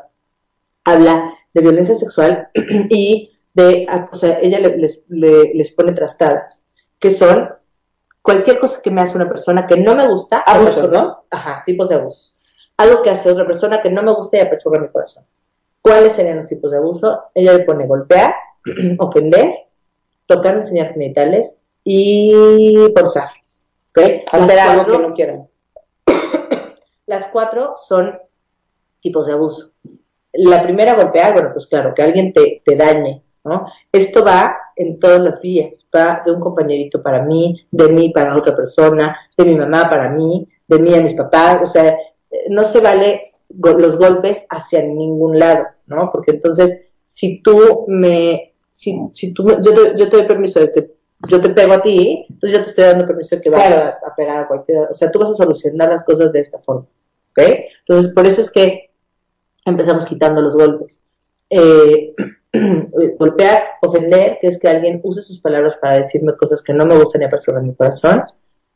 Habla 0.83 1.33
de 1.53 1.61
violencia 1.61 1.95
sexual 1.95 2.49
y 2.89 3.31
de, 3.53 3.87
o 4.11 4.15
sea, 4.15 4.39
ella 4.41 4.59
le- 4.59 4.77
les, 4.77 5.03
le- 5.09 5.53
les 5.53 5.71
pone 5.71 5.93
trastadas, 5.93 6.65
que 6.99 7.11
son 7.11 7.49
cualquier 8.21 8.59
cosa 8.59 8.81
que 8.81 8.89
me 8.91 9.01
hace 9.03 9.15
una 9.17 9.29
persona 9.29 9.67
que 9.67 9.77
no 9.77 9.95
me 9.95 10.07
gusta. 10.07 10.39
Abuso, 10.39 10.87
¿no? 10.87 11.25
Ajá, 11.29 11.61
tipos 11.65 11.89
de 11.89 11.95
abuso. 11.95 12.33
Algo 12.77 13.03
que 13.03 13.11
hace 13.11 13.29
otra 13.29 13.45
persona 13.45 13.81
que 13.81 13.91
no 13.91 14.01
me 14.01 14.13
gusta 14.13 14.37
y 14.37 14.41
apachurra 14.41 14.81
mi 14.81 14.87
corazón. 14.89 15.23
¿Cuáles 15.81 16.13
serían 16.13 16.37
los 16.39 16.47
tipos 16.47 16.71
de 16.71 16.77
abuso? 16.77 17.25
Ella 17.35 17.53
le 17.53 17.63
pone 17.63 17.85
golpear, 17.85 18.33
ofender, 18.97 19.53
tocar, 20.35 20.55
enseñar 20.57 20.93
genitales 20.93 21.53
y 21.83 22.33
forzar. 22.97 23.29
¿Ok? 23.89 24.23
Hacer 24.31 24.59
algo 24.59 24.83
cuatro- 24.85 24.97
que 25.01 25.07
no 25.07 25.13
quieran. 25.13 25.47
Las 27.05 27.27
cuatro 27.27 27.73
son 27.77 28.17
tipos 29.01 29.25
de 29.27 29.33
abuso. 29.33 29.71
La 30.33 30.63
primera 30.63 30.95
golpear, 30.95 31.33
bueno, 31.33 31.49
pues 31.53 31.67
claro, 31.67 31.93
que 31.93 32.01
alguien 32.01 32.33
te, 32.33 32.61
te 32.65 32.75
dañe, 32.75 33.21
¿no? 33.43 33.67
Esto 33.91 34.23
va 34.23 34.55
en 34.75 34.99
todas 34.99 35.21
las 35.21 35.39
vías, 35.41 35.85
va 35.95 36.23
de 36.25 36.31
un 36.31 36.39
compañerito 36.39 37.03
para 37.03 37.21
mí, 37.21 37.67
de 37.69 37.89
mí 37.89 38.09
para 38.09 38.35
otra 38.35 38.55
persona, 38.55 39.15
de 39.37 39.45
mi 39.45 39.55
mamá 39.55 39.87
para 39.89 40.09
mí, 40.09 40.47
de 40.67 40.79
mí 40.79 40.95
a 40.95 41.01
mis 41.01 41.13
papás, 41.13 41.61
o 41.61 41.67
sea, 41.67 41.95
no 42.49 42.63
se 42.63 42.79
vale 42.79 43.33
go- 43.49 43.77
los 43.77 43.97
golpes 43.99 44.43
hacia 44.49 44.81
ningún 44.81 45.37
lado, 45.37 45.65
¿no? 45.85 46.09
Porque 46.11 46.31
entonces, 46.31 46.81
si 47.03 47.43
tú 47.43 47.85
me, 47.87 48.52
si, 48.73 48.99
si 49.13 49.33
tú, 49.33 49.47
yo, 49.47 49.73
te, 49.73 49.97
yo 49.97 50.09
te 50.09 50.17
doy 50.17 50.27
permiso 50.27 50.59
de 50.59 50.71
que 50.71 50.91
yo 51.29 51.39
te 51.39 51.49
pego 51.49 51.73
a 51.73 51.81
ti, 51.81 52.25
entonces 52.29 52.59
yo 52.59 52.63
te 52.65 52.69
estoy 52.71 52.83
dando 52.83 53.07
permiso 53.07 53.37
de 53.37 53.41
que 53.41 53.49
vas 53.49 53.65
Claro. 53.65 53.81
a, 54.03 54.07
a 54.09 54.15
pegar 54.15 54.43
a 54.43 54.47
cualquiera, 54.47 54.89
o 54.91 54.93
sea, 54.93 55.09
tú 55.09 55.19
vas 55.19 55.29
a 55.29 55.35
solucionar 55.35 55.89
las 55.89 56.03
cosas 56.03 56.33
de 56.33 56.41
esta 56.41 56.59
forma, 56.59 56.81
¿ok? 57.31 57.43
Entonces, 57.87 58.11
por 58.11 58.25
eso 58.25 58.41
es 58.41 58.51
que 58.51 58.89
empezamos 59.65 60.05
quitando 60.05 60.41
los 60.41 60.55
golpes. 60.55 61.01
Eh, 61.49 62.13
golpear, 63.17 63.63
ofender, 63.81 64.37
que 64.41 64.47
es 64.47 64.59
que 64.59 64.67
alguien 64.67 64.99
use 65.03 65.21
sus 65.21 65.39
palabras 65.39 65.75
para 65.81 65.99
decirme 65.99 66.35
cosas 66.35 66.61
que 66.61 66.73
no 66.73 66.85
me 66.85 66.97
gustan 66.97 67.21
y 67.21 67.25
apasionan 67.25 67.67
mi 67.67 67.73
corazón. 67.75 68.23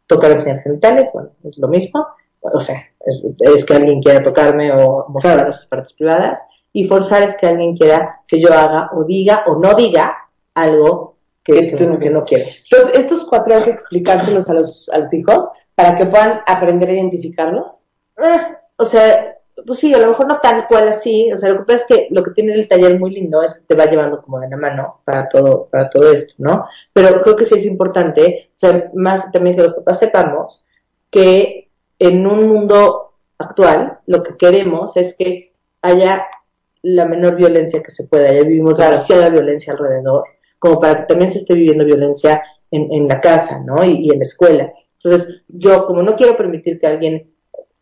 Tocar 0.07 0.31
enseñar 0.31 0.61
genitales, 0.61 1.09
bueno, 1.13 1.31
es 1.43 1.57
lo 1.57 1.67
mismo. 1.67 2.07
O 2.39 2.59
sea, 2.61 2.77
es, 3.05 3.21
es 3.39 3.65
que 3.65 3.73
alguien 3.73 4.01
quiera 4.01 4.23
tocarme 4.23 4.71
o 4.71 5.05
mostrar 5.09 5.53
sus 5.53 5.65
partes 5.65 5.91
privadas. 5.93 6.39
Y 6.78 6.88
forzar 6.88 7.23
es 7.23 7.36
que 7.38 7.47
alguien 7.47 7.75
quiera 7.75 8.21
que 8.28 8.39
yo 8.39 8.53
haga 8.53 8.91
o 8.93 9.03
diga 9.03 9.45
o 9.47 9.55
no 9.55 9.73
diga 9.73 10.15
algo 10.53 11.15
que, 11.43 11.73
Que 11.73 11.86
no 12.11 12.23
quiero. 12.23 12.45
Entonces, 12.69 12.91
estos 12.93 13.25
cuatro 13.25 13.55
hay 13.55 13.63
que 13.63 13.71
explicárselos 13.71 14.47
a 14.47 14.53
los, 14.53 14.88
a 14.89 14.99
los 14.99 15.11
hijos 15.11 15.49
para 15.73 15.97
que 15.97 16.05
puedan 16.05 16.41
aprender 16.45 16.89
a 16.89 16.93
identificarlos. 16.93 17.88
Eh, 18.17 18.55
o 18.75 18.86
sea, 18.86 19.38
pues 19.65 19.80
sí, 19.80 19.91
a 19.91 19.97
lo 19.97 20.09
mejor 20.09 20.28
no 20.28 20.39
tal 20.39 20.67
cual 20.67 20.89
así, 20.89 21.32
o 21.34 21.39
sea, 21.39 21.49
lo 21.49 21.59
que 21.61 21.73
pasa 21.73 21.80
es 21.80 21.86
que 21.88 22.07
lo 22.11 22.21
que 22.21 22.30
tiene 22.30 22.53
el 22.53 22.67
taller 22.67 22.99
muy 22.99 23.09
lindo 23.09 23.41
es 23.41 23.55
que 23.55 23.61
te 23.61 23.75
va 23.75 23.86
llevando 23.86 24.21
como 24.21 24.39
de 24.39 24.49
la 24.49 24.57
mano 24.57 25.01
para 25.03 25.28
todo, 25.30 25.67
para 25.71 25.89
todo 25.89 26.11
esto, 26.11 26.36
¿no? 26.38 26.67
Pero 26.93 27.23
creo 27.23 27.36
que 27.36 27.47
sí 27.47 27.55
es 27.55 27.65
importante, 27.65 28.51
o 28.55 28.59
sea, 28.59 28.91
más 28.93 29.32
también 29.32 29.55
que 29.55 29.63
los 29.63 29.73
papás 29.73 29.97
sepamos 29.97 30.63
que 31.09 31.69
en 31.97 32.28
un 32.28 32.47
mundo 32.47 33.13
actual 33.39 33.97
lo 34.05 34.21
que 34.21 34.38
queremos 34.38 34.95
es 34.95 35.15
que 35.15 35.53
haya 35.82 36.28
la 36.84 37.05
menor 37.05 37.36
violencia 37.36 37.82
que 37.84 37.91
se 37.91 38.03
pueda, 38.05 38.32
ya 38.34 38.43
vivimos 38.43 38.75
Claro. 38.75 38.91
demasiada 38.91 39.30
violencia 39.30 39.73
alrededor, 39.73 40.23
como 40.59 40.80
para 40.80 40.99
que 41.01 41.05
también 41.05 41.32
se 41.32 41.39
esté 41.39 41.53
viviendo 41.53 41.86
violencia 41.86 42.41
en, 42.71 42.91
en 42.91 43.07
la 43.07 43.19
casa, 43.21 43.59
¿no? 43.59 43.84
Y, 43.84 44.07
y 44.07 44.09
en 44.11 44.19
la 44.19 44.25
escuela. 44.25 44.71
Entonces, 45.01 45.41
yo 45.47 45.86
como 45.86 46.01
no 46.03 46.15
quiero 46.15 46.36
permitir 46.36 46.80
que 46.80 46.88
alguien 46.88 47.32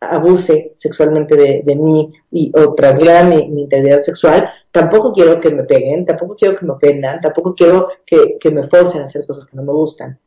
abuse 0.01 0.73
sexualmente 0.75 1.35
de, 1.35 1.63
de 1.65 1.75
mí 1.75 2.11
y, 2.31 2.51
o 2.55 2.73
transgreda 2.75 3.23
mi, 3.23 3.47
mi 3.49 3.63
integridad 3.63 4.01
sexual, 4.01 4.49
tampoco 4.71 5.13
quiero 5.13 5.39
que 5.39 5.49
me 5.49 5.63
peguen, 5.63 6.05
tampoco 6.05 6.35
quiero 6.35 6.57
que 6.57 6.65
me 6.65 6.73
ofendan, 6.73 7.21
tampoco 7.21 7.55
quiero 7.55 7.87
que, 8.05 8.37
que 8.39 8.51
me 8.51 8.63
forcen 8.67 9.01
a 9.01 9.05
hacer 9.05 9.25
cosas 9.25 9.45
que 9.45 9.55
no 9.55 9.63
me 9.63 9.71
gustan. 9.71 10.19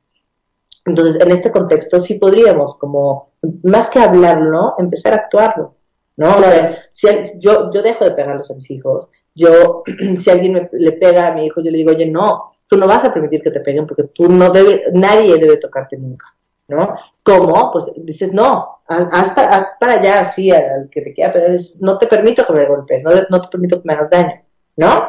Entonces, 0.87 1.21
en 1.21 1.31
este 1.31 1.53
contexto 1.53 2.01
sí 2.01 2.15
podríamos, 2.15 2.79
como, 2.79 3.33
más 3.63 3.91
que 3.91 3.99
hablarlo, 3.99 4.75
empezar 4.79 5.13
a 5.13 5.17
actuarlo, 5.17 5.75
¿no? 6.19 6.37
O 6.37 6.41
sea, 6.43 6.79
si 6.93 7.09
yo, 7.39 7.71
yo 7.73 7.81
dejo 7.83 8.05
de 8.05 8.11
pegarlos 8.13 8.51
a 8.51 8.55
mis 8.55 8.71
hijos, 8.71 9.09
yo, 9.35 9.83
si 10.19 10.31
alguien 10.31 10.53
me- 10.53 10.69
le 10.73 10.93
pega 10.93 11.29
a 11.29 11.35
mi 11.35 11.47
hijo, 11.47 11.63
yo 11.63 11.71
le 11.71 11.79
digo, 11.79 11.93
oye, 11.93 12.07
no, 12.11 12.51
tú 12.67 12.77
no 12.77 12.87
vas 12.87 13.05
a 13.07 13.15
permitir 13.15 13.43
que 13.43 13.51
te 13.53 13.61
peguen 13.61 13.87
porque 13.87 14.05
tú 14.05 14.29
no 14.29 14.51
debe, 14.51 14.85
nadie 14.93 15.39
debe 15.39 15.57
tocarte 15.57 15.97
nunca, 15.97 16.27
¿no? 16.69 16.95
¿Cómo? 17.23 17.71
Pues 17.73 17.87
dices, 17.97 18.33
no, 18.35 18.81
haz, 18.87 19.33
para, 19.33 19.49
haz 19.49 19.67
para 19.81 19.93
allá, 19.95 20.21
así, 20.21 20.51
al, 20.51 20.89
que 20.91 21.01
te 21.03 21.15
quiera 21.15 21.33
pegar, 21.33 21.57
no 21.81 21.99
te 21.99 22.07
permito 22.07 22.47
que 22.47 22.53
me 22.53 22.67
golpes, 22.67 23.03
no, 23.03 23.11
no 23.31 23.41
te 23.43 23.49
permito 23.49 23.81
que 23.81 23.87
me 23.89 23.95
hagas 23.95 24.11
daño, 24.11 24.43
¿no? 24.77 25.09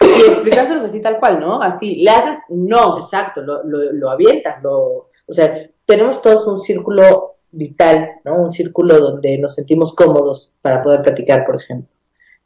Y 0.00 0.30
explicárselos 0.30 0.84
así 0.84 1.00
tal 1.02 1.18
cual, 1.18 1.40
¿no? 1.40 1.60
Así, 1.60 1.96
le 1.96 2.10
haces 2.10 2.38
no. 2.50 2.98
Exacto, 3.00 3.42
lo, 3.42 3.62
lo, 3.64 3.92
lo 3.92 4.10
avientas, 4.10 4.62
lo, 4.62 5.08
o 5.26 5.32
sea, 5.32 5.68
tenemos 5.84 6.22
todos 6.22 6.46
un 6.46 6.60
círculo 6.60 7.37
vital, 7.50 8.10
¿no? 8.24 8.42
Un 8.42 8.52
círculo 8.52 8.98
donde 8.98 9.38
nos 9.38 9.54
sentimos 9.54 9.94
cómodos 9.94 10.52
para 10.62 10.82
poder 10.82 11.02
platicar, 11.02 11.44
por 11.46 11.56
ejemplo. 11.56 11.88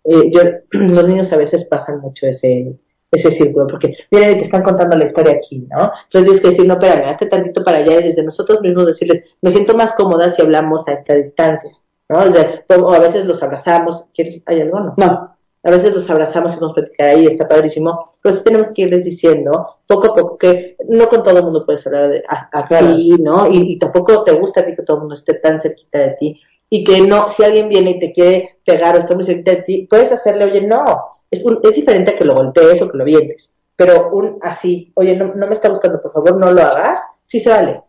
Eh, 0.04 0.62
los 0.72 1.08
niños 1.08 1.32
a 1.32 1.36
veces 1.36 1.64
pasan 1.64 2.00
mucho 2.00 2.26
ese, 2.26 2.76
ese 3.12 3.30
círculo, 3.30 3.66
porque 3.66 3.94
miren, 4.10 4.38
te 4.38 4.44
están 4.44 4.62
contando 4.62 4.96
la 4.96 5.04
historia 5.04 5.34
aquí, 5.34 5.66
¿no? 5.70 5.92
Entonces 6.04 6.24
tienes 6.24 6.40
que 6.40 6.48
decir, 6.48 6.66
no, 6.66 6.74
espérame, 6.74 7.08
hazte 7.08 7.26
tantito 7.26 7.62
para 7.62 7.78
allá 7.78 8.00
y 8.00 8.04
desde 8.04 8.24
nosotros 8.24 8.60
mismos 8.62 8.86
decirles, 8.86 9.24
me 9.42 9.50
siento 9.50 9.76
más 9.76 9.92
cómoda 9.92 10.30
si 10.30 10.40
hablamos 10.40 10.88
a 10.88 10.92
esta 10.92 11.14
distancia, 11.14 11.70
¿no? 12.08 12.18
O, 12.18 12.92
a 12.92 12.98
veces 12.98 13.26
los 13.26 13.42
abrazamos, 13.42 14.06
¿quieres, 14.14 14.40
hay 14.46 14.62
algo? 14.62 14.80
No. 14.80 14.94
No. 14.96 15.31
A 15.64 15.70
veces 15.70 15.92
los 15.94 16.10
abrazamos 16.10 16.52
y 16.52 16.56
vamos 16.56 16.72
a 16.72 16.80
platicar 16.80 17.08
ahí, 17.08 17.26
está 17.26 17.46
padrísimo, 17.46 18.10
pero 18.20 18.34
sí 18.34 18.42
tenemos 18.42 18.72
que 18.72 18.82
irles 18.82 19.04
diciendo 19.04 19.76
poco 19.86 20.08
a 20.08 20.14
poco 20.14 20.38
que 20.38 20.76
no 20.88 21.08
con 21.08 21.22
todo 21.22 21.38
el 21.38 21.44
mundo 21.44 21.64
puedes 21.64 21.86
hablar 21.86 22.10
de, 22.10 22.24
aquí, 22.28 23.16
¿no? 23.22 23.48
Y, 23.48 23.78
tampoco 23.78 24.24
te 24.24 24.32
gusta 24.32 24.64
que 24.64 24.82
todo 24.82 24.96
el 24.96 25.00
mundo 25.02 25.14
esté 25.14 25.34
tan 25.34 25.60
cerquita 25.60 25.98
de 25.98 26.16
ti 26.18 26.40
y 26.68 26.82
que 26.82 27.00
no, 27.02 27.28
si 27.28 27.44
alguien 27.44 27.68
viene 27.68 27.92
y 27.92 27.98
te 28.00 28.12
quiere 28.12 28.56
pegar 28.64 28.96
o 28.96 28.98
está 28.98 29.14
muy 29.14 29.24
cerquita 29.24 29.52
de 29.52 29.62
ti, 29.62 29.86
puedes 29.88 30.10
hacerle, 30.10 30.46
oye, 30.46 30.66
no, 30.66 30.84
es, 31.30 31.44
es 31.62 31.74
diferente 31.74 32.12
a 32.12 32.16
que 32.16 32.24
lo 32.24 32.34
golpees 32.34 32.82
o 32.82 32.90
que 32.90 32.98
lo 32.98 33.04
vientes, 33.04 33.52
pero 33.76 34.10
un 34.10 34.38
así, 34.42 34.90
oye, 34.94 35.16
no, 35.16 35.32
no 35.34 35.46
me 35.46 35.54
está 35.54 35.68
gustando, 35.68 36.02
por 36.02 36.12
favor, 36.12 36.36
no 36.38 36.50
lo 36.50 36.60
hagas, 36.60 36.98
sí 37.24 37.38
se 37.38 37.50
vale, 37.50 37.82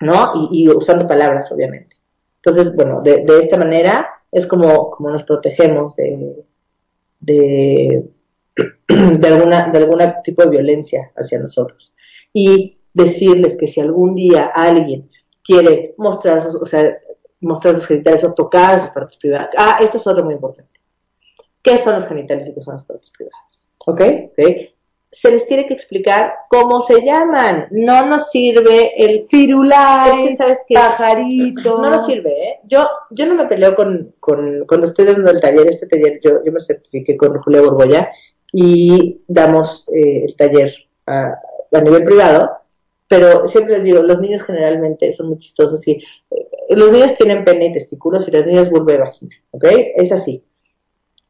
¿no? 0.00 0.48
Y, 0.50 0.64
y 0.64 0.68
usando 0.68 1.06
palabras, 1.06 1.52
obviamente. 1.52 1.96
Entonces, 2.42 2.74
bueno, 2.74 3.02
de, 3.02 3.24
de 3.24 3.40
esta 3.40 3.56
manera 3.56 4.08
es 4.32 4.46
como, 4.46 4.90
como 4.90 5.10
nos 5.10 5.24
protegemos 5.24 5.96
de, 5.96 6.44
de, 7.20 8.08
de, 8.88 9.28
alguna, 9.28 9.70
de 9.70 9.78
algún 9.78 10.00
tipo 10.24 10.42
de 10.42 10.50
violencia 10.50 11.12
hacia 11.16 11.38
nosotros. 11.38 11.94
Y 12.32 12.78
decirles 12.92 13.56
que 13.56 13.66
si 13.66 13.80
algún 13.80 14.14
día 14.14 14.46
alguien 14.54 15.10
quiere 15.44 15.94
mostrar 15.96 16.42
sus, 16.42 16.56
o 16.56 16.66
sea, 16.66 16.98
mostrar 17.40 17.74
sus 17.74 17.86
genitales 17.86 18.24
o 18.24 18.34
tocar 18.34 18.80
sus 18.80 18.90
partes 18.90 19.16
privadas. 19.16 19.50
Ah, 19.56 19.78
esto 19.80 19.98
es 19.98 20.06
otro 20.06 20.24
muy 20.24 20.34
importante. 20.34 20.80
¿Qué 21.62 21.78
son 21.78 21.94
los 21.94 22.06
genitales 22.06 22.48
y 22.48 22.54
qué 22.54 22.60
son 22.60 22.74
las 22.74 22.84
partes 22.84 23.10
privadas? 23.10 23.68
¿Ok? 23.86 24.00
¿Ok? 24.00 24.46
Se 25.10 25.30
les 25.30 25.46
tiene 25.46 25.66
que 25.66 25.74
explicar 25.74 26.34
cómo 26.48 26.82
se 26.82 27.02
llaman. 27.02 27.68
No 27.70 28.06
nos 28.06 28.30
sirve 28.30 28.92
el 28.96 29.24
firular, 29.28 30.36
¿sabes 30.36 30.58
qué? 30.66 30.74
pajarito. 30.74 31.80
No 31.80 31.90
nos 31.90 32.06
sirve, 32.06 32.30
¿eh? 32.30 32.60
Yo, 32.64 32.86
yo 33.10 33.26
no 33.26 33.34
me 33.34 33.46
peleo 33.46 33.74
con, 33.74 34.14
con, 34.20 34.64
cuando 34.66 34.86
estoy 34.86 35.06
dando 35.06 35.30
el 35.30 35.40
taller, 35.40 35.68
este 35.68 35.86
taller, 35.86 36.20
yo, 36.22 36.44
yo 36.44 36.52
me 36.52 36.60
certifiqué 36.60 37.16
con 37.16 37.40
Julia 37.40 37.62
Borgoya 37.62 38.10
y 38.52 39.22
damos 39.26 39.86
eh, 39.94 40.26
el 40.26 40.36
taller 40.36 40.74
a, 41.06 41.34
a, 41.72 41.80
nivel 41.80 42.04
privado, 42.04 42.50
pero 43.08 43.48
siempre 43.48 43.76
les 43.76 43.84
digo, 43.84 44.02
los 44.02 44.20
niños 44.20 44.42
generalmente 44.42 45.10
son 45.12 45.28
muy 45.28 45.38
chistosos 45.38 45.86
y 45.88 45.92
eh, 46.30 46.46
los 46.70 46.92
niños 46.92 47.14
tienen 47.14 47.44
pene 47.44 47.66
y 47.66 47.72
testículos 47.72 48.28
y 48.28 48.30
las 48.30 48.46
niñas 48.46 48.70
vulva 48.70 48.94
y 48.94 48.98
vagina, 48.98 49.36
¿ok? 49.52 49.64
Es 49.96 50.12
así. 50.12 50.44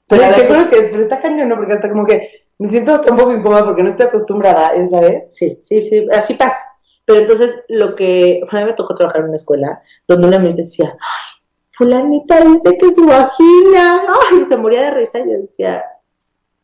Pero, 0.09 0.71
que, 0.71 0.89
pero 0.91 1.03
está 1.03 1.21
cañón, 1.21 1.51
¿no? 1.51 1.57
Porque 1.57 1.75
hasta 1.75 1.91
como 1.91 2.07
que 2.07 2.29
me 2.59 2.69
siento 2.69 2.93
hasta 2.93 3.13
un 3.13 3.19
poco 3.19 3.33
incómoda 3.33 3.65
porque 3.65 3.83
no 3.83 3.89
estoy 3.89 4.07
acostumbrada, 4.07 4.73
¿sabes? 4.89 5.29
Sí, 5.33 5.59
sí, 5.63 5.81
sí, 5.83 6.07
así 6.13 6.35
pasa. 6.35 6.59
Pero 7.05 7.21
entonces, 7.21 7.61
lo 7.69 7.95
que, 7.95 8.43
a 8.49 8.57
mí 8.57 8.65
me 8.65 8.73
tocó 8.75 8.95
trabajar 8.95 9.23
en 9.23 9.29
una 9.29 9.37
escuela 9.37 9.83
donde 10.07 10.29
una 10.29 10.39
me 10.39 10.53
decía, 10.53 10.93
ay, 10.93 11.39
fulanita 11.71 12.41
dice 12.41 12.77
que 12.77 12.93
su 12.93 13.07
vagina, 13.07 14.03
ay, 14.09 14.45
se 14.49 14.57
moría 14.57 14.83
de 14.83 14.91
risa 14.91 15.21
y 15.21 15.31
yo 15.31 15.39
decía, 15.39 15.85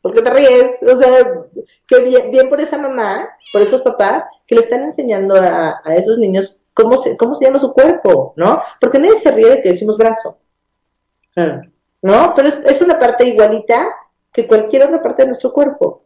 ¿por 0.02 0.12
qué 0.12 0.22
te 0.22 0.30
ríes? 0.30 0.82
O 0.82 0.96
sea, 0.96 1.08
que 1.88 2.00
bien, 2.00 2.30
bien, 2.30 2.50
por 2.50 2.60
esa 2.60 2.76
mamá, 2.76 3.28
por 3.52 3.62
esos 3.62 3.80
papás, 3.82 4.24
que 4.46 4.56
le 4.56 4.62
están 4.62 4.82
enseñando 4.82 5.36
a, 5.36 5.80
a 5.82 5.94
esos 5.94 6.18
niños 6.18 6.58
cómo 6.74 6.98
se, 6.98 7.16
cómo 7.16 7.36
se 7.36 7.46
llama 7.46 7.58
su 7.58 7.72
cuerpo, 7.72 8.34
¿no? 8.36 8.60
Porque 8.80 8.98
nadie 8.98 9.16
se 9.16 9.30
ríe 9.30 9.48
de 9.48 9.62
que 9.62 9.70
decimos 9.70 9.96
brazo. 9.96 10.38
¿No? 12.02 12.34
Pero 12.36 12.48
es, 12.48 12.60
es 12.66 12.82
una 12.82 12.98
parte 12.98 13.26
igualita 13.26 13.88
que 14.34 14.48
cualquier 14.48 14.82
otra 14.82 15.00
parte 15.00 15.22
de 15.22 15.28
nuestro 15.28 15.52
cuerpo. 15.52 16.02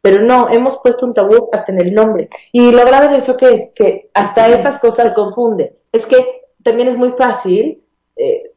Pero 0.00 0.22
no, 0.22 0.48
hemos 0.48 0.78
puesto 0.78 1.04
un 1.04 1.12
tabú 1.12 1.50
hasta 1.52 1.72
en 1.72 1.80
el 1.80 1.92
nombre. 1.92 2.28
Y 2.52 2.70
lo 2.70 2.86
grave 2.86 3.08
de 3.08 3.16
eso 3.18 3.36
que 3.36 3.52
es 3.52 3.72
que 3.74 4.10
hasta 4.14 4.48
esas 4.48 4.78
cosas 4.78 5.08
se 5.08 5.14
confunden. 5.14 5.76
Es 5.92 6.06
que 6.06 6.24
también 6.62 6.88
es 6.88 6.96
muy 6.96 7.10
fácil 7.18 7.82
eh, 8.14 8.52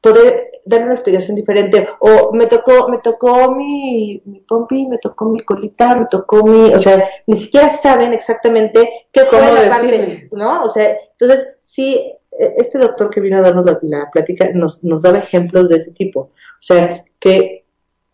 poder 0.00 0.52
dar 0.64 0.84
una 0.84 0.94
explicación 0.94 1.36
diferente. 1.36 1.86
O 2.00 2.32
me 2.32 2.46
tocó, 2.46 2.88
me 2.88 2.98
tocó 2.98 3.50
mi, 3.52 4.22
mi 4.24 4.40
pompi, 4.40 4.86
me 4.86 4.96
tocó 4.96 5.26
mi 5.26 5.44
colita, 5.44 5.94
me 5.96 6.06
tocó 6.06 6.44
mi, 6.44 6.72
o 6.72 6.80
sea, 6.80 7.06
ni 7.26 7.36
siquiera 7.36 7.68
saben 7.68 8.14
exactamente 8.14 9.08
qué 9.12 9.26
fue 9.26 9.40
la 9.40 9.68
parte, 9.68 10.28
¿no? 10.32 10.64
O 10.64 10.70
sea, 10.70 10.96
entonces 11.18 11.48
sí, 11.60 11.96
e, 12.30 12.54
este 12.56 12.78
doctor 12.78 13.10
que 13.10 13.20
vino 13.20 13.36
a 13.36 13.42
darnos 13.42 13.66
la, 13.66 13.78
la 13.82 14.10
plática 14.10 14.48
nos, 14.54 14.82
nos 14.82 15.02
daba 15.02 15.18
ejemplos 15.18 15.68
de 15.68 15.76
ese 15.76 15.90
tipo. 15.90 16.20
O 16.20 16.66
sea, 16.66 17.04
que 17.18 17.63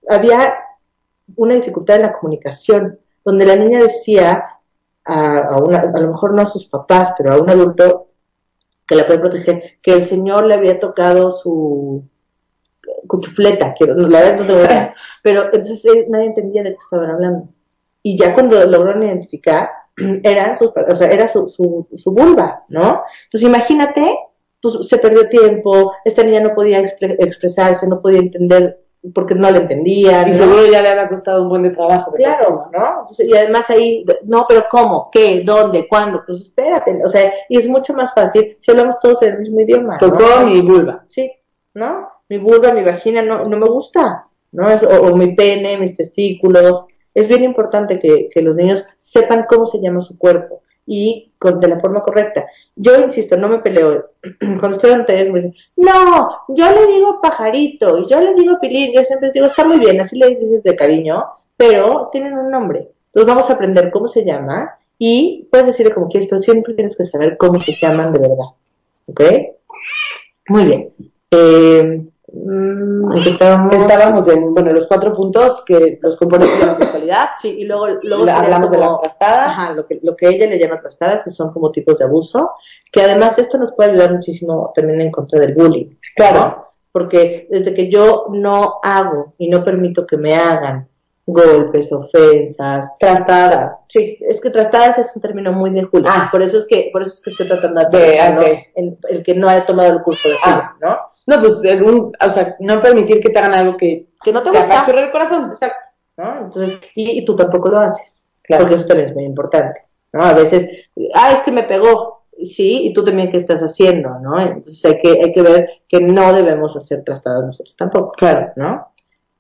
había 0.09 0.55
una 1.37 1.55
dificultad 1.55 1.97
en 1.97 2.03
la 2.03 2.13
comunicación, 2.13 2.99
donde 3.25 3.47
la 3.47 3.57
niña 3.57 3.81
decía 3.81 4.45
a, 5.05 5.57
una, 5.63 5.81
a 5.81 6.01
lo 6.01 6.09
mejor 6.09 6.35
no 6.35 6.43
a 6.43 6.47
sus 6.47 6.67
papás, 6.67 7.15
pero 7.17 7.33
a 7.33 7.41
un 7.41 7.51
adulto 7.51 8.09
que 8.87 8.97
la 8.97 9.07
puede 9.07 9.21
proteger, 9.21 9.79
que 9.83 9.93
el 9.93 10.05
Señor 10.05 10.47
le 10.47 10.55
había 10.55 10.81
tocado 10.81 11.31
su 11.31 12.03
cuchufleta, 13.07 13.75
que 13.75 13.87
la 13.87 13.95
verdad 13.95 14.41
no 14.41 14.47
te 14.47 14.95
pero 15.23 15.45
entonces 15.45 15.85
eh, 15.85 16.07
nadie 16.09 16.27
entendía 16.27 16.63
de 16.63 16.71
qué 16.71 16.79
estaban 16.83 17.11
hablando. 17.11 17.49
Y 18.03 18.17
ya 18.17 18.35
cuando 18.35 18.65
lograron 18.67 19.03
identificar, 19.03 19.71
era 20.25 20.57
su, 20.57 20.73
o 20.75 20.97
sea, 20.97 21.11
era 21.11 21.29
su, 21.29 21.47
su, 21.47 21.87
su 21.97 22.11
vulva, 22.11 22.63
¿no? 22.71 23.03
Entonces 23.25 23.49
imagínate, 23.49 24.19
pues 24.61 24.79
se 24.89 24.99
perdió 24.99 25.29
tiempo, 25.29 25.93
esta 26.05 26.23
niña 26.23 26.41
no 26.41 26.55
podía 26.55 26.81
expresarse, 26.81 27.87
no 27.87 28.01
podía 28.01 28.21
entender 28.21 28.81
porque 29.15 29.35
no 29.35 29.51
lo 29.51 29.59
entendían. 29.59 30.29
Y 30.29 30.33
seguro 30.33 30.67
ya 30.67 30.83
le 30.83 30.89
había 30.89 31.09
costado 31.09 31.43
un 31.43 31.49
buen 31.49 31.63
de 31.63 31.71
trabajo. 31.71 32.13
claro, 32.13 32.71
¿no? 32.73 33.07
Y 33.19 33.35
además 33.37 33.69
ahí, 33.71 34.05
no, 34.25 34.47
pero 34.49 34.65
¿cómo? 34.71 35.09
¿Qué? 35.11 35.43
¿Dónde? 35.45 35.89
¿Cuándo? 35.89 36.23
Pues 36.27 36.43
espérate, 36.43 37.01
o 37.05 37.09
sea, 37.09 37.33
y 37.49 37.59
es 37.59 37.69
mucho 37.69 37.95
más 37.95 38.13
fácil 38.15 38.59
si 38.61 38.71
hablamos 38.71 38.99
todos 39.01 39.23
el 39.23 39.39
mismo 39.39 39.61
idioma. 39.61 39.99
Tocó 39.99 40.45
mi 40.45 40.61
vulva. 40.61 41.05
Sí, 41.09 41.31
¿no? 41.75 42.09
Mi 42.29 42.39
vulva, 42.39 42.73
mi 42.73 42.83
vagina 42.83 43.23
no, 43.23 43.45
no 43.45 43.57
me 43.57 43.67
gusta, 43.67 44.27
¿no? 44.53 44.71
Es, 44.71 44.83
o, 44.83 45.17
mi 45.17 45.35
pene, 45.35 45.79
mis 45.79 45.97
testículos. 45.97 46.85
Es 47.13 47.27
bien 47.27 47.43
importante 47.43 47.99
que, 47.99 48.29
que 48.31 48.43
los 48.43 48.57
niños 48.57 48.87
sepan 48.99 49.47
cómo 49.49 49.67
se 49.67 49.81
llama 49.81 50.01
su 50.01 50.17
cuerpo 50.17 50.63
y 50.93 51.31
de 51.41 51.69
la 51.69 51.79
forma 51.79 52.03
correcta. 52.03 52.47
Yo 52.75 53.01
insisto, 53.01 53.37
no 53.37 53.49
me 53.49 53.61
peleo. 53.61 54.11
Cuando 54.41 54.71
estoy 54.71 54.91
en 54.91 55.07
taller 55.07 55.31
me 55.31 55.39
dicen, 55.39 55.55
no, 55.77 56.29
yo 56.49 56.69
le 56.69 56.87
digo 56.89 57.21
pajarito, 57.23 57.99
y 57.99 58.09
yo 58.09 58.21
le 58.21 58.35
digo 58.35 58.59
pilín, 58.61 58.91
yo 58.93 59.05
siempre 59.05 59.29
les 59.29 59.35
digo, 59.35 59.47
está 59.47 59.65
muy 59.65 59.79
bien, 59.79 60.01
así 60.01 60.19
le 60.19 60.31
dices 60.31 60.65
de 60.65 60.75
cariño, 60.75 61.25
pero 61.57 62.09
tienen 62.11 62.37
un 62.37 62.51
nombre. 62.51 62.89
Entonces 63.07 63.33
vamos 63.33 63.49
a 63.49 63.53
aprender 63.53 63.93
cómo 63.93 64.09
se 64.09 64.25
llama 64.25 64.79
y 64.99 65.47
puedes 65.49 65.69
decirle 65.69 65.95
como 65.95 66.09
quieres, 66.09 66.29
pero 66.29 66.43
siempre 66.43 66.75
tienes 66.75 66.97
que 66.97 67.05
saber 67.05 67.37
cómo 67.37 67.61
se 67.61 67.73
llaman 67.73 68.13
de 68.13 68.19
verdad. 68.19 68.47
¿Ok? 69.07 69.21
Muy 70.49 70.65
bien. 70.65 70.93
Eh, 71.31 72.03
Mm, 72.33 73.13
estábamos? 73.27 74.29
en, 74.29 74.55
bueno, 74.55 74.73
los 74.73 74.87
cuatro 74.87 75.15
puntos 75.15 75.65
que 75.65 75.99
los 76.01 76.17
componentes 76.17 76.61
de 76.61 76.67
la 76.67 76.77
sexualidad. 76.77 77.29
Sí, 77.41 77.49
y 77.59 77.65
luego, 77.65 77.87
luego 78.03 78.31
hablamos 78.31 78.71
de 78.71 78.79
las 78.79 79.01
trastadas. 79.01 79.49
Ajá, 79.49 79.73
lo 79.73 79.87
que, 79.87 80.01
lo 80.03 80.17
que 80.17 80.29
ella 80.29 80.47
le 80.47 80.59
llama 80.59 80.81
trastadas, 80.81 81.25
que 81.25 81.31
son 81.31 81.53
como 81.53 81.71
tipos 81.73 81.99
de 81.99 82.05
abuso, 82.05 82.53
que 82.93 83.03
además 83.03 83.39
esto 83.39 83.59
nos 83.59 83.73
puede 83.73 83.91
ayudar 83.91 84.13
muchísimo 84.13 84.73
también 84.75 85.01
en 85.01 85.11
contra 85.11 85.41
del 85.41 85.55
bullying. 85.55 85.97
Claro. 86.15 86.67
Porque 86.93 87.47
desde 87.51 87.75
que 87.75 87.89
yo 87.89 88.27
no 88.31 88.81
hago 88.83 89.35
y 89.39 89.49
no 89.49 89.65
permito 89.65 90.07
que 90.07 90.17
me 90.17 90.35
hagan 90.35 90.89
golpes, 91.33 91.93
ofensas, 91.93 92.89
trastadas. 92.99 93.81
Sí, 93.89 94.19
es 94.21 94.41
que 94.41 94.51
trastadas 94.51 94.99
es 94.99 95.15
un 95.15 95.23
término 95.23 95.53
muy 95.53 95.71
de 95.71 95.85
Julio. 95.85 96.11
Ah. 96.11 96.29
Por 96.31 96.43
eso 96.43 96.59
es 96.59 96.67
que, 96.67 96.91
por 96.93 97.03
eso 97.03 97.15
es 97.15 97.21
que 97.21 97.31
estoy 97.31 97.49
tratando 97.49 97.89
de, 97.91 98.69
el, 98.75 99.23
que 99.23 99.35
no 99.35 99.49
ha 99.49 99.65
tomado 99.65 99.93
el 99.93 100.03
curso 100.03 100.29
de 100.29 100.37
Julio, 100.37 100.63
ah. 100.63 100.77
¿no? 100.81 101.10
No, 101.31 101.41
pues 101.41 101.65
algún, 101.65 102.13
o 102.21 102.31
sea, 102.31 102.57
no 102.59 102.81
permitir 102.81 103.21
que 103.21 103.31
te 103.31 103.39
hagan 103.39 103.55
algo 103.55 103.77
que, 103.77 104.09
que 104.21 104.33
no 104.33 104.43
te 104.43 104.51
gusta. 104.51 104.85
Te 104.85 104.99
el 104.99 105.13
corazón. 105.13 105.51
Exacto. 105.53 105.91
¿no? 106.17 106.39
Entonces, 106.47 106.81
y, 106.97 107.25
tú 107.25 107.37
tampoco 107.37 107.69
lo 107.69 107.79
haces. 107.79 108.29
Claro. 108.43 108.65
Porque 108.65 108.75
eso 108.75 108.87
también 108.87 109.11
es 109.11 109.15
muy 109.15 109.25
importante. 109.25 109.83
¿no? 110.13 110.25
A 110.25 110.35
veces, 110.35 110.69
ah, 111.15 111.31
es 111.33 111.41
que 111.41 111.53
me 111.53 111.63
pegó. 111.63 112.25
Sí, 112.43 112.87
y 112.87 112.93
tú 112.93 113.05
también 113.05 113.31
qué 113.31 113.37
estás 113.37 113.61
haciendo, 113.61 114.19
¿no? 114.19 114.41
Entonces 114.41 114.83
hay 114.87 114.99
que, 114.99 115.11
hay 115.23 115.33
que 115.33 115.43
ver 115.43 115.69
que 115.87 116.01
no 116.01 116.33
debemos 116.33 116.75
hacer 116.75 117.05
trastadas 117.05 117.45
nosotros 117.45 117.77
tampoco. 117.77 118.13
Claro. 118.13 118.53
¿no? 118.57 118.89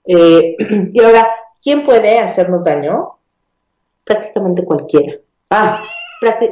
Eh, 0.05 0.55
y 0.93 1.03
ahora, 1.03 1.29
¿quién 1.61 1.85
puede 1.85 2.21
hacernos 2.21 2.63
daño? 2.63 3.17
Prácticamente 4.05 4.65
cualquiera. 4.65 5.17
Ah. 5.51 5.83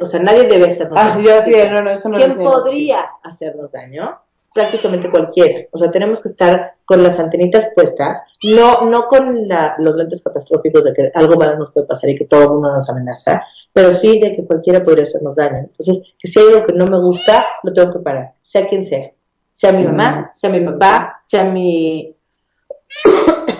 o 0.00 0.06
sea, 0.06 0.20
nadie 0.20 0.48
debe 0.48 0.70
hacernos 0.70 0.98
ah, 0.98 1.10
daño. 1.10 1.20
Yo 1.20 1.42
sí, 1.42 1.52
no, 1.70 1.82
no, 1.82 1.90
eso 1.90 2.08
no 2.08 2.16
¿Quién 2.16 2.38
podría 2.38 3.02
hacernos 3.22 3.70
daño? 3.70 4.18
Prácticamente 4.52 5.10
cualquiera. 5.10 5.66
O 5.72 5.78
sea, 5.78 5.90
tenemos 5.90 6.20
que 6.20 6.28
estar 6.28 6.74
con 6.84 7.02
las 7.02 7.18
antenitas 7.18 7.68
puestas, 7.74 8.22
no, 8.42 8.86
no 8.86 9.08
con 9.08 9.46
la, 9.46 9.76
los 9.78 9.94
lentes 9.94 10.22
catastróficos 10.22 10.84
de 10.84 10.92
que 10.94 11.10
algo 11.14 11.36
malo 11.36 11.58
nos 11.58 11.72
puede 11.72 11.86
pasar 11.86 12.10
y 12.10 12.16
que 12.16 12.24
todo 12.24 12.42
el 12.44 12.50
mundo 12.50 12.72
nos 12.72 12.88
amenaza, 12.88 13.42
pero 13.72 13.92
sí 13.92 14.18
de 14.18 14.32
que 14.34 14.44
cualquiera 14.44 14.84
podría 14.84 15.04
hacernos 15.04 15.36
daño. 15.36 15.58
Entonces, 15.58 16.00
que 16.18 16.28
si 16.28 16.40
hay 16.40 16.46
algo 16.48 16.66
que 16.66 16.72
no 16.72 16.86
me 16.86 16.98
gusta, 16.98 17.46
lo 17.62 17.72
tengo 17.72 17.92
que 17.92 17.98
parar, 18.00 18.34
sea 18.42 18.68
quien 18.68 18.84
sea. 18.84 19.12
Sea 19.50 19.72
mi 19.72 19.84
mamá, 19.84 20.32
sea 20.34 20.50
mi 20.50 20.60
papá, 20.60 21.22
sea 21.26 21.44
mi... 21.44 22.14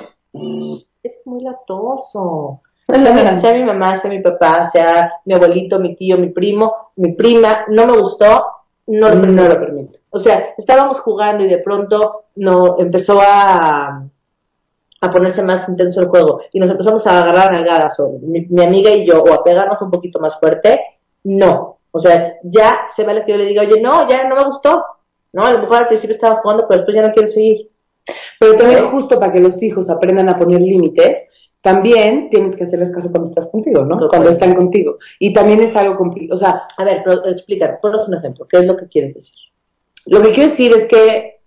es 1.03 1.13
muy 1.25 1.43
latoso. 1.43 2.63
Sea, 2.87 3.39
sea 3.41 3.55
mi 3.55 3.65
mamá, 3.65 3.97
sea 3.97 4.11
mi 4.11 4.21
papá, 4.21 4.67
sea 4.67 5.13
mi 5.25 5.35
abuelito, 5.35 5.79
mi 5.79 5.97
tío, 5.97 6.17
mi 6.17 6.29
primo, 6.29 6.93
mi 6.97 7.13
prima, 7.13 7.67
no 7.69 7.87
me 7.87 7.99
gustó, 7.99 8.47
no 8.89 9.11
lo 9.11 9.27
No 9.27 9.49
lo 9.49 9.61
permito. 9.61 10.01
O 10.11 10.19
sea, 10.19 10.55
estábamos 10.57 11.01
jugando 11.01 11.45
y 11.45 11.49
de 11.49 11.59
pronto 11.59 12.25
no 12.37 12.77
empezó 12.79 13.21
a, 13.21 14.05
a 15.01 15.11
ponerse 15.11 15.43
más 15.43 15.69
intenso 15.69 16.01
el 16.01 16.09
juego 16.09 16.41
y 16.53 16.59
nos 16.59 16.71
empezamos 16.71 17.07
a 17.07 17.23
agarrar 17.23 17.53
nalgadas, 17.53 17.99
o 18.01 18.19
mi, 18.23 18.47
mi 18.47 18.65
amiga 18.65 18.91
y 18.91 19.07
yo, 19.07 19.23
o 19.23 19.33
a 19.33 19.45
pegarnos 19.45 19.81
un 19.83 19.91
poquito 19.91 20.19
más 20.19 20.39
fuerte. 20.39 20.81
No. 21.25 21.79
O 21.91 22.01
sea, 22.01 22.35
ya 22.43 22.87
se 22.95 23.05
vale 23.05 23.25
que 23.25 23.33
yo 23.33 23.39
le 23.39 23.47
diga, 23.47 23.63
oye, 23.63 23.81
no, 23.81 24.09
ya 24.09 24.29
no 24.29 24.35
me 24.35 24.45
gustó. 24.45 24.85
No, 25.33 25.45
a 25.45 25.53
lo 25.53 25.59
mejor 25.61 25.77
al 25.77 25.89
principio 25.89 26.15
estaba 26.15 26.37
jugando, 26.37 26.67
pero 26.67 26.79
después 26.79 26.95
ya 26.95 27.07
no 27.07 27.13
quiero 27.13 27.29
seguir. 27.29 27.71
Pero 28.39 28.57
también 28.57 28.87
justo 28.89 29.19
para 29.19 29.33
que 29.33 29.41
los 29.41 29.63
hijos 29.63 29.91
aprendan 29.91 30.29
a 30.29 30.39
poner 30.39 30.61
límites, 30.61 31.28
también 31.61 32.31
tienes 32.31 32.57
que 32.57 32.65
hacerles 32.65 32.91
caso 32.91 33.11
cuando 33.11 33.29
estás 33.29 33.49
contigo, 33.49 33.85
¿no? 33.85 34.09
Cuando 34.09 34.31
están 34.31 34.55
contigo. 34.55 34.99
Y 35.19 35.33
también 35.33 35.61
es 35.61 35.75
algo 35.77 35.97
complicado. 35.97 36.37
O 36.37 36.39
sea, 36.39 36.69
A 36.77 36.85
ver, 36.85 37.03
pero 37.05 37.25
explica, 37.27 37.79
ponos 37.81 38.09
un 38.09 38.15
ejemplo. 38.15 38.47
¿Qué 38.49 38.59
es 38.59 38.67
lo 38.67 38.77
que 38.77 38.87
quieres 38.89 39.15
decir? 39.15 39.35
lo 40.07 40.23
que 40.23 40.31
quiero 40.33 40.49
decir 40.49 40.73
es 40.73 40.87
que 40.87 41.39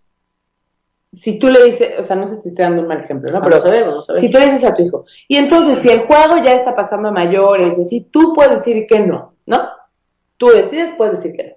si 1.11 1.39
tú 1.39 1.47
le 1.47 1.63
dices, 1.65 1.93
o 1.99 2.03
sea, 2.03 2.15
no 2.15 2.25
sé 2.25 2.37
si 2.37 2.49
estoy 2.49 2.63
dando 2.63 2.83
un 2.83 2.87
mal 2.87 2.99
ejemplo, 2.99 3.31
¿no? 3.31 3.41
Pero 3.41 3.57
Vamos 3.57 3.65
a 3.65 3.71
ver, 3.71 3.87
vamos 3.87 4.09
a 4.09 4.13
ver. 4.13 4.21
si 4.21 4.29
tú 4.29 4.37
le 4.37 4.45
dices 4.45 4.63
a 4.63 4.73
tu 4.73 4.83
hijo, 4.83 5.05
y 5.27 5.35
entonces 5.35 5.79
si 5.79 5.89
el 5.89 6.01
juego 6.01 6.37
ya 6.43 6.53
está 6.53 6.75
pasando 6.75 7.09
a 7.09 7.11
mayores, 7.11 7.69
es 7.69 7.77
decir, 7.77 8.07
tú 8.11 8.33
puedes 8.33 8.51
decir 8.59 8.85
que 8.87 8.99
no, 8.99 9.33
¿no? 9.45 9.67
Tú 10.37 10.49
decides, 10.49 10.93
puedes 10.95 11.15
decir 11.15 11.35
que 11.35 11.43
no. 11.43 11.55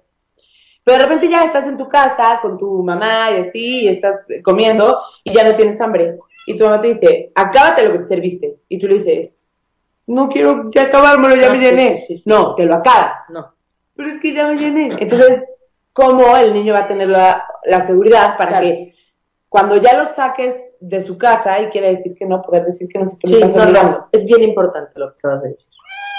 Pero 0.83 0.97
de 0.97 1.03
repente 1.03 1.29
ya 1.29 1.45
estás 1.45 1.67
en 1.67 1.77
tu 1.77 1.87
casa 1.87 2.39
con 2.41 2.57
tu 2.57 2.83
mamá 2.83 3.31
y 3.31 3.41
así, 3.47 3.81
y 3.83 3.87
estás 3.87 4.25
comiendo 4.43 4.99
y 5.23 5.33
ya 5.33 5.43
no 5.43 5.55
tienes 5.55 5.79
hambre. 5.79 6.17
Y 6.47 6.57
tu 6.57 6.63
mamá 6.65 6.81
te 6.81 6.89
dice, 6.89 7.31
acábate 7.35 7.83
lo 7.85 7.91
que 7.93 7.99
te 7.99 8.07
serviste. 8.07 8.55
Y 8.69 8.79
tú 8.79 8.87
le 8.87 8.93
dices, 8.95 9.33
no 10.07 10.29
quiero 10.29 10.69
ya 10.71 10.83
acabármelo, 10.83 11.35
ya 11.35 11.47
Ah, 11.49 11.53
me 11.53 11.59
sí, 11.59 11.65
llené. 11.65 11.97
sí, 11.99 12.05
sí, 12.07 12.17
sí. 12.17 12.23
No, 12.27 12.53
te 12.55 12.65
lo 12.65 12.75
acabas. 12.75 13.29
No. 13.29 13.53
Pero 13.95 14.09
es 14.09 14.19
que 14.19 14.33
ya 14.33 14.47
me 14.47 14.55
llené. 14.57 14.95
Entonces, 14.99 15.43
¿cómo 15.93 16.37
el 16.37 16.53
niño 16.53 16.73
va 16.73 16.81
a 16.81 16.87
tener 16.87 17.07
la, 17.09 17.45
la 17.63 17.85
seguridad 17.87 18.37
para 18.37 18.49
Claro. 18.59 18.65
que 18.67 18.93
cuando 19.49 19.77
ya 19.77 19.97
lo 19.97 20.05
saques 20.05 20.55
de 20.81 21.01
su 21.01 21.17
casa 21.17 21.61
y 21.61 21.69
quiere 21.69 21.89
decir 21.89 22.13
que 22.15 22.25
no, 22.25 22.41
poder 22.41 22.65
decir 22.65 22.87
que 22.91 22.99
no 22.99 23.07
se 23.07 23.15
Sí, 23.25 23.39
no, 23.39 23.65
no, 23.65 24.09
es 24.11 24.25
bien 24.25 24.43
importante 24.43 24.91
lo 24.99 25.11
que 25.13 25.17
acabas 25.19 25.43
de 25.43 25.49
decir. 25.49 25.65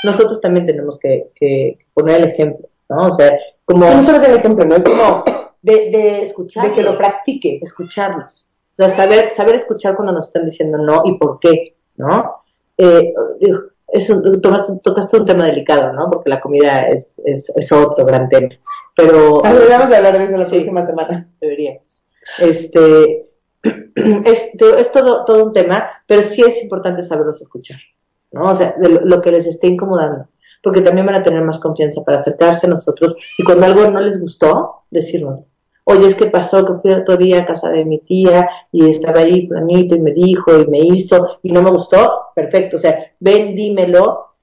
Nosotros 0.05 0.41
también 0.41 0.67
tenemos 0.67 0.99
que, 0.99 1.31
que 1.35 1.79
poner 1.95 2.23
el 2.23 2.29
ejemplo, 2.31 2.69
¿no? 2.89 3.07
O 3.09 3.13
sea, 3.15 3.39
como 3.65 3.85
No 3.85 4.03
solo 4.03 4.19
es 4.19 4.29
el 4.29 4.37
ejemplo, 4.37 4.65
¿no? 4.65 4.77
Es 4.77 4.85
como 4.85 5.25
de, 5.63 5.73
de 5.91 6.23
escuchar, 6.23 6.69
de 6.69 6.73
que 6.75 6.83
lo 6.83 6.97
practique. 6.97 7.61
escucharlos. 7.63 8.46
O 8.79 8.83
sea, 8.83 8.91
saber, 8.91 9.33
saber 9.33 9.55
escuchar 9.57 9.95
cuando 9.97 10.13
nos 10.13 10.27
están 10.27 10.45
diciendo 10.45 10.79
no 10.79 11.03
y 11.07 11.17
por 11.19 11.39
qué, 11.41 11.77
¿no? 11.97 12.43
Eh, 12.77 13.15
eso, 13.89 14.21
tocaste, 14.43 14.75
tocaste 14.83 15.17
un 15.19 15.27
tema 15.27 15.47
delicado, 15.47 15.93
¿no? 15.93 16.11
Porque 16.11 16.29
la 16.31 16.41
comida 16.41 16.89
es, 16.89 17.19
es, 17.25 17.51
es 17.57 17.73
otro 17.73 18.05
gran 18.05 18.29
tema. 18.29 18.49
Pero 18.95 19.43
Ah, 19.45 19.53
Deberíamos 19.53 19.89
de 19.89 19.97
hablar 19.97 20.19
de 20.19 20.25
eso 20.25 20.37
la 20.37 20.47
Sí. 20.47 20.57
próxima 20.57 20.85
semana. 20.85 21.29
deberíamos. 21.41 22.03
Este, 22.39 23.29
es, 24.25 24.51
es 24.79 24.93
todo, 24.93 25.25
todo 25.25 25.45
un 25.45 25.53
tema, 25.53 25.89
pero 26.07 26.23
sí 26.23 26.43
es 26.43 26.63
importante 26.63 27.03
saberlos 27.03 27.41
escuchar, 27.41 27.79
¿no? 28.33 28.51
O 28.51 28.55
sea, 28.55 28.75
de 28.79 28.89
lo, 29.03 29.21
que 29.23 29.31
les 29.33 29.47
esté 29.47 29.69
incomodando, 29.69 30.29
porque 30.63 30.81
también 30.83 31.07
van 31.07 31.15
a 31.17 31.23
tener 31.25 31.43
más 31.43 31.59
confianza 31.59 32.03
para 32.05 32.19
acercarse 32.19 32.67
a 32.67 32.71
nosotros 32.71 33.17
y 33.39 33.45
cuando 33.45 33.67
algo 33.67 33.91
no 33.91 34.01
les 34.01 34.21
gustó, 34.21 34.83
decirnos, 34.91 35.41
oye, 35.89 36.09
es 36.09 36.15
que 36.17 36.27
pasó 36.27 36.65
que 36.67 36.75
fui 36.83 36.93
otro 36.93 37.17
día 37.17 37.41
a 37.41 37.47
casa 37.47 37.69
de 37.71 37.85
mi 37.85 37.99
tía 38.01 38.49
y 38.73 38.91
estaba 38.91 39.21
ahí 39.21 39.47
planito 39.47 39.95
y 39.95 40.01
me 40.01 40.13
dijo 40.13 40.59
y 40.61 40.67
me 40.67 40.81
hizo 40.81 41.39
y 41.43 41.53
no 41.53 41.63
me 41.63 41.71
gustó, 41.71 42.27
perfecto, 42.35 42.77
o 42.77 42.81
sea, 42.81 43.13
ven, 43.21 43.55
dímelo. 43.55 44.35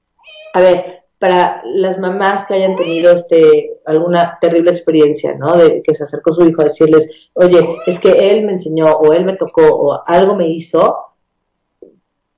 A 0.54 0.62
ver, 0.62 1.04
para 1.20 1.62
las 1.66 2.00
mamás 2.00 2.46
que 2.46 2.54
hayan 2.54 2.78
tenido 2.78 3.12
este 3.12 3.80
alguna 3.86 4.38
terrible 4.40 4.72
experiencia, 4.72 5.36
¿no? 5.36 5.58
De 5.58 5.84
que 5.84 5.96
se 5.96 6.04
acercó 6.04 6.32
su 6.32 6.44
hijo 6.46 6.62
a 6.62 6.66
decirles, 6.66 7.10
oye, 7.34 7.78
es 7.88 8.00
que 8.00 8.32
él 8.32 8.46
me 8.46 8.54
enseñó 8.54 8.88
o 8.94 9.12
él 9.12 9.26
me 9.26 9.36
tocó 9.36 9.64
o 9.66 10.02
algo 10.06 10.36
me 10.36 10.48
hizo. 10.48 10.98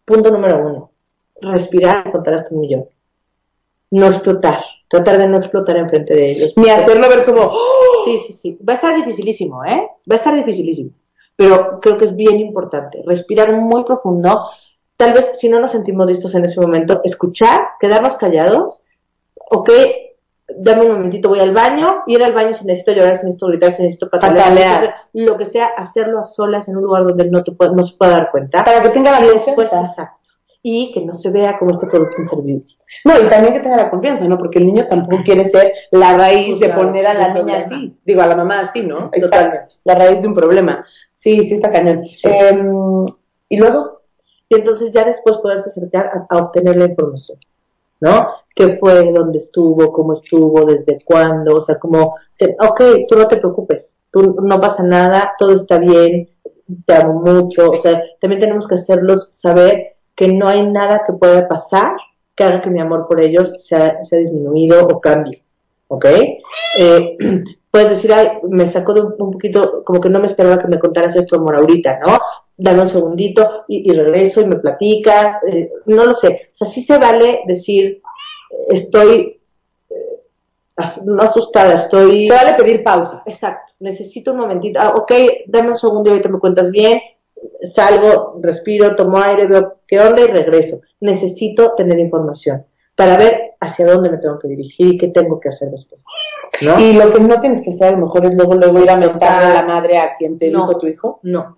Punto 0.03 0.31
número 0.31 0.57
uno, 0.67 0.91
respirar 1.41 2.07
y 2.07 2.11
contar 2.11 2.35
hasta 2.35 2.55
un 2.55 2.61
millón. 2.61 2.85
No 3.91 4.07
explotar, 4.07 4.63
tratar 4.87 5.17
de 5.17 5.27
no 5.27 5.37
explotar 5.37 5.77
enfrente 5.77 6.13
de 6.13 6.31
ellos. 6.31 6.53
Ni 6.55 6.69
hacerlo 6.69 7.09
ver 7.09 7.25
como, 7.25 7.41
¡oh! 7.41 8.03
Sí, 8.05 8.19
sí, 8.27 8.33
sí. 8.33 8.59
Va 8.67 8.73
a 8.73 8.75
estar 8.75 8.95
dificilísimo, 8.95 9.63
¿eh? 9.65 9.89
Va 10.09 10.15
a 10.15 10.17
estar 10.17 10.35
dificilísimo. 10.35 10.91
Pero 11.35 11.79
creo 11.81 11.97
que 11.97 12.05
es 12.05 12.15
bien 12.15 12.39
importante. 12.39 13.03
Respirar 13.05 13.53
muy 13.53 13.83
profundo. 13.83 14.47
Tal 14.95 15.13
vez 15.13 15.33
si 15.37 15.49
no 15.49 15.59
nos 15.59 15.71
sentimos 15.71 16.07
listos 16.07 16.33
en 16.35 16.45
ese 16.45 16.61
momento, 16.61 17.01
escuchar, 17.03 17.61
quedarnos 17.79 18.15
callados. 18.15 18.81
Ok, 19.35 19.69
dame 20.47 20.85
un 20.85 20.93
momentito, 20.93 21.27
voy 21.29 21.39
al 21.39 21.53
baño. 21.53 22.03
Ir 22.07 22.23
al 22.23 22.33
baño 22.33 22.53
si 22.53 22.65
necesito 22.65 22.93
llorar, 22.93 23.17
si 23.17 23.25
necesito 23.25 23.47
gritar, 23.47 23.73
si 23.73 23.83
necesito 23.83 24.09
patalear. 24.09 24.45
Patalear. 24.45 24.71
si 24.71 24.79
necesito 24.81 24.95
hacer 24.95 25.27
Lo 25.27 25.37
que 25.37 25.45
sea, 25.45 25.65
hacerlo 25.75 26.19
a 26.19 26.23
solas 26.23 26.67
en 26.69 26.77
un 26.77 26.83
lugar 26.83 27.03
donde 27.03 27.29
no, 27.29 27.43
te 27.43 27.51
no 27.51 27.83
se 27.83 27.97
pueda 27.97 28.11
dar 28.11 28.31
cuenta. 28.31 28.63
para 28.63 28.81
que 28.81 28.89
tenga 28.89 29.19
la 29.19 29.27
confianza. 29.27 29.81
exacto. 29.81 30.24
Y 30.67 30.91
que 30.91 31.01
no 31.05 31.13
se 31.13 31.29
vea 31.29 31.59
como 31.59 31.69
este 31.71 31.85
producto 31.85 32.19
inservible. 32.21 32.65
No, 33.03 33.13
y 33.19 33.27
también 33.29 33.53
que 33.53 33.59
tenga 33.59 33.77
la 33.77 33.91
confianza, 33.91 34.27
¿no? 34.27 34.35
Porque 34.35 34.57
el 34.57 34.65
niño 34.65 34.87
tampoco 34.87 35.21
quiere 35.23 35.47
ser 35.47 35.71
la 35.91 36.17
raíz 36.17 36.59
de 36.59 36.65
Claro, 36.65 36.81
poner 36.81 37.05
a 37.05 37.13
la 37.13 37.27
de 37.27 37.33
niña 37.35 37.59
problema. 37.59 37.65
así. 37.65 37.97
Digo, 38.03 38.21
a 38.23 38.27
la 38.27 38.35
mamá 38.35 38.59
así, 38.61 38.81
¿no? 38.81 39.09
Exacto. 39.13 39.75
La 39.83 39.93
raíz 39.93 40.23
de 40.23 40.27
un 40.27 40.33
problema. 40.33 40.83
Sí, 41.13 41.43
sí 41.47 41.53
está 41.53 41.71
cañón. 41.71 42.01
Sí. 42.15 42.27
Em, 42.27 43.05
y 43.47 43.57
luego, 43.57 44.01
y 44.49 44.55
entonces 44.55 44.91
ya 44.91 45.05
después 45.05 45.37
poderse 45.37 45.69
acercar 45.69 46.07
a, 46.07 46.25
a 46.35 46.37
obtener 46.39 46.77
la 46.77 46.85
información, 46.85 47.37
¿no? 47.99 48.27
¿Qué 48.55 48.77
fue, 48.77 49.11
dónde 49.13 49.37
estuvo, 49.37 49.91
cómo 49.91 50.13
estuvo, 50.13 50.65
desde 50.65 50.97
cuándo? 51.05 51.57
O 51.57 51.59
sea, 51.59 51.77
como, 51.77 52.15
ok, 52.59 52.81
tú 53.07 53.17
no 53.19 53.27
te 53.27 53.37
preocupes, 53.37 53.93
tú 54.09 54.35
no 54.41 54.59
pasa 54.59 54.81
nada, 54.81 55.33
todo 55.37 55.53
está 55.55 55.77
bien, 55.77 56.27
te 56.87 56.95
amo 56.95 57.21
mucho, 57.21 57.69
o 57.69 57.77
sea, 57.77 58.01
también 58.19 58.41
tenemos 58.41 58.67
que 58.67 58.75
hacerlos 58.75 59.27
saber 59.31 59.94
que 60.15 60.27
no 60.31 60.47
hay 60.47 60.65
nada 60.67 61.03
que 61.05 61.13
pueda 61.13 61.47
pasar 61.47 61.95
que 62.35 62.43
haga 62.43 62.61
que 62.61 62.69
mi 62.69 62.81
amor 62.81 63.07
por 63.07 63.21
ellos 63.21 63.53
sea, 63.63 64.03
sea 64.03 64.19
disminuido 64.19 64.85
o 64.85 64.99
cambie, 64.99 65.43
¿ok? 65.87 66.05
Eh, 66.73 67.17
puedes 67.71 67.89
decir, 67.89 68.11
ay, 68.13 68.39
me 68.49 68.67
sacó 68.67 68.93
de 68.93 69.01
un, 69.01 69.15
poquito, 69.31 69.83
como 69.83 70.01
que 70.01 70.09
no 70.09 70.19
me 70.19 70.27
esperaba 70.27 70.59
que 70.59 70.67
me 70.67 70.79
contaras 70.79 71.15
esto, 71.15 71.37
amor, 71.37 71.55
ahorita, 71.55 71.99
¿no? 72.05 72.19
Dame 72.57 72.81
un 72.81 72.89
segundito 72.89 73.65
y, 73.67 73.89
y 73.89 73.93
regreso 73.95 74.41
y 74.41 74.47
me 74.47 74.57
platicas, 74.57 75.37
eh, 75.47 75.69
no 75.85 76.05
lo 76.05 76.13
sé. 76.13 76.49
O 76.53 76.55
sea, 76.55 76.67
sí 76.67 76.83
se 76.83 76.97
vale 76.97 77.41
decir, 77.47 78.01
estoy, 78.69 79.39
eh, 79.89 80.19
as- 80.77 81.03
no 81.03 81.21
asustada, 81.21 81.75
estoy... 81.75 82.27
se 82.27 82.33
vale 82.33 82.53
pedir 82.55 82.83
pausa. 82.83 83.23
Exacto, 83.25 83.73
necesito 83.79 84.31
un 84.31 84.39
momentito. 84.39 84.79
Ah, 84.81 84.93
ok, 84.95 85.11
dame 85.47 85.71
un 85.71 85.77
segundo 85.77 86.09
y 86.09 86.13
ahorita 86.13 86.29
me 86.29 86.39
cuentas 86.39 86.71
bien. 86.71 86.99
Salgo, 87.65 88.37
respiro, 88.41 88.95
tomo 88.95 89.17
aire, 89.19 89.47
veo 89.47 89.75
qué 89.87 89.99
onda 89.99 90.21
y 90.21 90.27
regreso. 90.27 90.81
Necesito 90.99 91.73
tener 91.75 91.99
información 91.99 92.65
para 92.95 93.17
ver 93.17 93.55
hacia 93.59 93.85
dónde 93.87 94.09
me 94.09 94.17
tengo 94.17 94.39
que 94.39 94.47
dirigir 94.47 94.93
y 94.93 94.97
qué 94.97 95.07
tengo 95.09 95.39
que 95.39 95.49
hacer 95.49 95.69
después. 95.69 96.01
¿No? 96.61 96.79
Y 96.79 96.93
lo 96.93 97.11
que 97.11 97.19
no 97.19 97.39
tienes 97.41 97.61
que 97.61 97.71
hacer 97.71 97.87
a 97.89 97.91
lo 97.91 98.05
mejor 98.05 98.25
es 98.25 98.33
luego, 98.35 98.55
luego 98.55 98.79
ir 98.79 98.89
a 98.89 98.95
mentarle 98.97 99.51
a 99.51 99.61
la 99.61 99.67
madre 99.67 99.97
a 99.97 100.15
quien 100.17 100.37
te 100.37 100.49
No. 100.49 100.59
dijo 100.67 100.77
tu 100.79 100.87
hijo. 100.87 101.19
no. 101.23 101.57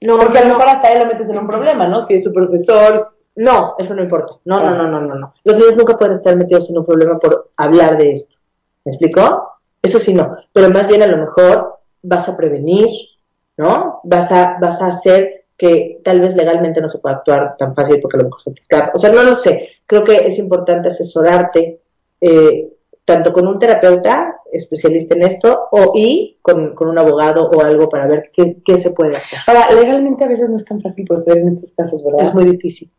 No, 0.00 0.16
Porque 0.16 0.38
a 0.38 0.42
lo 0.42 0.50
mejor 0.50 0.68
hasta 0.68 0.92
él 0.92 1.00
lo 1.00 1.06
metes 1.06 1.28
en 1.28 1.38
un 1.38 1.48
problema, 1.48 1.88
¿no? 1.88 2.02
Si 2.06 2.14
es 2.14 2.22
su 2.22 2.32
profesor. 2.32 3.00
no, 3.34 3.74
eso 3.78 3.94
no 3.96 4.02
importa. 4.04 4.34
No, 4.44 4.60
no, 4.62 4.70
no, 4.74 4.86
no, 4.88 5.00
no, 5.00 5.14
no. 5.16 5.32
Los 5.42 5.56
niños 5.56 5.76
nunca 5.76 5.98
pueden 5.98 6.14
estar 6.18 6.36
metidos 6.36 6.70
en 6.70 6.78
un 6.78 6.86
problema 6.86 7.18
por 7.18 7.50
hablar 7.56 7.98
de 7.98 8.12
esto. 8.12 8.36
¿Me 8.84 8.92
explicó? 8.92 9.48
Eso 9.82 9.98
sí 9.98 10.14
no. 10.14 10.36
Pero 10.52 10.70
más 10.70 10.86
bien 10.86 11.02
a 11.02 11.06
lo 11.08 11.16
mejor 11.16 11.78
vas 12.02 12.28
a 12.28 12.36
prevenir, 12.36 12.88
¿no? 13.58 14.00
Vas 14.04 14.30
a, 14.32 14.56
vas 14.60 14.80
a 14.80 14.86
hacer 14.86 15.44
que 15.56 16.00
tal 16.04 16.20
vez 16.20 16.34
legalmente 16.36 16.80
no 16.80 16.88
se 16.88 16.98
pueda 16.98 17.16
actuar 17.16 17.56
tan 17.58 17.74
fácil 17.74 17.98
porque 18.00 18.16
a 18.16 18.20
lo 18.20 18.24
mejor 18.26 18.42
se 18.42 18.52
te 18.52 18.60
escapa. 18.60 18.92
O 18.94 18.98
sea, 18.98 19.10
no 19.12 19.22
lo 19.22 19.36
sé. 19.36 19.68
Creo 19.86 20.04
que 20.04 20.14
es 20.28 20.38
importante 20.38 20.88
asesorarte 20.88 21.80
eh, 22.20 22.72
tanto 23.04 23.32
con 23.32 23.46
un 23.46 23.58
terapeuta 23.58 24.36
especialista 24.52 25.14
en 25.16 25.22
esto 25.24 25.68
o 25.72 25.92
y 25.94 26.38
con, 26.40 26.72
con 26.74 26.88
un 26.88 26.98
abogado 26.98 27.50
o 27.50 27.60
algo 27.62 27.88
para 27.88 28.06
ver 28.06 28.22
qué, 28.32 28.58
qué 28.64 28.78
se 28.78 28.90
puede 28.90 29.16
hacer. 29.16 29.38
Ahora, 29.46 29.70
legalmente 29.72 30.24
a 30.24 30.28
veces 30.28 30.48
no 30.48 30.56
es 30.56 30.64
tan 30.64 30.80
fácil 30.80 31.04
proceder 31.06 31.38
en 31.38 31.48
estos 31.48 31.74
casos, 31.74 32.04
¿verdad? 32.04 32.28
Es 32.28 32.34
muy 32.34 32.44
difícil. 32.44 32.90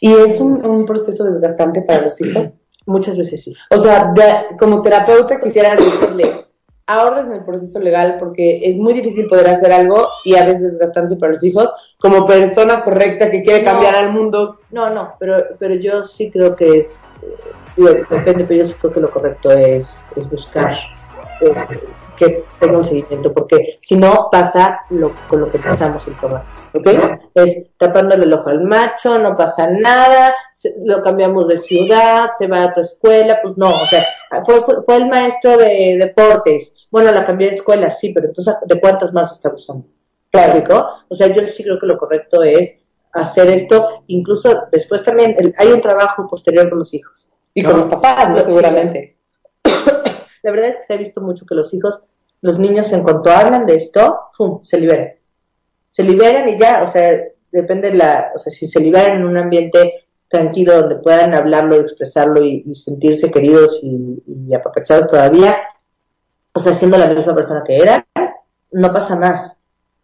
Y 0.00 0.12
es 0.12 0.40
un, 0.40 0.64
un 0.66 0.84
proceso 0.86 1.24
desgastante 1.24 1.82
para 1.82 2.02
los 2.02 2.20
hijos. 2.20 2.60
Muchas 2.86 3.16
veces 3.16 3.42
sí. 3.44 3.54
O 3.70 3.78
sea, 3.78 4.12
de- 4.14 4.56
como 4.58 4.82
terapeuta 4.82 5.40
quisiera 5.40 5.74
decirle, 5.74 6.30
ahorres 6.86 7.26
en 7.26 7.32
el 7.34 7.44
proceso 7.44 7.78
legal 7.80 8.16
porque 8.18 8.60
es 8.68 8.76
muy 8.76 8.92
difícil 8.92 9.26
poder 9.26 9.48
hacer 9.48 9.72
algo 9.72 10.08
y 10.24 10.36
a 10.36 10.44
veces 10.44 10.62
es 10.64 10.72
desgastante 10.72 11.16
para 11.16 11.32
los 11.32 11.42
hijos. 11.42 11.70
Como 11.98 12.26
persona 12.26 12.84
correcta 12.84 13.30
que 13.30 13.42
quiere 13.42 13.62
No. 13.62 13.72
cambiar 13.72 13.94
al 13.96 14.12
mundo, 14.12 14.58
No, 14.70 14.90
no, 14.90 15.14
pero, 15.18 15.36
pero 15.58 15.74
yo 15.76 16.02
sí 16.02 16.30
creo 16.30 16.54
que 16.54 16.80
es, 16.80 17.04
eh, 17.78 18.04
depende, 18.10 18.44
pero 18.44 18.60
yo 18.60 18.66
sí 18.66 18.74
creo 18.78 18.92
que 18.92 19.00
lo 19.00 19.10
correcto 19.10 19.50
es, 19.52 19.96
es 20.16 20.28
buscar 20.30 20.76
eh, 21.40 21.54
que 22.16 22.44
tenga 22.58 22.78
un 22.78 22.84
seguimiento, 22.84 23.32
porque 23.32 23.78
si 23.80 23.96
no 23.96 24.28
pasa 24.30 24.80
lo, 24.90 25.12
con 25.28 25.40
lo 25.40 25.50
que 25.50 25.58
pasamos 25.58 26.06
el 26.06 26.14
programa. 26.14 26.44
¿ok? 26.72 26.88
Es 27.34 27.62
tapándole 27.78 28.24
el 28.24 28.32
ojo 28.32 28.48
al 28.48 28.62
macho, 28.62 29.18
no 29.18 29.36
pasa 29.36 29.68
nada, 29.70 30.34
lo 30.84 31.02
cambiamos 31.02 31.48
de 31.48 31.58
ciudad, 31.58 32.30
se 32.38 32.46
va 32.46 32.62
a 32.62 32.66
otra 32.66 32.82
escuela, 32.82 33.38
pues 33.42 33.56
no, 33.56 33.70
o 33.70 33.86
sea, 33.86 34.06
fue, 34.44 34.64
fue 34.84 34.96
el 34.96 35.08
maestro 35.08 35.56
de 35.56 35.96
deportes, 35.98 36.72
bueno, 36.90 37.12
la 37.12 37.24
cambié 37.24 37.50
de 37.50 37.56
escuela, 37.56 37.90
sí, 37.90 38.10
pero 38.12 38.28
entonces, 38.28 38.54
¿de 38.66 38.80
cuántos 38.80 39.12
más 39.12 39.32
está 39.32 39.52
usando? 39.52 39.86
Claro, 40.30 40.90
O 41.08 41.14
sea, 41.14 41.28
yo 41.28 41.46
sí 41.46 41.62
creo 41.62 41.78
que 41.78 41.86
lo 41.86 41.96
correcto 41.96 42.42
es 42.42 42.74
hacer 43.12 43.48
esto, 43.48 44.02
incluso 44.08 44.66
después 44.72 45.04
también 45.04 45.36
hay 45.56 45.68
un 45.68 45.80
trabajo 45.80 46.26
posterior 46.28 46.68
con 46.68 46.80
los 46.80 46.92
hijos. 46.92 47.30
Y 47.54 47.62
con 47.62 47.78
los 47.78 47.86
papás, 47.86 48.30
¿no? 48.30 48.38
seguramente. 48.38 49.16
La 50.44 50.50
verdad 50.50 50.68
es 50.68 50.76
que 50.76 50.82
se 50.82 50.94
ha 50.94 50.98
visto 50.98 51.20
mucho 51.20 51.46
que 51.46 51.54
los 51.54 51.72
hijos, 51.74 52.00
los 52.42 52.58
niños 52.58 52.92
en 52.92 53.02
cuanto 53.02 53.30
hablan 53.30 53.66
de 53.66 53.76
esto, 53.76 54.20
¡pum! 54.36 54.62
se 54.62 54.78
liberan. 54.78 55.14
Se 55.90 56.02
liberan 56.02 56.48
y 56.48 56.58
ya, 56.58 56.84
o 56.84 56.88
sea, 56.90 57.18
depende 57.50 57.90
de 57.90 57.96
la, 57.96 58.30
o 58.34 58.38
sea, 58.38 58.52
si 58.52 58.68
se 58.68 58.80
liberan 58.80 59.16
en 59.16 59.24
un 59.24 59.38
ambiente 59.38 60.06
tranquilo 60.28 60.82
donde 60.82 60.96
puedan 60.96 61.34
hablarlo, 61.34 61.76
expresarlo 61.76 62.44
y, 62.44 62.74
sentirse 62.74 63.30
queridos 63.30 63.80
y, 63.82 64.22
y, 64.26 64.54
apapachados 64.54 65.08
todavía, 65.08 65.56
o 66.52 66.60
sea, 66.60 66.74
siendo 66.74 66.98
la 66.98 67.08
misma 67.08 67.34
persona 67.34 67.64
que 67.66 67.76
eran, 67.76 68.04
no 68.72 68.92
pasa 68.92 69.16
más. 69.16 69.58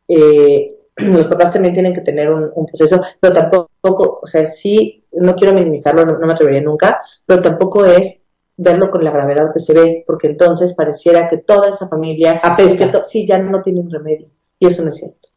Eh, 0.08 0.74
los 0.96 1.26
papás 1.26 1.52
también 1.52 1.74
tienen 1.74 1.94
que 1.94 2.00
tener 2.00 2.30
un, 2.32 2.66
proceso, 2.66 3.00
pero 3.20 3.34
tampoco, 3.34 4.20
o 4.22 4.26
sea, 4.26 4.46
sí, 4.46 5.04
no 5.12 5.34
quiero 5.34 5.54
minimizarlo, 5.54 6.06
no, 6.06 6.26
me 6.26 6.32
atrevería 6.32 6.62
nunca, 6.62 7.02
pero 7.26 7.42
tampoco 7.42 7.84
es 7.84 8.20
verlo 8.60 8.90
con 8.90 9.02
la 9.02 9.10
gravedad 9.10 9.52
que 9.52 9.60
se 9.60 9.72
ve, 9.72 10.04
porque 10.06 10.28
entonces 10.28 10.74
pareciera 10.74 11.28
que 11.28 11.38
toda 11.38 11.70
esa 11.70 11.88
familia, 11.88 12.40
apesta. 12.42 13.04
sí, 13.04 13.26
ya 13.26 13.38
no 13.38 13.62
tienen 13.62 13.90
remedio, 13.90 14.28
y 14.58 14.66
eso 14.66 14.82
no 14.82 14.90
es 14.90 14.96
cierto. 14.96 15.28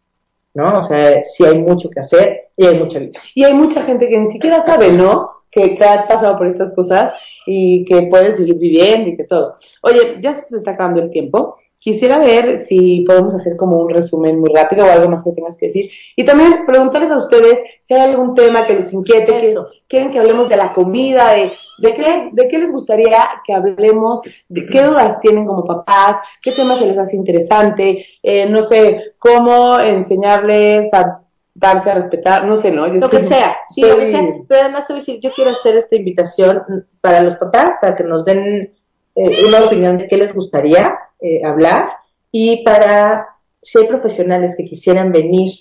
¿No? 0.54 0.78
O 0.78 0.82
sea, 0.82 1.24
sí 1.26 1.44
hay 1.44 1.58
mucho 1.58 1.90
que 1.90 2.00
hacer 2.00 2.52
y 2.56 2.68
hay 2.68 2.78
mucha 2.78 3.00
vida. 3.00 3.20
Y 3.34 3.44
hay 3.44 3.56
mucha 3.56 3.82
gente 3.82 4.08
que 4.08 4.20
ni 4.20 4.28
siquiera 4.28 4.62
sabe, 4.62 4.92
¿no? 4.92 5.32
Que, 5.50 5.76
que 5.76 5.84
ha 5.84 6.08
pasado 6.08 6.38
por 6.38 6.46
estas 6.46 6.76
cosas 6.76 7.12
y 7.48 7.86
que 7.86 8.04
puede 8.04 8.34
seguir 8.34 8.60
viviendo 8.60 9.10
y 9.10 9.18
que 9.18 9.24
todo. 9.24 9.56
Oye, 9.82 10.20
ya 10.22 10.34
se 10.34 10.56
está 10.56 10.72
acabando 10.72 11.02
el 11.02 11.10
tiempo. 11.10 11.58
Quisiera 11.84 12.18
ver 12.18 12.60
si 12.60 13.04
podemos 13.06 13.36
hacer 13.36 13.58
como 13.58 13.78
un 13.78 13.90
resumen 13.90 14.40
muy 14.40 14.50
rápido 14.54 14.86
o 14.86 14.90
algo 14.90 15.10
más 15.10 15.22
que 15.22 15.34
tengas 15.34 15.58
que 15.58 15.66
decir. 15.66 15.92
Y 16.16 16.24
también 16.24 16.66
preguntarles 16.66 17.12
a 17.12 17.18
ustedes 17.18 17.60
si 17.82 17.94
hay 17.94 18.10
algún 18.10 18.34
tema 18.36 18.66
que 18.66 18.76
los 18.76 18.94
inquiete, 18.94 19.34
que 19.34 19.58
quieren 19.90 20.10
que 20.10 20.20
hablemos 20.20 20.48
de 20.48 20.56
la 20.56 20.72
comida, 20.72 21.34
de, 21.34 21.52
de, 21.80 21.94
qué, 21.94 22.30
de 22.32 22.48
qué 22.48 22.58
les 22.58 22.72
gustaría 22.72 23.18
que 23.46 23.54
hablemos, 23.54 24.22
de 24.48 24.66
qué 24.66 24.82
dudas 24.82 25.20
tienen 25.20 25.46
como 25.46 25.66
papás, 25.66 26.22
qué 26.42 26.54
temas 26.54 26.80
se 26.80 26.86
les 26.86 26.98
hace 26.98 27.18
interesante, 27.18 28.06
eh, 28.24 28.50
no 28.50 28.64
sé, 28.64 29.16
cómo 29.20 29.78
enseñarles 29.78 30.94
a 30.94 31.20
darse 31.54 31.92
a 31.92 31.96
respetar, 31.96 32.46
no 32.46 32.56
sé, 32.56 32.72
¿no? 32.72 32.88
lo 32.88 33.10
que 33.10 33.24
sea, 33.24 33.58
sí, 33.70 33.82
lo 33.82 33.98
que 33.98 34.10
sea. 34.10 34.26
Pero 34.48 34.62
además 34.62 34.88
te 34.88 34.94
voy 34.94 35.02
a 35.02 35.02
decir, 35.02 35.20
yo 35.22 35.34
quiero 35.34 35.52
hacer 35.52 35.76
esta 35.76 35.98
invitación 35.98 36.64
para 37.02 37.22
los 37.22 37.36
papás, 37.36 37.76
para 37.82 37.94
que 37.94 38.06
nos 38.06 38.24
den 38.24 38.74
eh, 39.16 39.46
una 39.46 39.66
opinión 39.66 39.98
de 39.98 40.08
qué 40.08 40.16
les 40.16 40.34
gustaría 40.34 40.98
eh, 41.24 41.44
hablar 41.44 41.90
y 42.32 42.64
para 42.64 43.28
si 43.62 43.80
hay 43.80 43.88
profesionales 43.88 44.56
que 44.58 44.66
quisieran 44.66 45.12
venir 45.12 45.52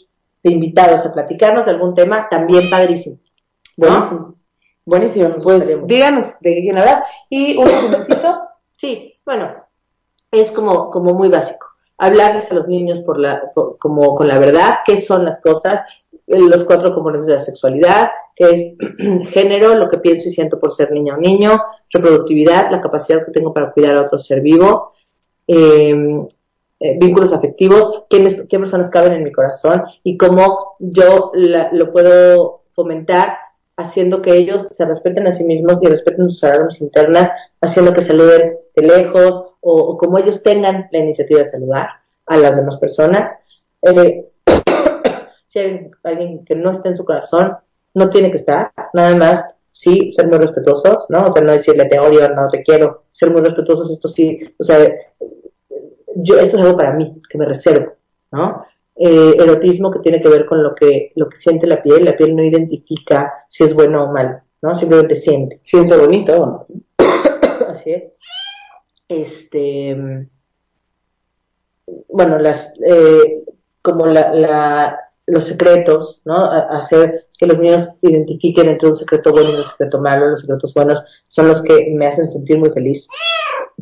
de 0.42 0.52
invitados 0.52 1.06
a 1.06 1.12
platicarnos 1.12 1.64
de 1.64 1.70
algún 1.70 1.94
tema, 1.94 2.28
también 2.28 2.68
padrísimo. 2.68 3.18
Buenísimo. 3.76 4.34
Buenísimo. 4.84 5.30
Pues 5.42 5.86
díganos 5.86 6.24
de 6.40 6.54
qué 6.54 6.60
quieren 6.62 6.78
hablar. 6.78 7.04
Y 7.30 7.56
un 7.56 7.66
resumencito. 7.66 8.42
sí, 8.76 9.14
bueno, 9.24 9.54
es 10.30 10.50
como, 10.50 10.90
como 10.90 11.14
muy 11.14 11.28
básico. 11.28 11.66
Hablarles 11.98 12.50
a 12.50 12.54
los 12.54 12.66
niños 12.66 13.00
por 13.00 13.18
la, 13.18 13.52
como 13.78 14.16
con 14.16 14.26
la 14.26 14.38
verdad, 14.38 14.78
qué 14.84 15.00
son 15.00 15.24
las 15.24 15.40
cosas, 15.40 15.82
los 16.26 16.64
cuatro 16.64 16.92
componentes 16.92 17.28
de 17.28 17.34
la 17.34 17.40
sexualidad, 17.40 18.10
que 18.34 18.50
es 18.50 19.28
género, 19.30 19.76
lo 19.76 19.88
que 19.88 19.98
pienso 19.98 20.28
y 20.28 20.32
siento 20.32 20.58
por 20.58 20.72
ser 20.72 20.90
niña 20.90 21.14
o 21.14 21.18
niño, 21.18 21.62
reproductividad, 21.90 22.70
la 22.72 22.80
capacidad 22.80 23.24
que 23.24 23.30
tengo 23.30 23.54
para 23.54 23.70
cuidar 23.70 23.96
a 23.96 24.02
otro 24.02 24.18
ser 24.18 24.40
vivo, 24.40 24.91
eh, 25.46 26.26
vínculos 26.98 27.32
afectivos, 27.32 28.04
quiénes, 28.10 28.42
qué 28.48 28.58
personas 28.58 28.90
caben 28.90 29.12
en 29.12 29.24
mi 29.24 29.32
corazón 29.32 29.84
y 30.02 30.16
cómo 30.16 30.76
yo 30.78 31.32
lo 31.34 31.92
puedo 31.92 32.62
fomentar 32.74 33.36
haciendo 33.76 34.20
que 34.22 34.36
ellos 34.36 34.68
se 34.70 34.84
respeten 34.84 35.26
a 35.26 35.32
sí 35.32 35.44
mismos 35.44 35.78
y 35.80 35.86
respeten 35.86 36.28
sus 36.28 36.44
alarmas 36.44 36.80
internas, 36.80 37.30
haciendo 37.60 37.92
que 37.92 38.02
saluden 38.02 38.58
de 38.74 38.82
lejos 38.82 39.44
o, 39.60 39.76
o 39.76 39.96
como 39.96 40.18
ellos 40.18 40.42
tengan 40.42 40.88
la 40.90 40.98
iniciativa 40.98 41.40
de 41.40 41.46
saludar 41.46 41.88
a 42.26 42.36
las 42.36 42.56
demás 42.56 42.76
personas. 42.78 43.32
Eh, 43.82 44.28
si 45.46 45.58
hay 45.58 45.90
alguien 46.02 46.44
que 46.44 46.54
no 46.54 46.70
está 46.70 46.88
en 46.88 46.96
su 46.96 47.04
corazón, 47.04 47.56
no 47.94 48.10
tiene 48.10 48.30
que 48.30 48.38
estar, 48.38 48.72
nada 48.94 49.14
más, 49.16 49.44
sí, 49.72 50.12
ser 50.14 50.28
muy 50.28 50.38
respetuosos, 50.38 51.06
¿no? 51.08 51.26
O 51.26 51.32
sea, 51.32 51.42
no 51.42 51.52
decirle 51.52 51.86
te 51.86 51.98
odio, 51.98 52.28
no 52.34 52.48
te 52.50 52.62
quiero, 52.62 53.04
ser 53.12 53.30
muy 53.30 53.40
respetuosos, 53.40 53.90
esto 53.90 54.08
sí, 54.08 54.38
o 54.58 54.64
sea, 54.64 54.78
yo, 56.16 56.38
esto 56.38 56.56
es 56.56 56.62
algo 56.62 56.76
para 56.76 56.92
mí, 56.92 57.20
que 57.28 57.38
me 57.38 57.46
reservo, 57.46 57.94
¿no? 58.30 58.64
Eh, 58.94 59.34
erotismo 59.38 59.90
que 59.90 60.00
tiene 60.00 60.20
que 60.20 60.28
ver 60.28 60.44
con 60.44 60.62
lo 60.62 60.74
que, 60.74 61.12
lo 61.16 61.28
que 61.28 61.36
siente 61.36 61.66
la 61.66 61.82
piel, 61.82 62.04
la 62.04 62.16
piel 62.16 62.36
no 62.36 62.44
identifica 62.44 63.32
si 63.48 63.64
es 63.64 63.74
bueno 63.74 64.04
o 64.04 64.12
malo, 64.12 64.40
¿no? 64.60 64.76
Simplemente 64.76 65.16
siente. 65.16 65.58
Si 65.62 65.78
es 65.78 65.88
bonito 65.88 66.40
o 66.40 66.46
no. 66.46 66.66
Así 67.68 67.92
es. 67.92 68.04
Este, 69.08 70.28
bueno, 72.08 72.38
las, 72.38 72.72
eh, 72.86 73.44
como 73.80 74.06
la, 74.06 74.32
la, 74.34 75.00
los 75.26 75.44
secretos, 75.44 76.22
¿no? 76.24 76.36
hacer 76.36 77.28
que 77.42 77.48
los 77.48 77.58
niños 77.58 77.88
identifiquen 78.02 78.68
entre 78.68 78.88
un 78.88 78.96
secreto 78.96 79.32
bueno 79.32 79.50
y 79.50 79.56
un 79.56 79.66
secreto 79.66 80.00
malo. 80.00 80.28
Los 80.28 80.42
secretos 80.42 80.72
buenos 80.74 81.02
son 81.26 81.48
los 81.48 81.60
que 81.62 81.92
me 81.92 82.06
hacen 82.06 82.24
sentir 82.24 82.56
muy 82.56 82.70
feliz 82.70 83.08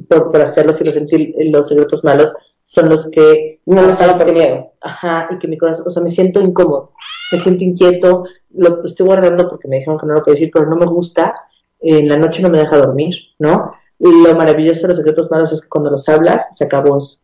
por, 0.09 0.33
por 0.33 0.41
hacerlos 0.41 0.81
y 0.81 0.85
los, 0.85 0.95
sentir, 0.95 1.35
los 1.37 1.69
secretos 1.69 2.03
malos 2.03 2.33
son 2.65 2.89
los 2.89 3.11
que 3.11 3.61
no 3.67 3.83
los 3.83 4.01
hago 4.01 4.17
por 4.17 4.33
miedo. 4.33 4.73
Ajá, 4.81 5.29
y 5.31 5.39
que 5.39 5.47
mi 5.47 5.59
corazón, 5.59 5.85
o 5.87 5.91
sea, 5.91 6.03
me 6.03 6.09
siento 6.09 6.41
incómodo, 6.41 6.93
me 7.33 7.39
siento 7.39 7.63
inquieto, 7.63 8.25
lo 8.55 8.83
estoy 8.83 9.05
guardando 9.05 9.47
porque 9.47 9.69
me 9.69 9.77
dijeron 9.77 9.99
que 9.99 10.07
no 10.07 10.15
lo 10.15 10.23
podía 10.23 10.37
decir, 10.37 10.51
pero 10.55 10.65
no 10.65 10.77
me 10.77 10.87
gusta, 10.87 11.35
en 11.81 12.09
la 12.09 12.17
noche 12.17 12.41
no 12.41 12.49
me 12.49 12.61
deja 12.61 12.79
dormir, 12.79 13.15
¿no? 13.39 13.75
Y 13.99 14.23
lo 14.23 14.35
maravilloso 14.37 14.83
de 14.83 14.89
los 14.89 14.97
secretos 14.97 15.31
malos 15.31 15.53
es 15.53 15.61
que 15.61 15.69
cuando 15.69 15.91
los 15.91 16.09
hablas, 16.09 16.47
se 16.57 16.65
acabó 16.65 16.97
eso. 16.97 17.19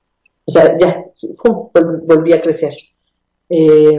O 0.44 0.52
sea, 0.52 0.76
ya, 0.76 1.02
volví 2.04 2.34
a 2.34 2.42
crecer. 2.42 2.74
Eh, 3.48 3.98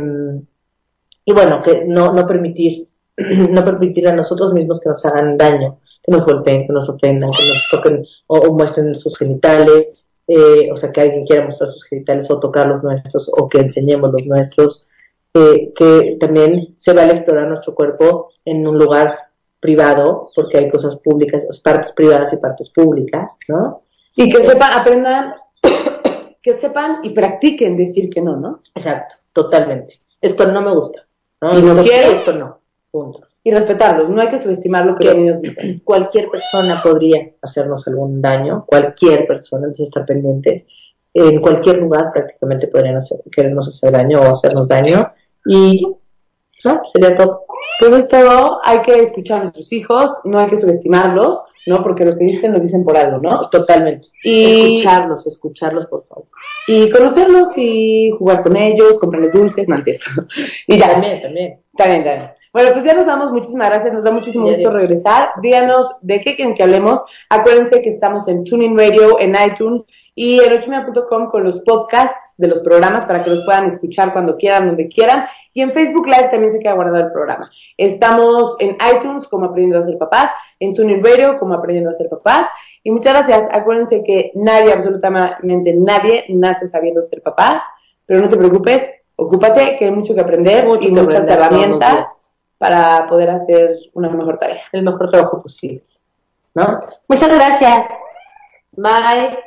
y 1.27 1.33
bueno, 1.33 1.61
que 1.61 1.83
no, 1.85 2.13
no 2.13 2.25
permitir, 2.25 2.87
no 3.17 3.65
permitir 3.65 4.07
a 4.07 4.15
nosotros 4.15 4.53
mismos 4.53 4.79
que 4.79 4.87
nos 4.87 5.05
hagan 5.05 5.37
daño, 5.37 5.77
que 6.01 6.11
nos 6.13 6.25
golpeen, 6.25 6.65
que 6.65 6.71
nos 6.71 6.87
ofendan, 6.87 7.29
que 7.31 7.49
nos 7.49 7.67
toquen 7.69 8.05
o, 8.27 8.53
muestren 8.53 8.95
sus 8.95 9.17
genitales, 9.17 9.91
eh, 10.25 10.69
o 10.71 10.77
sea, 10.77 10.89
que 10.89 11.01
alguien 11.01 11.25
quiera 11.25 11.43
mostrar 11.43 11.69
sus 11.69 11.83
genitales 11.83 12.31
o 12.31 12.39
tocar 12.39 12.67
los 12.67 12.81
nuestros 12.81 13.29
o 13.37 13.49
que 13.49 13.59
enseñemos 13.59 14.09
los 14.13 14.25
nuestros, 14.25 14.87
eh, 15.33 15.73
que 15.75 16.15
también 16.17 16.73
se 16.77 16.93
vale 16.93 17.11
explorar 17.11 17.49
nuestro 17.49 17.75
cuerpo 17.75 18.29
en 18.45 18.65
un 18.65 18.77
lugar 18.77 19.17
privado, 19.59 20.29
porque 20.33 20.59
hay 20.59 20.69
cosas 20.69 20.95
públicas, 20.95 21.45
partes 21.61 21.91
privadas 21.91 22.31
y 22.31 22.37
partes 22.37 22.69
públicas, 22.69 23.37
¿no? 23.49 23.81
Y 24.15 24.29
que 24.29 24.43
sepan, 24.43 24.79
aprendan, 24.79 25.33
que 26.41 26.53
sepan 26.53 26.99
y 27.03 27.09
practiquen 27.09 27.75
decir 27.75 28.09
que 28.09 28.21
no, 28.21 28.37
¿no? 28.37 28.61
Exacto, 28.73 29.15
totalmente. 29.33 29.99
Esto 30.21 30.49
no 30.49 30.61
me 30.61 30.73
gusta. 30.73 31.06
¿No? 31.41 31.59
Y 31.59 31.61
no 31.61 31.83
quiero, 31.83 32.11
esto 32.11 32.33
no. 32.33 32.59
Punto. 32.91 33.21
Y 33.43 33.51
respetarlos, 33.51 34.09
no 34.09 34.21
hay 34.21 34.29
que 34.29 34.39
subestimar 34.39 34.85
lo 34.85 34.95
que, 34.95 35.05
los 35.05 35.15
niños 35.15 35.41
dicen. 35.41 35.81
Cualquier 35.83 36.29
persona 36.29 36.81
podría 36.83 37.31
hacernos 37.41 37.87
algún 37.87 38.21
daño, 38.21 38.65
cualquier 38.67 39.25
persona, 39.25 39.67
entonces 39.67 39.87
estar 39.87 40.05
pendientes. 40.05 40.67
En 41.13 41.41
cualquier 41.41 41.77
lugar 41.77 42.11
prácticamente 42.13 42.67
podrían 42.67 42.97
hacer, 42.97 43.19
querernos 43.31 43.67
hacer 43.69 43.91
daño 43.91 44.21
o 44.21 44.33
hacernos 44.33 44.67
daño. 44.67 45.13
Y 45.45 45.95
¿no? 46.65 46.81
sería 46.91 47.15
todo. 47.15 47.45
Pues 47.79 47.93
es 47.93 48.07
todo, 48.07 48.59
hay 48.63 48.81
que 48.81 48.99
escuchar 48.99 49.37
a 49.37 49.41
nuestros 49.41 49.71
hijos, 49.71 50.11
no 50.25 50.39
hay 50.39 50.47
que 50.47 50.57
subestimarlos, 50.57 51.43
¿no? 51.67 51.81
Porque 51.83 52.03
lo 52.03 52.17
que 52.17 52.25
dicen 52.25 52.51
lo 52.51 52.59
dicen 52.59 52.83
por 52.83 52.97
algo, 52.97 53.19
¿no? 53.19 53.47
Totalmente. 53.49 54.07
Y 54.23 54.73
escucharlos, 54.73 55.27
escucharlos, 55.27 55.85
por 55.85 56.05
favor 56.07 56.27
y 56.67 56.89
conocerlos 56.89 57.57
y 57.57 58.11
jugar 58.19 58.43
con 58.43 58.57
ellos, 58.57 58.99
comprarles 58.99 59.33
dulces, 59.33 59.67
no 59.69 59.77
es 59.77 59.85
cierto. 59.85 60.05
Y 60.67 60.77
ya. 60.77 60.91
También, 60.91 61.21
también. 61.21 61.59
También, 61.75 62.03
también. 62.03 62.31
Bueno, 62.51 62.71
pues 62.73 62.83
ya 62.83 62.93
nos 62.93 63.05
damos 63.05 63.31
muchísimas 63.31 63.69
gracias, 63.69 63.93
nos 63.93 64.03
da 64.03 64.11
muchísimo 64.11 64.47
gusto 64.47 64.69
regresar. 64.71 65.29
Díganos 65.41 65.95
de 66.01 66.19
qué 66.19 66.35
quieren 66.35 66.55
que 66.55 66.63
hablemos. 66.63 67.01
Acuérdense 67.29 67.81
que 67.81 67.89
estamos 67.89 68.27
en 68.27 68.43
Tuning 68.43 68.77
Radio, 68.77 69.19
en 69.19 69.35
iTunes 69.35 69.85
y 70.15 70.41
en 70.41 70.53
ochimea.com 70.53 71.27
con 71.27 71.43
los 71.43 71.59
podcasts 71.59 72.33
de 72.37 72.47
los 72.47 72.59
programas 72.61 73.05
para 73.05 73.23
que 73.23 73.29
los 73.29 73.45
puedan 73.45 73.67
escuchar 73.67 74.11
cuando 74.11 74.35
quieran, 74.35 74.67
donde 74.67 74.87
quieran. 74.87 75.25
Y 75.53 75.61
en 75.61 75.71
Facebook 75.71 76.07
Live 76.07 76.29
también 76.31 76.51
se 76.51 76.59
queda 76.59 76.73
guardado 76.73 77.05
el 77.05 77.11
programa. 77.11 77.49
Estamos 77.77 78.57
en 78.59 78.75
iTunes 78.95 79.27
como 79.27 79.45
Aprendiendo 79.45 79.77
a 79.79 79.83
ser 79.83 79.97
papás, 79.97 80.31
en 80.59 80.73
Tuning 80.73 81.03
Radio 81.03 81.37
como 81.37 81.53
Aprendiendo 81.53 81.91
a 81.91 81.93
ser 81.93 82.09
papás 82.09 82.47
Y 82.87 82.91
muchas 82.91 83.15
gracias. 83.15 83.49
Acuérdense 83.51 84.01
que 84.01 84.31
nadie, 84.33 84.71
absolutamente 84.71 85.75
nadie, 85.75 86.23
nace 86.29 86.69
sabiendo 86.69 87.01
ser 87.01 87.21
papás, 87.21 87.61
pero 88.05 88.21
no 88.21 88.29
te 88.29 88.37
preocupes, 88.37 88.89
ocúpate, 89.17 89.75
que 89.77 89.83
hay 89.83 89.91
mucho 89.91 90.15
que 90.15 90.21
aprender 90.21 90.65
Mucho 90.65 90.87
y 90.87 90.93
que 90.93 91.01
muchas 91.01 91.23
aprender 91.23 91.37
herramientas 91.37 92.07
para 92.57 93.05
poder 93.07 93.31
hacer 93.31 93.75
una 93.91 94.07
mejor 94.09 94.37
tarea. 94.37 94.61
El 94.71 94.83
mejor 94.83 95.11
trabajo 95.11 95.41
posible. 95.41 95.83
¿No? 96.55 96.79
Muchas 97.09 97.29
gracias. 97.29 97.89
Bye. 98.71 99.37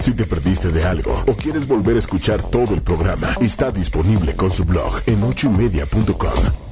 Si 0.00 0.16
te 0.16 0.24
perdiste 0.24 0.68
de 0.68 0.82
algo 0.82 1.12
o 1.28 1.34
quieres 1.34 1.68
volver 1.68 1.96
a 1.96 1.98
escuchar 1.98 2.42
todo 2.42 2.72
el 2.72 2.80
programa, 2.80 3.36
está 3.42 3.70
disponible 3.70 4.34
con 4.34 4.50
su 4.50 4.64
blog 4.64 4.94
en 5.06 5.22
ochoymedia.com. 5.22 6.71